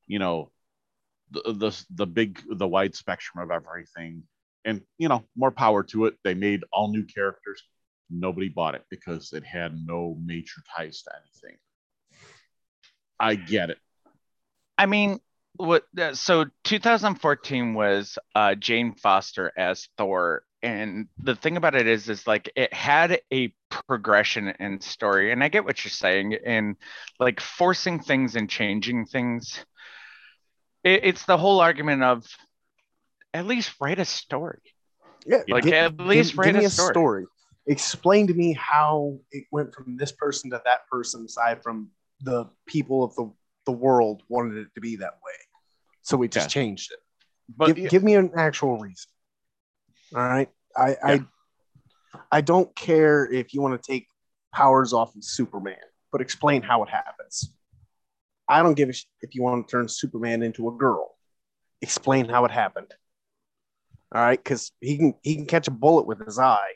you 0.07 0.19
know, 0.19 0.51
the, 1.31 1.53
the 1.53 1.85
the 1.95 2.07
big 2.07 2.41
the 2.51 2.69
wide 2.69 2.95
spectrum 2.95 3.43
of 3.43 3.51
everything, 3.51 4.23
and 4.65 4.83
you 4.99 5.09
know 5.09 5.25
more 5.37 5.51
power 5.51 5.83
to 5.85 6.07
it. 6.07 6.15
They 6.25 6.35
made 6.35 6.65
all 6.73 6.91
new 6.91 7.05
characters. 7.05 7.63
Nobody 8.11 8.49
bought 8.49 8.75
it 8.75 8.85
because 8.91 9.33
it 9.33 9.45
had 9.45 9.77
no 9.87 10.17
major 10.25 10.63
ties 10.77 11.03
to 11.03 11.11
anything. 11.15 11.59
I 13.21 13.35
get 13.35 13.71
it. 13.71 13.79
I 14.79 14.87
mean, 14.87 15.19
what? 15.59 15.85
uh, 15.99 16.15
So 16.15 16.47
2014 16.65 17.75
was 17.75 18.19
uh, 18.35 18.55
Jane 18.55 18.95
Foster 18.95 19.53
as 19.57 19.89
Thor, 19.99 20.43
and 20.63 21.09
the 21.23 21.37
thing 21.37 21.57
about 21.57 21.75
it 21.75 21.87
is, 21.87 22.09
is 22.09 22.27
like 22.27 22.51
it 22.57 22.73
had 22.73 23.21
a 23.33 23.53
progression 23.71 24.49
and 24.49 24.83
story, 24.83 25.33
and 25.33 25.45
I 25.45 25.49
get 25.49 25.65
what 25.65 25.85
you're 25.85 25.91
saying, 25.91 26.37
and 26.47 26.77
like 27.21 27.41
forcing 27.41 28.01
things 28.01 28.37
and 28.37 28.49
changing 28.49 29.07
things. 29.07 29.65
It, 30.85 31.01
it's 31.05 31.25
the 31.27 31.37
whole 31.37 31.61
argument 31.61 32.03
of 32.03 32.25
at 33.35 33.47
least 33.47 33.75
write 33.81 33.99
a 33.99 34.05
story. 34.05 34.61
Yeah, 35.27 35.43
Like 35.49 35.65
gi- 35.65 35.75
at 35.75 35.99
least 36.01 36.33
give, 36.33 36.39
write 36.39 36.55
give 36.55 36.65
a 36.65 36.71
story. 36.71 36.93
story. 36.93 37.25
Explain 37.67 38.27
to 38.29 38.35
me 38.35 38.55
how 38.59 39.19
it 39.31 39.45
went 39.53 39.75
from 39.75 39.97
this 39.99 40.13
person 40.13 40.51
to 40.51 40.63
that 40.65 40.87
person, 40.91 41.25
aside 41.27 41.63
from 41.63 41.91
the 42.23 42.47
people 42.67 43.05
of 43.05 43.15
the, 43.17 43.31
the 43.67 43.73
world 43.73 44.23
wanted 44.29 44.57
it 44.57 44.69
to 44.75 44.81
be 44.81 44.97
that 44.97 45.19
way. 45.25 45.33
So 46.09 46.17
we 46.17 46.27
just 46.27 46.47
Yeah. 46.47 46.63
changed 46.63 46.91
it. 46.91 47.01
But 47.55 47.77
give, 47.77 47.91
give 47.91 48.03
me 48.03 48.15
an 48.15 48.31
actual 48.35 48.79
reason. 48.79 49.11
All 50.17 50.23
right. 50.23 50.49
I, 50.75 50.89
Yeah. 50.91 50.97
I 51.03 51.21
I 52.33 52.41
don't 52.41 52.75
care 52.75 53.31
if 53.31 53.53
you 53.53 53.61
want 53.61 53.81
to 53.81 53.87
take 53.93 54.09
powers 54.55 54.95
off 54.95 55.15
of 55.15 55.23
Superman, 55.23 55.77
but 56.11 56.23
explain 56.23 56.63
how 56.63 56.83
it 56.83 56.89
happens. 56.89 57.53
I 58.49 58.63
don't 58.63 58.73
give 58.73 58.89
a 58.89 58.95
sh- 58.95 59.05
if 59.21 59.35
you 59.35 59.43
want 59.43 59.69
to 59.69 59.71
turn 59.71 59.87
Superman 59.89 60.43
into 60.43 60.69
a 60.69 60.73
girl. 60.73 61.19
Explain 61.83 62.27
how 62.27 62.47
it 62.47 62.51
happened. 62.51 62.95
All 64.15 64.23
right, 64.23 64.43
because 64.43 64.73
he 64.81 64.97
can 64.97 65.15
he 65.23 65.37
can 65.37 65.45
catch 65.45 65.69
a 65.69 65.71
bullet 65.71 66.07
with 66.07 66.25
his 66.25 66.39
eye 66.39 66.73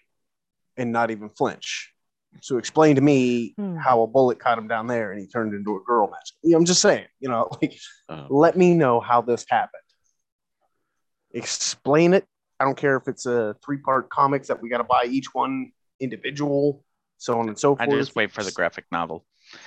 and 0.76 0.92
not 0.92 1.10
even 1.10 1.30
flinch. 1.30 1.91
So 2.40 2.58
explain 2.58 2.96
to 2.96 3.00
me 3.02 3.54
Hmm. 3.56 3.76
how 3.76 4.02
a 4.02 4.06
bullet 4.06 4.38
caught 4.40 4.58
him 4.58 4.66
down 4.68 4.86
there 4.86 5.12
and 5.12 5.20
he 5.20 5.26
turned 5.26 5.54
into 5.54 5.76
a 5.76 5.80
girl 5.84 6.08
match. 6.10 6.32
I'm 6.54 6.64
just 6.64 6.80
saying, 6.80 7.06
you 7.20 7.28
know, 7.28 7.48
like 7.62 7.78
uh, 8.08 8.26
let 8.30 8.56
me 8.56 8.74
know 8.74 9.00
how 9.00 9.20
this 9.20 9.44
happened. 9.48 9.78
Explain 11.32 12.14
it. 12.14 12.24
I 12.60 12.64
don't 12.64 12.76
care 12.76 12.96
if 12.96 13.08
it's 13.08 13.26
a 13.26 13.56
three 13.64 13.78
part 13.78 14.08
comics 14.10 14.48
that 14.48 14.60
we 14.62 14.68
got 14.68 14.78
to 14.78 14.84
buy 14.84 15.04
each 15.04 15.34
one 15.34 15.72
individual, 16.00 16.84
so 17.18 17.38
on 17.38 17.48
and 17.48 17.58
so 17.58 17.76
I 17.78 17.86
forth. 17.86 17.98
just 17.98 18.14
wait 18.16 18.30
for 18.32 18.42
the 18.44 18.52
graphic 18.52 18.84
novel. 18.92 19.24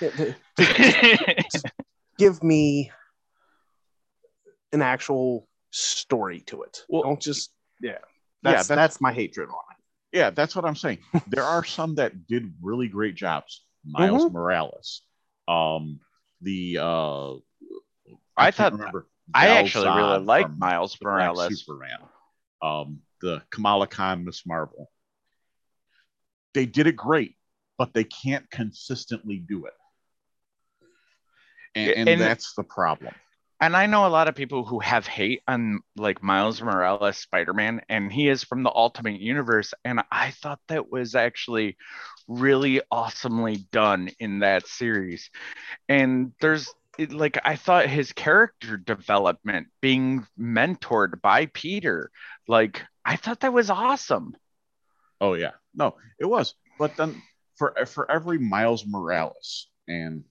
Give 2.18 2.42
me 2.42 2.90
an 4.72 4.80
actual 4.82 5.48
story 5.70 6.40
to 6.46 6.62
it. 6.62 6.84
Well, 6.88 7.02
don't 7.02 7.20
just 7.20 7.50
yeah. 7.80 7.90
yeah, 7.92 7.98
That's, 8.42 8.68
that's- 8.68 8.88
that's 8.94 9.00
my 9.00 9.12
hatred 9.12 9.48
on 9.48 9.54
it. 9.72 9.75
Yeah, 10.16 10.30
that's 10.30 10.56
what 10.56 10.64
I'm 10.64 10.76
saying. 10.76 10.98
There 11.28 11.44
are 11.44 11.62
some 11.64 11.96
that 11.96 12.26
did 12.26 12.54
really 12.62 12.88
great 12.88 13.14
jobs. 13.14 13.62
Miles 13.84 14.24
Mhm. 14.24 14.32
Morales, 14.32 15.02
um, 15.46 16.00
the 16.40 16.78
uh, 16.80 17.32
I 18.36 18.50
can't 18.50 18.54
thought- 18.56 18.72
remember. 18.72 19.06
I 19.34 19.46
Val 19.48 19.56
actually 19.58 19.86
really 19.88 20.18
Zod 20.20 20.26
like 20.26 20.50
Miles 20.56 20.92
the 20.92 20.98
Black 21.04 21.12
Morales. 21.34 21.58
Superman, 21.64 21.98
um, 22.62 23.00
the 23.20 23.42
Kamala 23.50 23.86
Khan 23.88 24.24
Miss 24.24 24.46
Marvel. 24.46 24.88
They 26.54 26.64
did 26.64 26.86
it 26.86 26.96
great, 26.96 27.34
but 27.76 27.92
they 27.92 28.04
can't 28.04 28.48
consistently 28.50 29.38
do 29.38 29.66
it, 29.66 29.74
and, 31.74 31.90
and 31.90 32.08
And- 32.08 32.20
that's 32.20 32.54
the 32.54 32.62
problem. 32.64 33.12
And 33.60 33.76
I 33.76 33.86
know 33.86 34.06
a 34.06 34.08
lot 34.08 34.28
of 34.28 34.34
people 34.34 34.64
who 34.64 34.80
have 34.80 35.06
hate 35.06 35.42
on 35.48 35.80
like 35.96 36.22
Miles 36.22 36.60
Morales 36.60 37.18
Spider-Man, 37.18 37.82
and 37.88 38.12
he 38.12 38.28
is 38.28 38.44
from 38.44 38.62
the 38.62 38.72
Ultimate 38.74 39.20
Universe, 39.20 39.72
and 39.84 40.02
I 40.10 40.30
thought 40.30 40.60
that 40.68 40.90
was 40.90 41.14
actually 41.14 41.76
really 42.28 42.82
awesomely 42.90 43.56
done 43.72 44.10
in 44.18 44.40
that 44.40 44.66
series. 44.66 45.30
And 45.88 46.32
there's 46.40 46.72
it, 46.98 47.12
like 47.12 47.38
I 47.44 47.56
thought 47.56 47.88
his 47.88 48.12
character 48.12 48.76
development 48.76 49.68
being 49.80 50.26
mentored 50.38 51.20
by 51.22 51.46
Peter, 51.46 52.10
like 52.48 52.82
I 53.04 53.16
thought 53.16 53.40
that 53.40 53.52
was 53.52 53.70
awesome. 53.70 54.36
Oh 55.20 55.34
yeah, 55.34 55.52
no, 55.74 55.96
it 56.18 56.26
was. 56.26 56.54
But 56.78 56.96
then 56.96 57.22
for 57.56 57.74
for 57.86 58.10
every 58.10 58.38
Miles 58.38 58.84
Morales 58.86 59.68
and 59.88 60.24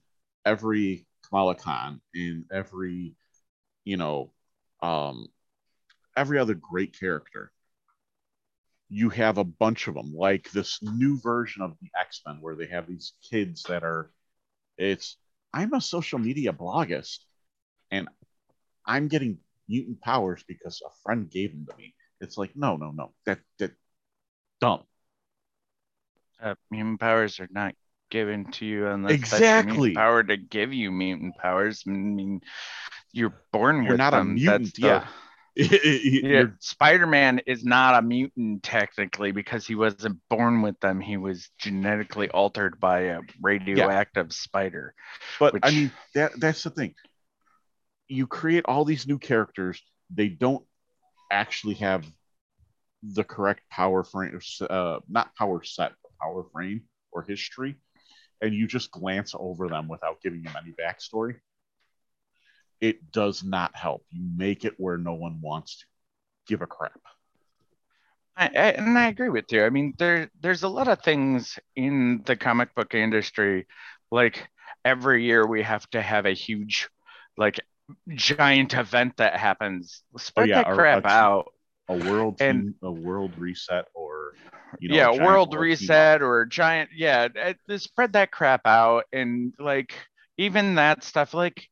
every 0.44 1.06
Kamala 1.28 1.54
Khan 1.54 2.00
and 2.14 2.44
every 2.52 3.14
you 3.84 3.96
know 3.96 4.32
um 4.82 5.26
every 6.16 6.38
other 6.38 6.54
great 6.54 6.98
character 6.98 7.52
you 8.88 9.08
have 9.10 9.38
a 9.38 9.44
bunch 9.44 9.88
of 9.88 9.94
them 9.94 10.12
like 10.14 10.50
this 10.52 10.78
new 10.82 11.18
version 11.20 11.62
of 11.62 11.76
the 11.80 11.88
x-men 11.98 12.38
where 12.40 12.54
they 12.54 12.66
have 12.66 12.86
these 12.86 13.14
kids 13.28 13.64
that 13.64 13.82
are 13.82 14.10
it's 14.78 15.16
i'm 15.52 15.72
a 15.74 15.80
social 15.80 16.18
media 16.18 16.52
bloggist 16.52 17.18
and 17.90 18.08
i'm 18.86 19.08
getting 19.08 19.38
mutant 19.68 20.00
powers 20.00 20.44
because 20.46 20.82
a 20.86 20.90
friend 21.02 21.30
gave 21.30 21.52
them 21.52 21.66
to 21.68 21.76
me. 21.76 21.94
It's 22.20 22.38
like 22.38 22.52
no 22.54 22.76
no 22.76 22.90
no 22.92 23.12
that 23.24 23.40
that 23.58 23.72
dumb. 24.60 24.84
Uh, 26.42 26.54
mutant 26.70 27.00
powers 27.00 27.40
are 27.40 27.48
not 27.50 27.74
given 28.10 28.46
to 28.52 28.66
you 28.66 28.86
unless 28.88 29.16
Exactly. 29.16 29.94
power 29.94 30.22
to 30.22 30.36
give 30.36 30.72
you 30.72 30.90
mutant 30.90 31.36
powers. 31.36 31.82
I 31.86 31.90
mean, 31.90 32.40
you're 33.12 33.34
born 33.52 33.86
You're 33.86 33.94
with 33.94 33.96
not 33.96 34.14
a 34.14 34.22
mutant, 34.22 34.78
the- 34.78 34.78
yeah. 34.78 35.08
Yeah, 36.20 36.44
Spider-Man 36.60 37.40
is 37.46 37.64
not 37.64 37.94
a 37.94 38.02
mutant 38.02 38.62
technically 38.62 39.32
because 39.32 39.66
he 39.66 39.74
wasn't 39.74 40.18
born 40.28 40.62
with 40.62 40.78
them. 40.80 41.00
He 41.00 41.16
was 41.16 41.50
genetically 41.58 42.28
altered 42.30 42.80
by 42.80 43.00
a 43.00 43.20
radioactive 43.40 44.32
spider. 44.32 44.94
But 45.38 45.56
I 45.62 45.70
mean, 45.70 45.92
that 46.14 46.32
that's 46.40 46.62
the 46.62 46.70
thing. 46.70 46.94
You 48.08 48.26
create 48.26 48.64
all 48.66 48.84
these 48.84 49.06
new 49.06 49.18
characters. 49.18 49.82
They 50.10 50.28
don't 50.28 50.64
actually 51.30 51.76
have 51.76 52.04
the 53.02 53.24
correct 53.24 53.62
power 53.70 54.04
frame, 54.04 54.40
uh, 54.68 55.00
not 55.08 55.34
power 55.36 55.62
set, 55.64 55.92
but 56.02 56.12
power 56.20 56.44
frame 56.52 56.82
or 57.12 57.22
history, 57.22 57.76
and 58.40 58.54
you 58.54 58.66
just 58.66 58.90
glance 58.90 59.34
over 59.38 59.68
them 59.68 59.88
without 59.88 60.20
giving 60.22 60.42
them 60.42 60.54
any 60.60 60.72
backstory. 60.72 61.36
It 62.80 63.10
does 63.10 63.42
not 63.42 63.74
help. 63.74 64.04
You 64.10 64.28
make 64.36 64.64
it 64.64 64.74
where 64.76 64.98
no 64.98 65.14
one 65.14 65.40
wants 65.40 65.78
to 65.78 65.84
give 66.46 66.62
a 66.62 66.66
crap. 66.66 67.00
I, 68.36 68.46
I, 68.46 68.48
and 68.72 68.98
I 68.98 69.08
agree 69.08 69.30
with 69.30 69.50
you. 69.50 69.64
I 69.64 69.70
mean, 69.70 69.94
there 69.98 70.30
there's 70.42 70.62
a 70.62 70.68
lot 70.68 70.88
of 70.88 71.00
things 71.02 71.58
in 71.74 72.22
the 72.26 72.36
comic 72.36 72.74
book 72.74 72.94
industry, 72.94 73.66
like 74.10 74.46
every 74.84 75.24
year 75.24 75.46
we 75.46 75.62
have 75.62 75.88
to 75.90 76.02
have 76.02 76.26
a 76.26 76.34
huge, 76.34 76.90
like 77.38 77.60
giant 78.10 78.74
event 78.74 79.16
that 79.16 79.36
happens. 79.38 80.02
Spread 80.18 80.44
oh, 80.44 80.48
yeah, 80.50 80.62
that 80.64 80.72
a- 80.72 80.74
crap 80.74 81.04
a- 81.04 81.08
out. 81.08 81.52
A 81.88 81.96
world 81.96 82.36
And- 82.40 82.62
team, 82.62 82.74
a 82.82 82.90
world 82.90 83.32
reset, 83.38 83.86
or 83.94 84.34
you 84.78 84.88
know, 84.88 84.96
yeah, 84.96 85.24
world 85.24 85.54
reset 85.54 86.22
or 86.22 86.44
giant. 86.46 86.90
Yeah, 86.94 87.28
spread 87.76 88.12
that 88.14 88.30
crap 88.30 88.62
out 88.66 89.04
and 89.12 89.54
like 89.58 89.94
even 90.36 90.76
that 90.76 91.04
stuff. 91.04 91.34
Like, 91.34 91.68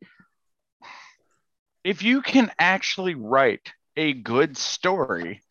if 1.83 2.03
you 2.03 2.23
can 2.23 2.51
actually 2.59 3.15
write 3.15 3.73
a 3.97 4.13
good 4.13 4.57
story, 4.57 5.43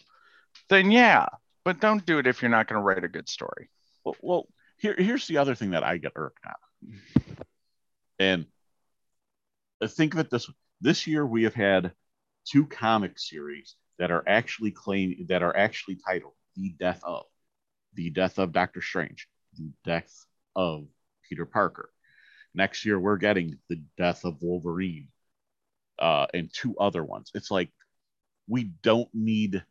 then 0.70 0.92
yeah. 0.92 1.28
But 1.66 1.80
don't 1.80 2.06
do 2.06 2.20
it 2.20 2.28
if 2.28 2.42
you're 2.42 2.52
not 2.52 2.68
going 2.68 2.80
to 2.80 2.84
write 2.84 3.04
a 3.04 3.10
good 3.10 3.30
story. 3.30 3.70
Well, 4.04 4.16
well 4.22 4.48
here, 4.78 4.96
here's 4.98 5.28
the 5.28 5.38
other 5.38 5.56
thing 5.56 5.72
that 5.72 5.84
I 5.84 5.98
get 5.98 6.12
irked 6.16 6.46
at. 6.46 6.58
And 8.20 8.46
think 9.88 10.14
of 10.14 10.20
it 10.20 10.30
this. 10.30 10.50
This 10.82 11.08
year 11.08 11.26
we 11.26 11.44
have 11.44 11.54
had 11.54 11.94
two 12.46 12.66
comic 12.66 13.18
series 13.18 13.76
that 14.00 14.12
are 14.12 14.24
actually 14.28 14.72
claim 14.72 15.26
that 15.30 15.44
are 15.44 15.56
actually 15.56 15.98
titled 16.06 16.34
The 16.58 16.76
Death 16.78 17.02
of. 17.04 17.26
The 17.96 18.10
Death 18.10 18.40
of 18.40 18.52
Doctor 18.52 18.82
Strange. 18.82 19.28
The 19.58 19.70
Death 19.84 20.26
of 20.56 20.88
Peter 21.28 21.46
Parker. 21.46 21.90
Next 22.56 22.86
year 22.86 23.00
we're 23.00 23.18
getting 23.18 23.58
The 23.70 23.82
Death 23.98 24.26
of 24.26 24.42
Wolverine. 24.42 25.08
Uh, 26.00 26.26
and 26.34 26.52
two 26.52 26.76
other 26.80 27.04
ones. 27.04 27.32
It's 27.36 27.52
like 27.52 27.70
we 28.48 28.64
don't 28.82 29.10
need, 29.14 29.64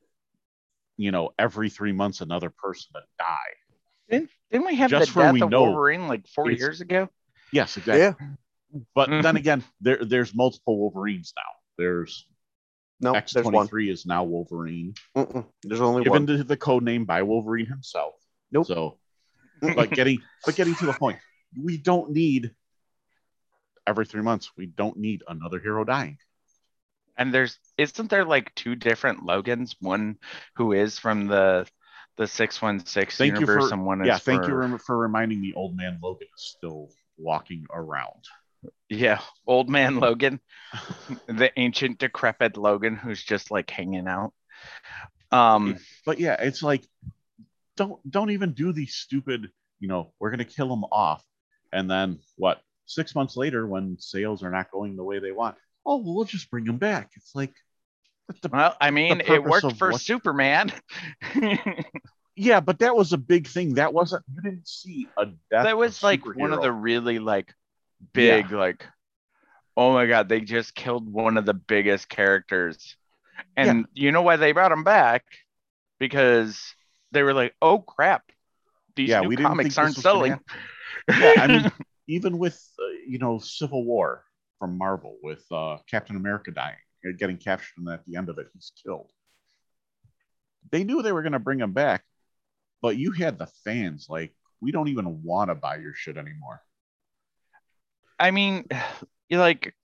you 0.96 1.10
know, 1.10 1.30
every 1.38 1.68
three 1.68 1.92
months 1.92 2.20
another 2.20 2.48
person 2.48 2.92
to 2.94 3.00
die. 3.18 3.34
Didn't, 4.08 4.30
didn't 4.50 4.66
we 4.66 4.76
have 4.76 4.90
Just 4.90 5.14
the 5.14 5.20
death 5.20 5.32
we 5.32 5.42
of 5.42 5.50
know 5.50 5.64
Wolverine 5.64 6.06
like 6.06 6.26
four 6.28 6.50
years 6.50 6.80
ago? 6.80 7.08
Yes, 7.52 7.76
exactly. 7.76 8.02
Yeah. 8.02 8.82
But 8.94 9.10
then 9.22 9.36
again, 9.36 9.64
there 9.80 10.04
there's 10.04 10.34
multiple 10.34 10.78
Wolverines 10.78 11.32
now. 11.36 11.42
There's 11.76 12.26
No, 13.02 13.14
X 13.14 13.32
there's 13.32 13.42
twenty 13.42 13.56
one. 13.56 13.66
three 13.66 13.90
is 13.90 14.06
now 14.06 14.22
Wolverine, 14.22 14.94
Mm-mm, 15.16 15.44
there's 15.64 15.80
only 15.80 16.04
given 16.04 16.24
one. 16.24 16.38
the, 16.38 16.44
the 16.44 16.56
code 16.56 16.84
name 16.84 17.04
by 17.04 17.22
Wolverine 17.24 17.66
himself. 17.66 18.14
Nope. 18.52 18.66
So, 18.66 18.98
but 19.60 19.90
getting 19.90 20.20
but 20.46 20.54
getting 20.54 20.76
to 20.76 20.86
the 20.86 20.92
point, 20.92 21.18
we 21.60 21.76
don't 21.78 22.12
need 22.12 22.54
every 23.86 24.06
three 24.06 24.22
months. 24.22 24.52
We 24.56 24.66
don't 24.66 24.96
need 24.96 25.24
another 25.26 25.58
hero 25.58 25.84
dying. 25.84 26.18
And 27.18 27.34
there's 27.34 27.58
isn't 27.76 28.08
there 28.08 28.24
like 28.24 28.54
two 28.54 28.76
different 28.76 29.24
Logans? 29.24 29.74
One 29.80 30.16
who 30.54 30.72
is 30.72 30.98
from 30.98 31.26
the 31.26 31.66
the 32.16 32.26
six 32.26 32.62
one 32.62 32.86
six 32.86 33.18
Thank 33.18 33.34
you 33.34 33.40
universe, 33.40 33.68
for 33.68 33.74
and 33.74 33.84
one 33.84 34.02
is 34.02 34.06
yeah. 34.06 34.18
Thank 34.18 34.44
for, 34.44 34.72
you 34.72 34.78
for 34.78 34.96
reminding 34.96 35.40
me. 35.40 35.52
Old 35.54 35.76
man 35.76 35.98
Logan 36.02 36.28
is 36.36 36.44
still 36.56 36.88
walking 37.18 37.66
around. 37.72 38.24
Yeah, 38.88 39.20
old 39.46 39.68
man 39.68 39.98
Logan, 39.98 40.40
the 41.26 41.50
ancient 41.58 41.98
decrepit 41.98 42.56
Logan 42.56 42.96
who's 42.96 43.22
just 43.22 43.50
like 43.50 43.70
hanging 43.70 44.06
out. 44.06 44.32
Um, 45.30 45.78
But 46.04 46.20
yeah, 46.20 46.36
it's 46.38 46.62
like 46.62 46.84
don't 47.76 47.98
don't 48.10 48.30
even 48.30 48.52
do 48.52 48.72
these 48.72 48.94
stupid. 48.94 49.50
You 49.80 49.88
know, 49.88 50.12
we're 50.20 50.30
gonna 50.30 50.44
kill 50.44 50.68
them 50.68 50.84
off, 50.84 51.24
and 51.72 51.90
then 51.90 52.20
what? 52.36 52.60
Six 52.84 53.14
months 53.14 53.36
later, 53.36 53.66
when 53.66 53.96
sales 53.98 54.42
are 54.42 54.50
not 54.50 54.70
going 54.70 54.96
the 54.96 55.04
way 55.04 55.18
they 55.18 55.32
want, 55.32 55.56
oh, 55.86 55.96
well, 55.96 56.14
we'll 56.14 56.24
just 56.24 56.50
bring 56.50 56.64
them 56.64 56.76
back. 56.78 57.10
It's 57.16 57.34
like, 57.34 57.54
the, 58.42 58.48
well, 58.50 58.76
I 58.80 58.90
mean, 58.90 59.22
it 59.22 59.42
worked 59.42 59.76
for 59.78 59.92
what- 59.92 60.00
Superman. 60.00 60.72
yeah, 62.36 62.60
but 62.60 62.80
that 62.80 62.94
was 62.94 63.12
a 63.12 63.18
big 63.18 63.46
thing. 63.46 63.74
That 63.74 63.94
wasn't. 63.94 64.24
You 64.34 64.42
didn't 64.42 64.68
see 64.68 65.08
a 65.16 65.26
death. 65.26 65.64
that 65.64 65.76
was 65.78 66.02
like 66.02 66.24
one 66.24 66.52
of 66.52 66.60
the 66.60 66.72
really 66.72 67.18
like 67.18 67.54
big 68.12 68.52
like 68.52 68.86
oh 69.76 69.92
my 69.92 70.06
god 70.06 70.28
they 70.28 70.40
just 70.40 70.74
killed 70.74 71.10
one 71.12 71.36
of 71.38 71.46
the 71.46 71.54
biggest 71.54 72.08
characters. 72.08 72.96
And 73.56 73.86
you 73.94 74.12
know 74.12 74.22
why 74.22 74.36
they 74.36 74.52
brought 74.52 74.72
him 74.72 74.84
back? 74.84 75.24
Because 75.98 76.62
they 77.12 77.22
were 77.22 77.34
like 77.34 77.54
oh 77.62 77.80
crap 77.80 78.24
these 78.96 79.16
Yeah, 79.16 79.20
new 79.20 79.32
comics 79.32 79.78
aren't 79.78 79.98
selling. 79.98 80.40
yeah, 81.14 81.34
I 81.36 81.48
mean, 81.48 81.66
even 82.08 82.38
with 82.38 82.62
uh, 82.80 82.86
you 83.06 83.18
know 83.18 83.38
Civil 83.38 83.84
War 83.84 84.24
from 84.58 84.78
Marvel, 84.78 85.18
with 85.22 85.44
uh, 85.50 85.78
Captain 85.88 86.16
America 86.16 86.50
dying, 86.50 86.76
uh, 87.06 87.12
getting 87.18 87.36
captured, 87.38 87.78
and 87.78 87.88
at 87.88 88.04
the 88.06 88.16
end 88.16 88.28
of 88.28 88.38
it, 88.38 88.48
he's 88.54 88.72
killed. 88.84 89.10
They 90.70 90.84
knew 90.84 91.02
they 91.02 91.12
were 91.12 91.22
going 91.22 91.32
to 91.32 91.38
bring 91.38 91.60
him 91.60 91.72
back, 91.72 92.04
but 92.82 92.96
you 92.96 93.12
had 93.12 93.38
the 93.38 93.46
fans 93.64 94.08
like, 94.08 94.34
we 94.60 94.72
don't 94.72 94.88
even 94.88 95.22
want 95.22 95.50
to 95.50 95.54
buy 95.56 95.76
your 95.76 95.94
shit 95.94 96.16
anymore. 96.16 96.62
I 98.22 98.30
mean, 98.30 98.66
you 99.28 99.38
like, 99.38 99.74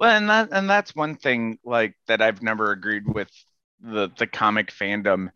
well, 0.00 0.16
and 0.16 0.28
that 0.28 0.48
and 0.52 0.68
that's 0.68 0.94
one 0.94 1.16
thing 1.16 1.58
like 1.64 1.94
that 2.08 2.20
I've 2.20 2.42
never 2.42 2.72
agreed 2.72 3.06
with 3.06 3.30
the 3.80 4.10
the 4.18 4.26
comic 4.26 4.70
fandom 4.72 5.30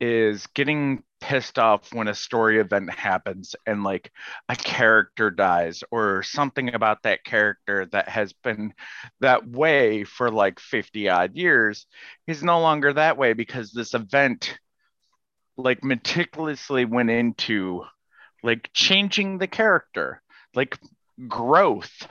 is 0.00 0.46
getting 0.48 1.02
pissed 1.20 1.58
off 1.58 1.92
when 1.92 2.08
a 2.08 2.14
story 2.14 2.60
event 2.60 2.90
happens 2.94 3.56
and 3.66 3.84
like 3.84 4.12
a 4.48 4.56
character 4.56 5.30
dies 5.30 5.82
or 5.90 6.22
something 6.22 6.74
about 6.74 7.02
that 7.02 7.24
character 7.24 7.86
that 7.86 8.08
has 8.08 8.32
been 8.32 8.72
that 9.20 9.46
way 9.48 10.04
for 10.04 10.30
like 10.30 10.60
50 10.60 11.08
odd 11.08 11.36
years 11.36 11.86
is 12.28 12.42
no 12.42 12.60
longer 12.60 12.92
that 12.92 13.18
way 13.18 13.32
because 13.34 13.72
this 13.72 13.94
event 13.94 14.58
like 15.56 15.84
meticulously 15.84 16.84
went 16.84 17.10
into 17.10 17.84
like 18.42 18.70
changing 18.72 19.38
the 19.38 19.46
character 19.46 20.22
like 20.54 20.78
growth 21.26 22.06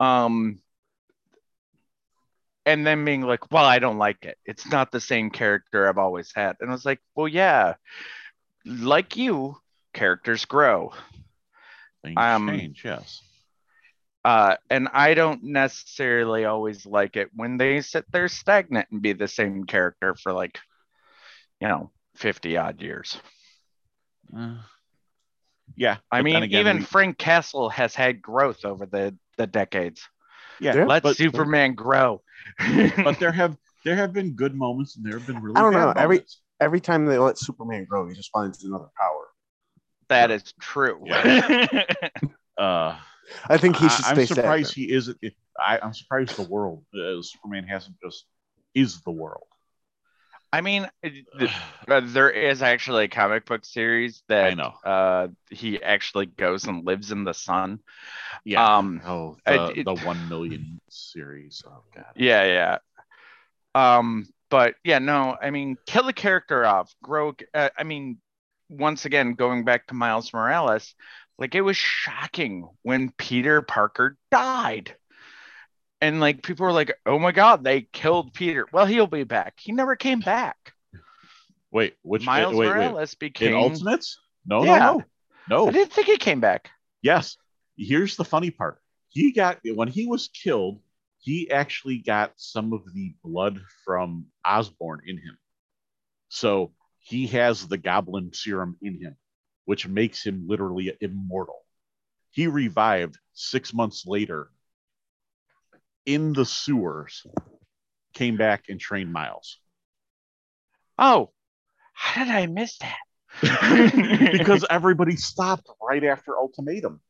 um 0.00 0.58
and 2.66 2.86
then 2.86 3.04
being 3.04 3.22
like 3.22 3.50
well 3.50 3.64
i 3.64 3.78
don't 3.78 3.98
like 3.98 4.24
it 4.24 4.36
it's 4.44 4.70
not 4.70 4.90
the 4.92 5.00
same 5.00 5.30
character 5.30 5.88
i've 5.88 5.98
always 5.98 6.30
had 6.34 6.56
and 6.60 6.70
i 6.70 6.72
was 6.72 6.84
like 6.84 7.00
well 7.14 7.28
yeah 7.28 7.74
like 8.66 9.16
you 9.16 9.56
characters 9.94 10.44
grow 10.44 10.92
Things 12.02 12.16
Um, 12.18 12.48
change, 12.48 12.82
yes. 12.84 13.20
Uh, 14.24 14.56
and 14.70 14.88
I 14.92 15.14
don't 15.14 15.42
necessarily 15.44 16.44
always 16.44 16.84
like 16.84 17.16
it 17.16 17.30
when 17.34 17.58
they 17.58 17.80
sit 17.80 18.04
there 18.10 18.28
stagnant 18.28 18.88
and 18.90 19.00
be 19.00 19.12
the 19.12 19.28
same 19.28 19.64
character 19.64 20.14
for 20.14 20.32
like, 20.32 20.58
you 21.60 21.68
know, 21.68 21.90
50 22.16 22.56
odd 22.56 22.80
years. 22.80 23.20
Uh, 24.36 24.56
yeah, 25.76 25.98
I 26.10 26.22
mean, 26.22 26.42
again, 26.42 26.60
even 26.60 26.76
we- 26.78 26.82
Frank 26.84 27.18
Castle 27.18 27.68
has 27.70 27.94
had 27.94 28.22
growth 28.22 28.64
over 28.64 28.86
the, 28.86 29.16
the 29.36 29.46
decades. 29.46 30.02
yeah, 30.60 30.74
Yeah, 30.74 30.84
Let 30.86 31.02
but- 31.02 31.16
Superman 31.16 31.74
grow. 31.74 32.22
but 33.04 33.18
there 33.18 33.32
have 33.42 33.56
there 33.84 33.96
have 33.96 34.12
been 34.12 34.32
good 34.32 34.54
moments 34.54 34.96
and 34.96 35.04
there 35.04 35.18
have 35.18 35.26
been 35.26 35.40
really 35.40 35.56
I 35.56 35.60
don't 35.62 35.72
bad 35.72 35.78
know, 35.84 35.90
every- 35.96 36.16
moments. 36.16 36.40
Every 36.58 36.80
time 36.80 37.04
they 37.04 37.18
let 37.18 37.38
Superman 37.38 37.84
grow, 37.84 38.08
he 38.08 38.14
just 38.14 38.30
finds 38.32 38.64
another 38.64 38.88
power. 38.98 39.26
that 40.08 40.30
is 40.30 40.54
true. 40.58 41.04
uh 42.58 42.96
I 43.48 43.58
think 43.58 43.76
he 43.76 43.88
should 43.88 44.04
I, 44.06 44.12
stay 44.14 44.20
am 44.22 44.26
surprised 44.26 44.70
stagnant. 44.70 44.90
he 44.90 44.94
isn't 44.94 45.18
I, 45.58 45.78
i'm 45.82 45.92
surprised 45.92 46.36
the 46.36 46.48
world 46.48 46.84
uh, 46.94 47.20
superman 47.22 47.64
hasn't 47.64 47.96
just 48.02 48.24
is 48.74 49.00
the 49.02 49.10
world 49.10 49.48
I 50.52 50.60
mean, 50.60 50.88
uh, 51.88 52.00
there 52.04 52.30
is 52.30 52.62
actually 52.62 53.04
a 53.04 53.08
comic 53.08 53.46
book 53.46 53.64
series 53.64 54.22
i 54.40 54.54
that 54.54 54.54
know 54.54 54.74
uh, 54.84 55.28
he 55.50 55.82
actually 55.82 56.26
goes 56.26 56.64
and 56.64 56.84
lives 56.84 57.10
in 57.12 57.24
the 57.24 57.34
sun. 57.34 57.80
yeah 58.44 58.68
Um, 58.78 59.02
oh 59.04 59.36
the, 59.46 59.72
it- 59.76 59.84
the 59.84 59.94
one 59.94 60.28
million 60.28 60.80
series 60.88 61.62
oh 61.66 61.82
god 61.94 62.14
Yeah, 62.14 62.44
yeah. 62.44 62.78
Um, 63.74 64.26
but 64.50 64.74
yeah, 64.84 64.98
no, 64.98 65.36
I 65.40 65.50
mean, 65.50 65.76
kill 65.86 66.04
the 66.04 66.12
character 66.12 66.64
off, 66.64 66.94
grow. 67.02 67.34
Uh, 67.54 67.70
I 67.78 67.84
mean, 67.84 68.18
once 68.68 69.04
again, 69.04 69.34
going 69.34 69.64
back 69.64 69.86
to 69.88 69.94
Miles 69.94 70.32
Morales, 70.32 70.94
like 71.38 71.54
it 71.54 71.60
was 71.60 71.76
shocking 71.76 72.68
when 72.82 73.10
Peter 73.12 73.62
Parker 73.62 74.16
died. 74.30 74.96
And 76.06 76.20
like 76.20 76.42
people 76.42 76.64
were 76.66 76.72
like, 76.72 76.92
oh 77.04 77.18
my 77.18 77.32
God, 77.32 77.64
they 77.64 77.82
killed 77.82 78.32
Peter. 78.32 78.66
Well, 78.72 78.86
he'll 78.86 79.08
be 79.08 79.24
back. 79.24 79.54
He 79.58 79.72
never 79.72 79.96
came 79.96 80.20
back. 80.20 80.72
wait 81.72 81.96
which 82.02 82.24
Miles 82.24 82.54
wait, 82.54 82.68
wait. 82.68 82.74
Morales 82.76 83.12
in 83.14 83.18
became. 83.18 83.54
ultimates 83.56 84.18
no 84.46 84.62
Yeah. 84.64 84.78
no 84.78 85.04
no 85.48 85.62
I 85.68 85.70
no 85.70 85.70
didn't 85.72 85.92
think 85.92 86.06
he 86.06 86.16
came 86.16 86.40
back. 86.40 86.70
yes 87.02 87.36
here's 87.76 88.16
the 88.16 88.24
funny 88.24 88.50
part 88.50 88.80
he 89.08 89.32
got 89.32 89.58
when 89.74 89.88
he 89.88 90.06
was 90.06 90.28
killed 90.28 90.80
he 91.18 91.50
actually 91.50 91.98
got 91.98 92.32
some 92.36 92.72
of 92.72 92.82
the 92.94 93.14
blood 93.24 93.60
from 93.84 94.26
osborn 94.44 95.00
in 95.06 95.16
him 95.16 95.36
so 96.28 96.72
he 97.00 97.26
has 97.26 97.66
the 97.66 97.76
goblin 97.78 98.32
serum 98.32 98.76
in 98.80 98.94
him 99.00 99.16
which 99.64 99.88
makes 99.88 100.24
him 100.24 100.46
literally 100.46 100.96
immortal 101.00 101.60
he 102.30 102.46
revived 102.46 103.18
six 103.34 103.74
months 103.74 104.06
later 104.06 104.48
in 106.06 106.32
the 106.32 106.46
sewers 106.46 107.26
came 108.14 108.36
back 108.36 108.64
and 108.68 108.80
trained 108.80 109.12
miles. 109.12 109.58
Oh, 110.98 111.30
how 111.92 112.24
did 112.24 112.34
I 112.34 112.46
miss 112.46 112.78
that? 112.78 112.96
because 114.32 114.64
everybody 114.70 115.16
stopped 115.16 115.68
right 115.82 116.04
after 116.04 116.36
ultimatum. 116.38 117.00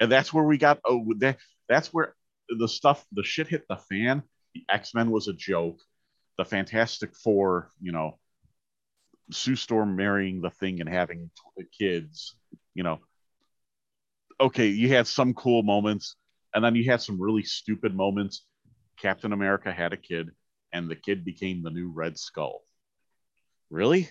And 0.00 0.10
that's 0.10 0.32
where 0.32 0.44
we 0.44 0.58
got 0.58 0.80
oh 0.84 1.04
that, 1.18 1.38
that's 1.68 1.92
where 1.92 2.14
the 2.48 2.66
stuff 2.66 3.04
the 3.12 3.22
shit 3.22 3.46
hit 3.46 3.66
the 3.68 3.76
fan. 3.76 4.22
The 4.54 4.64
x-men 4.68 5.10
was 5.10 5.28
a 5.28 5.32
joke. 5.32 5.80
The 6.36 6.44
fantastic 6.44 7.14
four 7.14 7.68
you 7.80 7.92
know 7.92 8.18
sue 9.30 9.56
storm 9.56 9.94
marrying 9.94 10.40
the 10.40 10.50
thing 10.50 10.80
and 10.80 10.88
having 10.88 11.30
kids 11.78 12.34
you 12.74 12.82
know. 12.82 12.98
Okay 14.40 14.68
you 14.68 14.88
had 14.88 15.06
some 15.06 15.34
cool 15.34 15.62
moments 15.62 16.16
and 16.54 16.64
then 16.64 16.74
you 16.74 16.90
had 16.90 17.00
some 17.02 17.20
really 17.20 17.42
stupid 17.42 17.94
moments. 17.94 18.44
Captain 19.00 19.32
america 19.32 19.72
had 19.72 19.92
a 19.92 19.96
kid 19.96 20.30
and 20.72 20.90
the 20.90 20.96
kid 20.96 21.24
became 21.24 21.62
the 21.62 21.70
new 21.70 21.90
red 21.90 22.18
skull. 22.18 22.62
Really? 23.70 24.10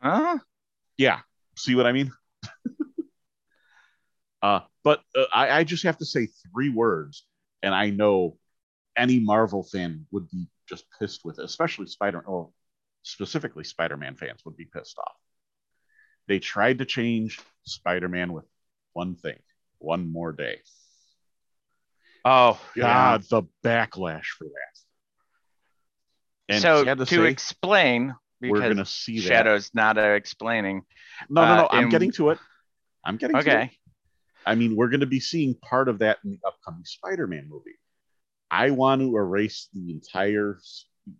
Huh? 0.00 0.38
yeah. 0.96 1.20
See 1.56 1.74
what 1.74 1.86
i 1.86 1.92
mean? 1.92 2.12
Uh 4.42 4.60
but 4.82 5.00
uh, 5.16 5.24
I, 5.32 5.50
I 5.60 5.64
just 5.64 5.84
have 5.84 5.96
to 5.96 6.04
say 6.04 6.28
three 6.52 6.68
words 6.68 7.24
and 7.62 7.74
i 7.74 7.88
know 7.88 8.36
any 8.94 9.18
marvel 9.18 9.62
fan 9.62 10.06
would 10.10 10.28
be 10.28 10.48
just 10.68 10.84
pissed 10.98 11.24
with 11.24 11.38
it 11.38 11.46
especially 11.46 11.86
spider 11.86 12.20
or 12.20 12.50
specifically 13.04 13.64
spider-man 13.64 14.16
fans 14.16 14.44
would 14.44 14.56
be 14.56 14.64
pissed 14.64 14.98
off. 14.98 15.14
They 16.26 16.38
tried 16.38 16.78
to 16.78 16.84
change 16.84 17.38
spider-man 17.64 18.32
with 18.32 18.46
one 18.94 19.14
thing 19.14 19.38
one 19.78 20.10
more 20.10 20.32
day 20.32 20.60
Oh, 22.24 22.58
god 22.76 23.22
the 23.28 23.42
backlash 23.62 24.26
for 24.38 24.44
that 24.44 24.74
and 26.48 26.62
so 26.62 26.84
to, 26.84 26.96
to, 26.96 27.06
say, 27.06 27.26
explain, 27.26 28.14
we're 28.40 28.60
gonna 28.60 28.84
see 28.84 29.20
that 29.20 29.26
Shadow's 29.26 29.70
not 29.74 29.98
uh, 29.98 30.10
explaining. 30.10 30.82
no 31.28 31.42
no 31.42 31.56
no 31.56 31.64
uh, 31.64 31.68
i'm 31.70 31.84
in- 31.84 31.90
getting 31.90 32.12
to 32.12 32.30
it 32.30 32.38
i'm 33.04 33.16
getting 33.16 33.34
to 33.34 33.40
it. 33.40 33.48
Okay. 33.48 33.70
I 34.46 34.54
mean, 34.54 34.76
we're 34.76 34.88
going 34.88 35.00
to 35.00 35.06
be 35.06 35.20
seeing 35.20 35.54
part 35.54 35.88
of 35.88 36.00
that 36.00 36.18
in 36.24 36.32
the 36.32 36.38
upcoming 36.46 36.84
Spider-Man 36.84 37.48
movie. 37.48 37.78
I 38.50 38.70
want 38.70 39.00
to 39.00 39.16
erase 39.16 39.68
the 39.72 39.90
entire 39.90 40.58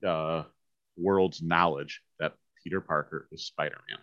uh, 0.07 0.43
world's 0.97 1.43
knowledge 1.43 2.03
that 2.21 2.35
Peter 2.63 2.81
Parker 2.81 3.27
is 3.33 3.47
Spider-Man. 3.47 3.99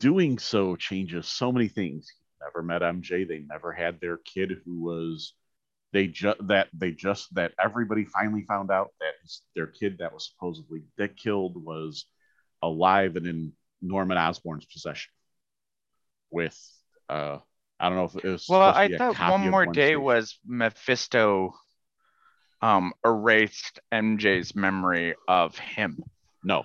Doing 0.00 0.38
so 0.38 0.76
changes 0.76 1.26
so 1.26 1.52
many 1.52 1.68
things. 1.68 2.12
Never 2.40 2.62
met 2.62 2.82
MJ. 2.82 3.26
They 3.26 3.40
never 3.40 3.72
had 3.72 4.00
their 4.00 4.18
kid 4.18 4.52
who 4.64 4.82
was 4.82 5.34
they 5.92 6.06
just 6.06 6.46
that 6.48 6.68
they 6.74 6.92
just 6.92 7.34
that 7.34 7.52
everybody 7.62 8.04
finally 8.04 8.42
found 8.42 8.70
out 8.70 8.90
that 9.00 9.14
his, 9.22 9.42
their 9.54 9.66
kid 9.66 9.98
that 9.98 10.12
was 10.12 10.30
supposedly 10.30 10.82
Dick 10.98 11.16
killed 11.16 11.62
was 11.62 12.04
alive 12.62 13.16
and 13.16 13.26
in 13.26 13.52
Norman 13.80 14.18
Osborn's 14.18 14.66
possession 14.66 15.12
with 16.30 16.58
uh 17.08 17.38
I 17.78 17.88
don't 17.88 17.96
know 17.98 18.04
if 18.04 18.16
it 18.16 18.24
was 18.24 18.46
Well, 18.48 18.60
I 18.60 18.88
thought 18.96 19.18
one 19.18 19.50
more 19.50 19.66
day 19.66 19.96
was 19.96 20.38
Mephisto 20.46 21.54
um 22.60 22.92
erased 23.04 23.80
MJ's 23.92 24.54
memory 24.54 25.14
of 25.28 25.56
him. 25.56 25.98
no 26.42 26.64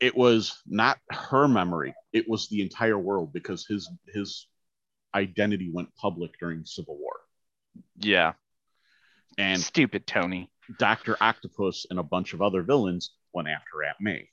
it 0.00 0.16
was 0.16 0.60
not 0.66 0.98
her 1.10 1.46
memory 1.48 1.94
it 2.12 2.28
was 2.28 2.48
the 2.48 2.62
entire 2.62 2.98
world 2.98 3.32
because 3.32 3.66
his 3.66 3.88
his 4.08 4.46
identity 5.14 5.70
went 5.72 5.94
public 5.96 6.32
during 6.38 6.64
civil 6.64 6.96
war 6.98 7.14
Yeah. 7.96 8.32
and 9.38 9.60
Stupid 9.60 10.06
Tony. 10.06 10.50
dr 10.78 11.16
octopus 11.20 11.86
and 11.90 11.98
a 11.98 12.02
bunch 12.02 12.32
of 12.32 12.42
other 12.42 12.62
villains 12.62 13.12
went 13.32 13.48
after 13.48 13.82
aunt 13.84 13.96
may 14.00 14.28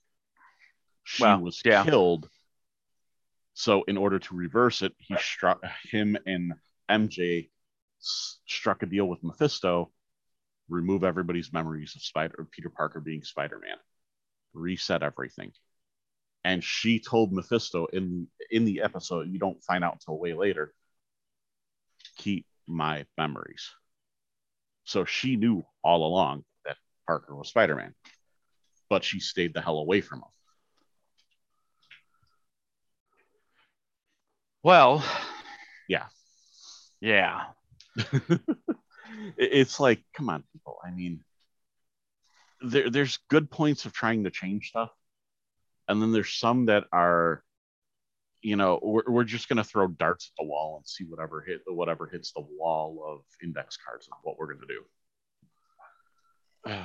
she 1.03 1.23
Well, 1.23 1.39
was 1.41 1.61
yeah. 1.65 1.83
killed 1.83 2.29
so 3.53 3.83
in 3.83 3.97
order 3.97 4.19
to 4.19 4.35
reverse 4.35 4.81
it 4.81 4.93
he 4.99 5.15
struck 5.17 5.61
him 5.91 6.17
and 6.25 6.53
mj 6.89 7.49
struck 7.99 8.83
a 8.83 8.85
deal 8.85 9.05
with 9.07 9.23
mephisto 9.23 9.91
remove 10.69 11.03
everybody's 11.03 11.51
memories 11.51 11.95
of 11.95 12.01
spider 12.03 12.47
peter 12.51 12.69
parker 12.69 12.99
being 12.99 13.23
spider-man 13.23 13.77
reset 14.57 15.03
everything. 15.03 15.51
And 16.43 16.63
she 16.63 16.99
told 16.99 17.33
mephisto 17.33 17.87
in 17.87 18.27
in 18.51 18.65
the 18.65 18.81
episode 18.81 19.29
you 19.29 19.39
don't 19.39 19.63
find 19.63 19.83
out 19.83 19.93
until 19.93 20.19
way 20.19 20.33
later. 20.33 20.73
Keep 22.17 22.45
my 22.67 23.05
memories. 23.17 23.71
So 24.85 25.05
she 25.05 25.35
knew 25.35 25.65
all 25.83 26.05
along 26.07 26.45
that 26.65 26.77
parker 27.05 27.35
was 27.35 27.49
spider-man 27.49 27.93
but 28.89 29.03
she 29.03 29.19
stayed 29.19 29.53
the 29.53 29.61
hell 29.61 29.77
away 29.79 30.01
from 30.01 30.19
him. 30.19 30.29
Well, 34.63 35.03
Yeah. 35.87 36.07
Yeah. 37.01 37.45
It's 39.37 39.79
like 39.79 40.03
come 40.13 40.29
on 40.29 40.43
people. 40.53 40.77
I 40.85 40.91
mean 40.91 41.23
there, 42.61 42.89
there's 42.89 43.19
good 43.29 43.49
points 43.49 43.85
of 43.85 43.93
trying 43.93 44.23
to 44.23 44.31
change 44.31 44.69
stuff 44.69 44.91
and 45.87 46.01
then 46.01 46.11
there's 46.11 46.33
some 46.33 46.65
that 46.65 46.85
are 46.91 47.43
you 48.41 48.55
know 48.55 48.79
we're, 48.81 49.03
we're 49.07 49.23
just 49.23 49.49
going 49.49 49.57
to 49.57 49.63
throw 49.63 49.87
darts 49.87 50.31
at 50.31 50.41
the 50.41 50.47
wall 50.47 50.77
and 50.77 50.87
see 50.87 51.03
whatever 51.03 51.41
hit 51.41 51.61
whatever 51.67 52.07
hits 52.07 52.31
the 52.33 52.45
wall 52.57 53.03
of 53.07 53.21
index 53.43 53.77
cards 53.77 54.05
is 54.05 54.11
what 54.23 54.37
we're 54.37 54.53
going 54.53 54.59
to 54.59 54.67
do 54.67 54.83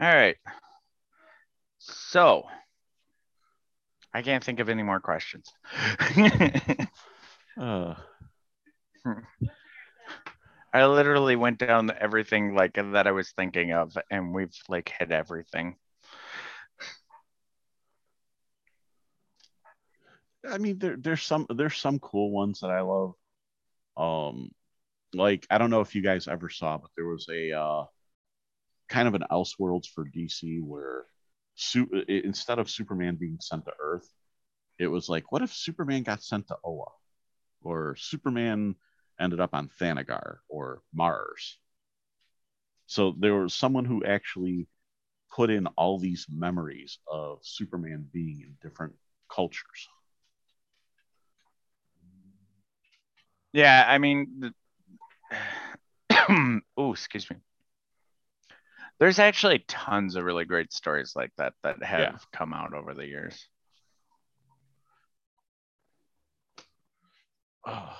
All 0.00 0.08
right. 0.08 0.36
So 1.78 2.44
I 4.14 4.22
can't 4.22 4.42
think 4.42 4.58
of 4.60 4.70
any 4.70 4.82
more 4.82 4.98
questions. 4.98 5.52
uh, 7.60 7.94
I 10.72 10.86
literally 10.86 11.36
went 11.36 11.58
down 11.58 11.90
everything 11.98 12.54
like 12.54 12.74
that 12.74 13.06
I 13.06 13.12
was 13.12 13.32
thinking 13.32 13.72
of, 13.72 13.96
and 14.10 14.32
we've 14.32 14.54
like 14.68 14.92
hit 14.98 15.10
everything. 15.10 15.76
I 20.48 20.58
mean, 20.58 20.78
there, 20.78 20.96
there's 20.96 21.22
some 21.22 21.46
there's 21.54 21.76
some 21.76 21.98
cool 21.98 22.30
ones 22.30 22.60
that 22.60 22.70
I 22.70 22.80
love. 22.80 23.14
Um, 23.96 24.50
like 25.14 25.46
I 25.50 25.58
don't 25.58 25.70
know 25.70 25.80
if 25.80 25.94
you 25.94 26.02
guys 26.02 26.28
ever 26.28 26.48
saw, 26.48 26.78
but 26.78 26.90
there 26.96 27.06
was 27.06 27.26
a 27.30 27.52
uh, 27.52 27.84
kind 28.88 29.08
of 29.08 29.14
an 29.14 29.24
Elseworlds 29.30 29.88
for 29.94 30.04
DC 30.04 30.60
where 30.62 31.06
su- 31.56 32.04
instead 32.08 32.58
of 32.58 32.70
Superman 32.70 33.16
being 33.16 33.38
sent 33.40 33.64
to 33.66 33.72
Earth, 33.82 34.08
it 34.78 34.86
was 34.88 35.08
like, 35.08 35.32
what 35.32 35.42
if 35.42 35.52
Superman 35.52 36.02
got 36.04 36.22
sent 36.22 36.48
to 36.48 36.56
Oa, 36.64 36.86
or 37.62 37.96
Superman 37.96 38.76
ended 39.20 39.40
up 39.40 39.54
on 39.54 39.68
Thanagar 39.80 40.38
or 40.48 40.82
Mars? 40.92 41.58
So 42.86 43.12
there 43.18 43.34
was 43.34 43.54
someone 43.54 43.84
who 43.84 44.04
actually 44.04 44.66
put 45.30 45.50
in 45.50 45.66
all 45.68 45.98
these 45.98 46.26
memories 46.28 46.98
of 47.06 47.38
Superman 47.42 48.08
being 48.12 48.40
in 48.42 48.56
different 48.62 48.94
cultures. 49.28 49.88
Yeah, 53.52 53.84
I 53.86 53.98
mean, 53.98 54.52
oh, 56.76 56.92
excuse 56.92 57.28
me. 57.30 57.36
There's 58.98 59.18
actually 59.18 59.60
tons 59.66 60.14
of 60.14 60.24
really 60.24 60.44
great 60.44 60.72
stories 60.72 61.16
like 61.16 61.32
that 61.38 61.54
that 61.62 61.82
have 61.82 62.00
Yeah. 62.12 62.18
come 62.32 62.52
out 62.52 62.74
over 62.74 62.94
the 62.94 63.06
years. 63.06 63.48
Oh, 67.66 67.96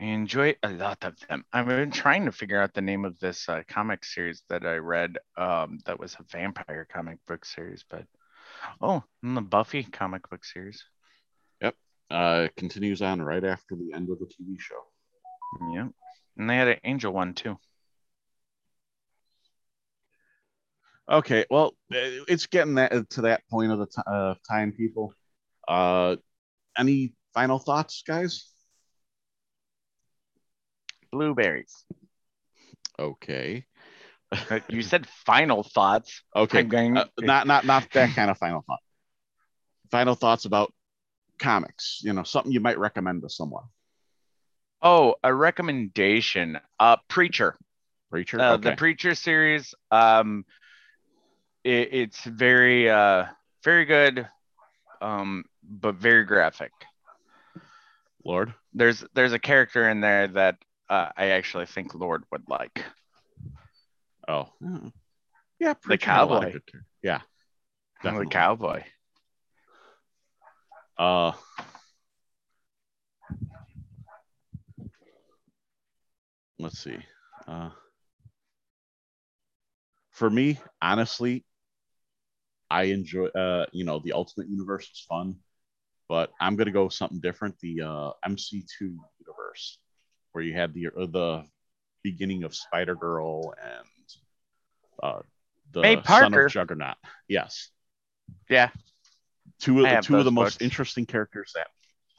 I 0.00 0.04
enjoy 0.04 0.54
a 0.62 0.70
lot 0.70 1.04
of 1.04 1.14
them. 1.28 1.44
I've 1.52 1.66
been 1.66 1.90
trying 1.90 2.24
to 2.24 2.32
figure 2.32 2.60
out 2.60 2.72
the 2.72 2.80
name 2.80 3.04
of 3.04 3.18
this 3.18 3.46
uh, 3.50 3.62
comic 3.68 4.02
series 4.02 4.42
that 4.48 4.64
I 4.64 4.76
read. 4.76 5.18
Um, 5.36 5.78
that 5.84 6.00
was 6.00 6.16
a 6.18 6.22
vampire 6.22 6.86
comic 6.90 7.18
book 7.26 7.44
series, 7.44 7.84
but 7.88 8.06
oh, 8.80 9.04
and 9.22 9.36
the 9.36 9.42
Buffy 9.42 9.82
comic 9.82 10.28
book 10.30 10.42
series. 10.44 10.82
Yep. 11.60 11.74
Uh, 12.10 12.48
continues 12.56 13.02
on 13.02 13.20
right 13.20 13.44
after 13.44 13.76
the 13.76 13.92
end 13.92 14.08
of 14.08 14.18
the 14.18 14.24
TV 14.24 14.58
show. 14.58 14.86
Yep, 15.74 15.90
and 16.38 16.48
they 16.48 16.56
had 16.56 16.68
an 16.68 16.78
Angel 16.82 17.12
one 17.12 17.34
too. 17.34 17.58
Okay, 21.10 21.44
well, 21.50 21.74
uh, 21.92 22.24
it's 22.26 22.46
getting 22.46 22.76
that 22.76 23.10
to 23.10 23.22
that 23.22 23.42
point 23.50 23.72
of 23.72 23.80
the 23.80 23.86
t- 23.86 24.02
uh, 24.06 24.34
time, 24.48 24.72
people. 24.72 25.12
Uh, 25.68 26.16
any 26.78 27.12
final 27.34 27.58
thoughts, 27.58 28.02
guys? 28.06 28.49
Blueberries. 31.12 31.84
Okay, 32.98 33.64
Uh, 34.30 34.60
you 34.68 34.82
said 34.82 35.06
final 35.26 35.62
thoughts. 35.62 36.22
okay, 36.36 36.62
going. 36.62 36.96
uh, 36.96 37.06
not 37.18 37.46
not 37.46 37.64
not 37.64 37.90
that 37.92 38.14
kind 38.14 38.30
of 38.30 38.38
final 38.38 38.62
thought. 38.66 38.80
Final 39.90 40.14
thoughts 40.14 40.44
about 40.44 40.72
comics. 41.38 42.00
You 42.04 42.12
know, 42.12 42.22
something 42.22 42.52
you 42.52 42.60
might 42.60 42.78
recommend 42.78 43.22
to 43.22 43.28
someone. 43.30 43.64
oh, 44.82 45.16
a 45.24 45.34
recommendation. 45.34 46.58
Uh, 46.78 46.96
Preacher. 47.08 47.56
Preacher. 48.10 48.40
Uh, 48.40 48.54
okay. 48.54 48.70
The 48.70 48.76
Preacher 48.76 49.14
series. 49.14 49.74
Um, 49.90 50.44
it, 51.64 51.88
it's 51.92 52.24
very 52.24 52.88
uh 52.88 53.26
very 53.64 53.84
good, 53.84 54.28
um, 55.02 55.44
but 55.62 55.96
very 55.96 56.24
graphic. 56.24 56.72
Lord. 58.24 58.54
There's 58.74 59.02
there's 59.14 59.32
a 59.32 59.38
character 59.38 59.88
in 59.88 60.00
there 60.00 60.28
that 60.28 60.58
uh, 60.90 61.08
I 61.16 61.28
actually 61.28 61.66
think 61.66 61.94
Lord 61.94 62.24
would 62.32 62.42
like. 62.48 62.84
Oh, 64.28 64.48
yeah. 64.60 64.78
yeah. 65.58 65.74
Preacher 65.74 66.10
had 66.10 66.22
a 66.22 66.26
lot 66.26 66.36
of 66.36 66.40
cowboy. 66.42 66.52
good 66.52 66.66
char- 66.66 66.84
Yeah. 67.02 67.20
The 68.02 68.08
Definitely. 68.08 68.26
cowboy. 68.30 68.82
Uh, 70.98 71.32
let's 76.58 76.78
see. 76.78 76.98
Uh, 77.46 77.70
for 80.10 80.28
me, 80.28 80.58
honestly, 80.82 81.44
I 82.70 82.84
enjoy. 82.84 83.26
Uh, 83.26 83.66
you 83.72 83.84
know, 83.84 84.00
the 84.04 84.12
Ultimate 84.12 84.48
Universe 84.48 84.84
is 84.90 85.06
fun, 85.08 85.36
but 86.08 86.30
I'm 86.40 86.56
gonna 86.56 86.70
go 86.70 86.84
with 86.84 86.92
something 86.92 87.20
different. 87.20 87.58
The 87.60 87.80
uh, 87.82 88.10
MC2 88.26 88.98
universe, 89.18 89.78
where 90.32 90.44
you 90.44 90.54
had 90.54 90.74
the 90.74 90.88
the 90.94 91.44
beginning 92.02 92.44
of 92.44 92.54
Spider 92.54 92.94
Girl 92.94 93.54
and 93.62 93.86
uh, 95.02 95.20
the 95.72 95.82
May 95.82 95.96
son 95.96 96.32
Parker. 96.32 96.46
of 96.46 96.50
Juggernaut. 96.52 96.96
Yes, 97.28 97.70
Yeah. 98.48 98.70
two 99.60 99.82
of 99.82 99.88
I 99.88 99.96
the 99.96 100.02
two 100.02 100.18
of 100.18 100.24
the 100.24 100.30
most 100.30 100.62
interesting 100.62 101.06
characters 101.06 101.52
that 101.54 101.68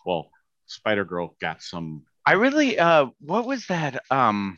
well 0.06 0.30
spider 0.68 1.06
girl 1.06 1.36
got 1.42 1.62
some 1.62 2.04
I 2.26 2.34
really 2.34 2.78
uh 2.80 3.08
what 3.20 3.46
was 3.46 3.68
that 3.68 4.04
um 4.12 4.58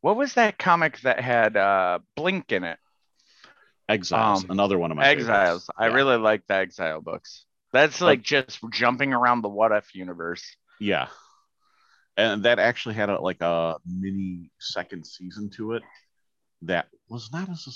what 0.00 0.16
was 0.16 0.34
that 0.34 0.58
comic 0.58 1.00
that 1.00 1.20
had 1.20 1.56
uh 1.56 2.00
Blink 2.16 2.52
in 2.52 2.64
it? 2.64 2.78
exiles 3.88 4.44
Um, 4.44 4.50
another 4.50 4.78
one 4.78 4.90
of 4.90 4.96
my 4.96 5.04
favorites. 5.04 5.18
Exiles. 5.20 5.70
I 5.76 5.86
Yeah. 5.86 5.92
really 5.94 6.16
like 6.16 6.46
the 6.46 6.54
Exile 6.54 7.00
books. 7.00 7.44
That's 7.72 8.00
like 8.00 8.22
just 8.22 8.58
jumping 8.70 9.12
around 9.12 9.42
the 9.42 9.48
what 9.48 9.72
if 9.72 9.94
universe. 9.94 10.44
yeah 10.80 11.08
and 12.16 12.42
that 12.44 12.58
actually 12.58 12.94
had 12.94 13.08
a, 13.08 13.20
like 13.20 13.40
a 13.40 13.76
mini 13.86 14.50
second 14.60 15.04
season 15.06 15.48
to 15.50 15.72
it 15.72 15.82
that 16.62 16.86
was 17.08 17.30
not 17.32 17.48
as 17.50 17.66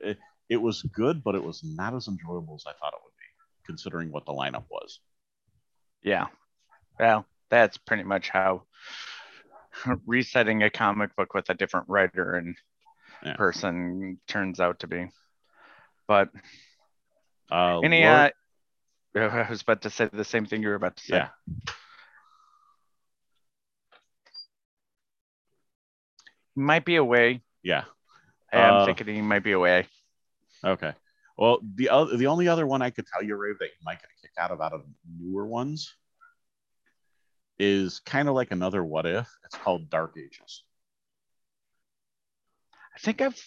it, 0.00 0.18
it 0.48 0.56
was 0.56 0.82
good 0.82 1.22
but 1.24 1.34
it 1.34 1.42
was 1.42 1.62
not 1.64 1.94
as 1.94 2.06
enjoyable 2.08 2.54
as 2.54 2.64
i 2.66 2.72
thought 2.78 2.92
it 2.92 3.00
would 3.02 3.16
be 3.18 3.64
considering 3.66 4.10
what 4.12 4.24
the 4.26 4.32
lineup 4.32 4.64
was 4.70 5.00
Yeah. 6.02 6.26
Well, 7.00 7.26
that's 7.50 7.76
pretty 7.78 8.04
much 8.04 8.28
how 8.28 8.62
resetting 10.06 10.62
a 10.62 10.70
comic 10.70 11.14
book 11.16 11.34
with 11.34 11.50
a 11.50 11.54
different 11.54 11.88
writer 11.88 12.34
and 12.36 12.56
Yeah. 13.22 13.34
person 13.36 14.18
turns 14.28 14.60
out 14.60 14.78
to 14.80 14.86
be. 14.86 15.10
But 16.06 16.30
uh 17.50 17.80
any 17.80 18.02
Lord- 18.04 18.32
uh 19.16 19.20
I 19.46 19.50
was 19.50 19.62
about 19.62 19.82
to 19.82 19.90
say 19.90 20.08
the 20.12 20.24
same 20.24 20.46
thing 20.46 20.62
you 20.62 20.68
were 20.68 20.74
about 20.74 20.96
to 20.96 21.04
say. 21.04 21.16
yeah 21.16 21.28
Might 26.56 26.84
be 26.84 26.96
away. 26.96 27.42
yeah 27.62 27.84
I'm 28.52 28.74
Uh, 28.74 28.84
thinking 28.86 29.14
he 29.14 29.20
might 29.22 29.42
be 29.44 29.52
away. 29.52 29.86
okay 30.64 30.94
well 31.36 31.58
the 31.74 31.90
other 31.90 32.16
the 32.16 32.26
only 32.28 32.48
other 32.48 32.66
one 32.66 32.80
i 32.80 32.88
could 32.90 33.06
tell 33.06 33.22
you 33.22 33.36
Ray, 33.36 33.52
that 33.60 33.66
you 33.66 33.82
might 33.84 34.00
get 34.00 34.08
a 34.16 34.20
kick 34.22 34.30
out 34.38 34.50
of 34.50 34.60
out 34.62 34.72
of 34.72 34.84
newer 35.20 35.46
ones 35.46 35.94
is 37.58 38.00
kind 38.00 38.28
of 38.28 38.34
like 38.34 38.50
another 38.52 38.82
what 38.82 39.04
if 39.06 39.28
it's 39.44 39.56
called 39.56 39.90
dark 39.90 40.16
ages 40.18 40.62
I 42.94 42.98
think 42.98 43.20
I've 43.20 43.38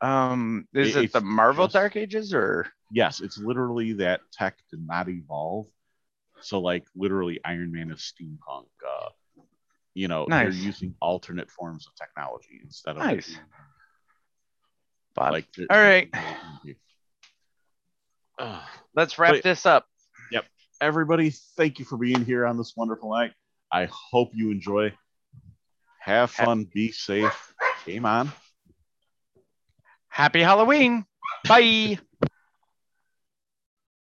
um 0.00 0.66
is 0.74 0.96
It- 0.96 1.04
it 1.04 1.12
the 1.12 1.20
Marvel 1.20 1.66
just- 1.66 1.74
Dark 1.74 1.94
Ages 1.96 2.34
or 2.34 2.66
yes, 2.90 3.20
it's 3.20 3.38
literally 3.38 3.92
that 3.94 4.20
tech 4.32 4.58
did 4.70 4.84
not 4.84 5.08
evolve. 5.08 5.68
So 6.40 6.60
like 6.60 6.84
literally 6.96 7.38
Iron 7.44 7.70
Man 7.72 7.90
is 7.92 8.00
steampunk. 8.00 8.66
Uh, 8.84 9.10
you 9.96 10.08
know, 10.08 10.26
they're 10.28 10.50
using 10.50 10.94
alternate 11.00 11.50
forms 11.50 11.86
of 11.86 11.94
technology 11.96 12.60
instead 12.62 12.92
of 12.96 12.98
Nice. 12.98 13.28
being, 13.28 13.40
Bob? 15.14 15.32
like 15.32 15.50
the- 15.52 15.66
All 15.70 15.80
right. 15.80 16.10
Uh, 18.38 18.60
Let's 18.94 19.18
wrap 19.18 19.32
But- 19.34 19.42
this 19.42 19.64
up. 19.66 19.86
Yep 20.30 20.44
everybody, 20.80 21.30
thank 21.56 21.78
you 21.78 21.84
for 21.86 21.96
being 21.96 22.22
here 22.24 22.44
on 22.44 22.58
this 22.58 22.74
wonderful 22.76 23.10
night. 23.10 23.32
I 23.72 23.86
hope 23.90 24.32
you 24.34 24.50
enjoy. 24.50 24.92
Have 26.00 26.30
fun, 26.30 26.64
be 26.72 26.92
safe. 26.92 27.54
Game 27.86 28.04
on. 28.04 28.30
Happy 30.08 30.42
Halloween. 30.42 31.06
Bye. 31.48 31.98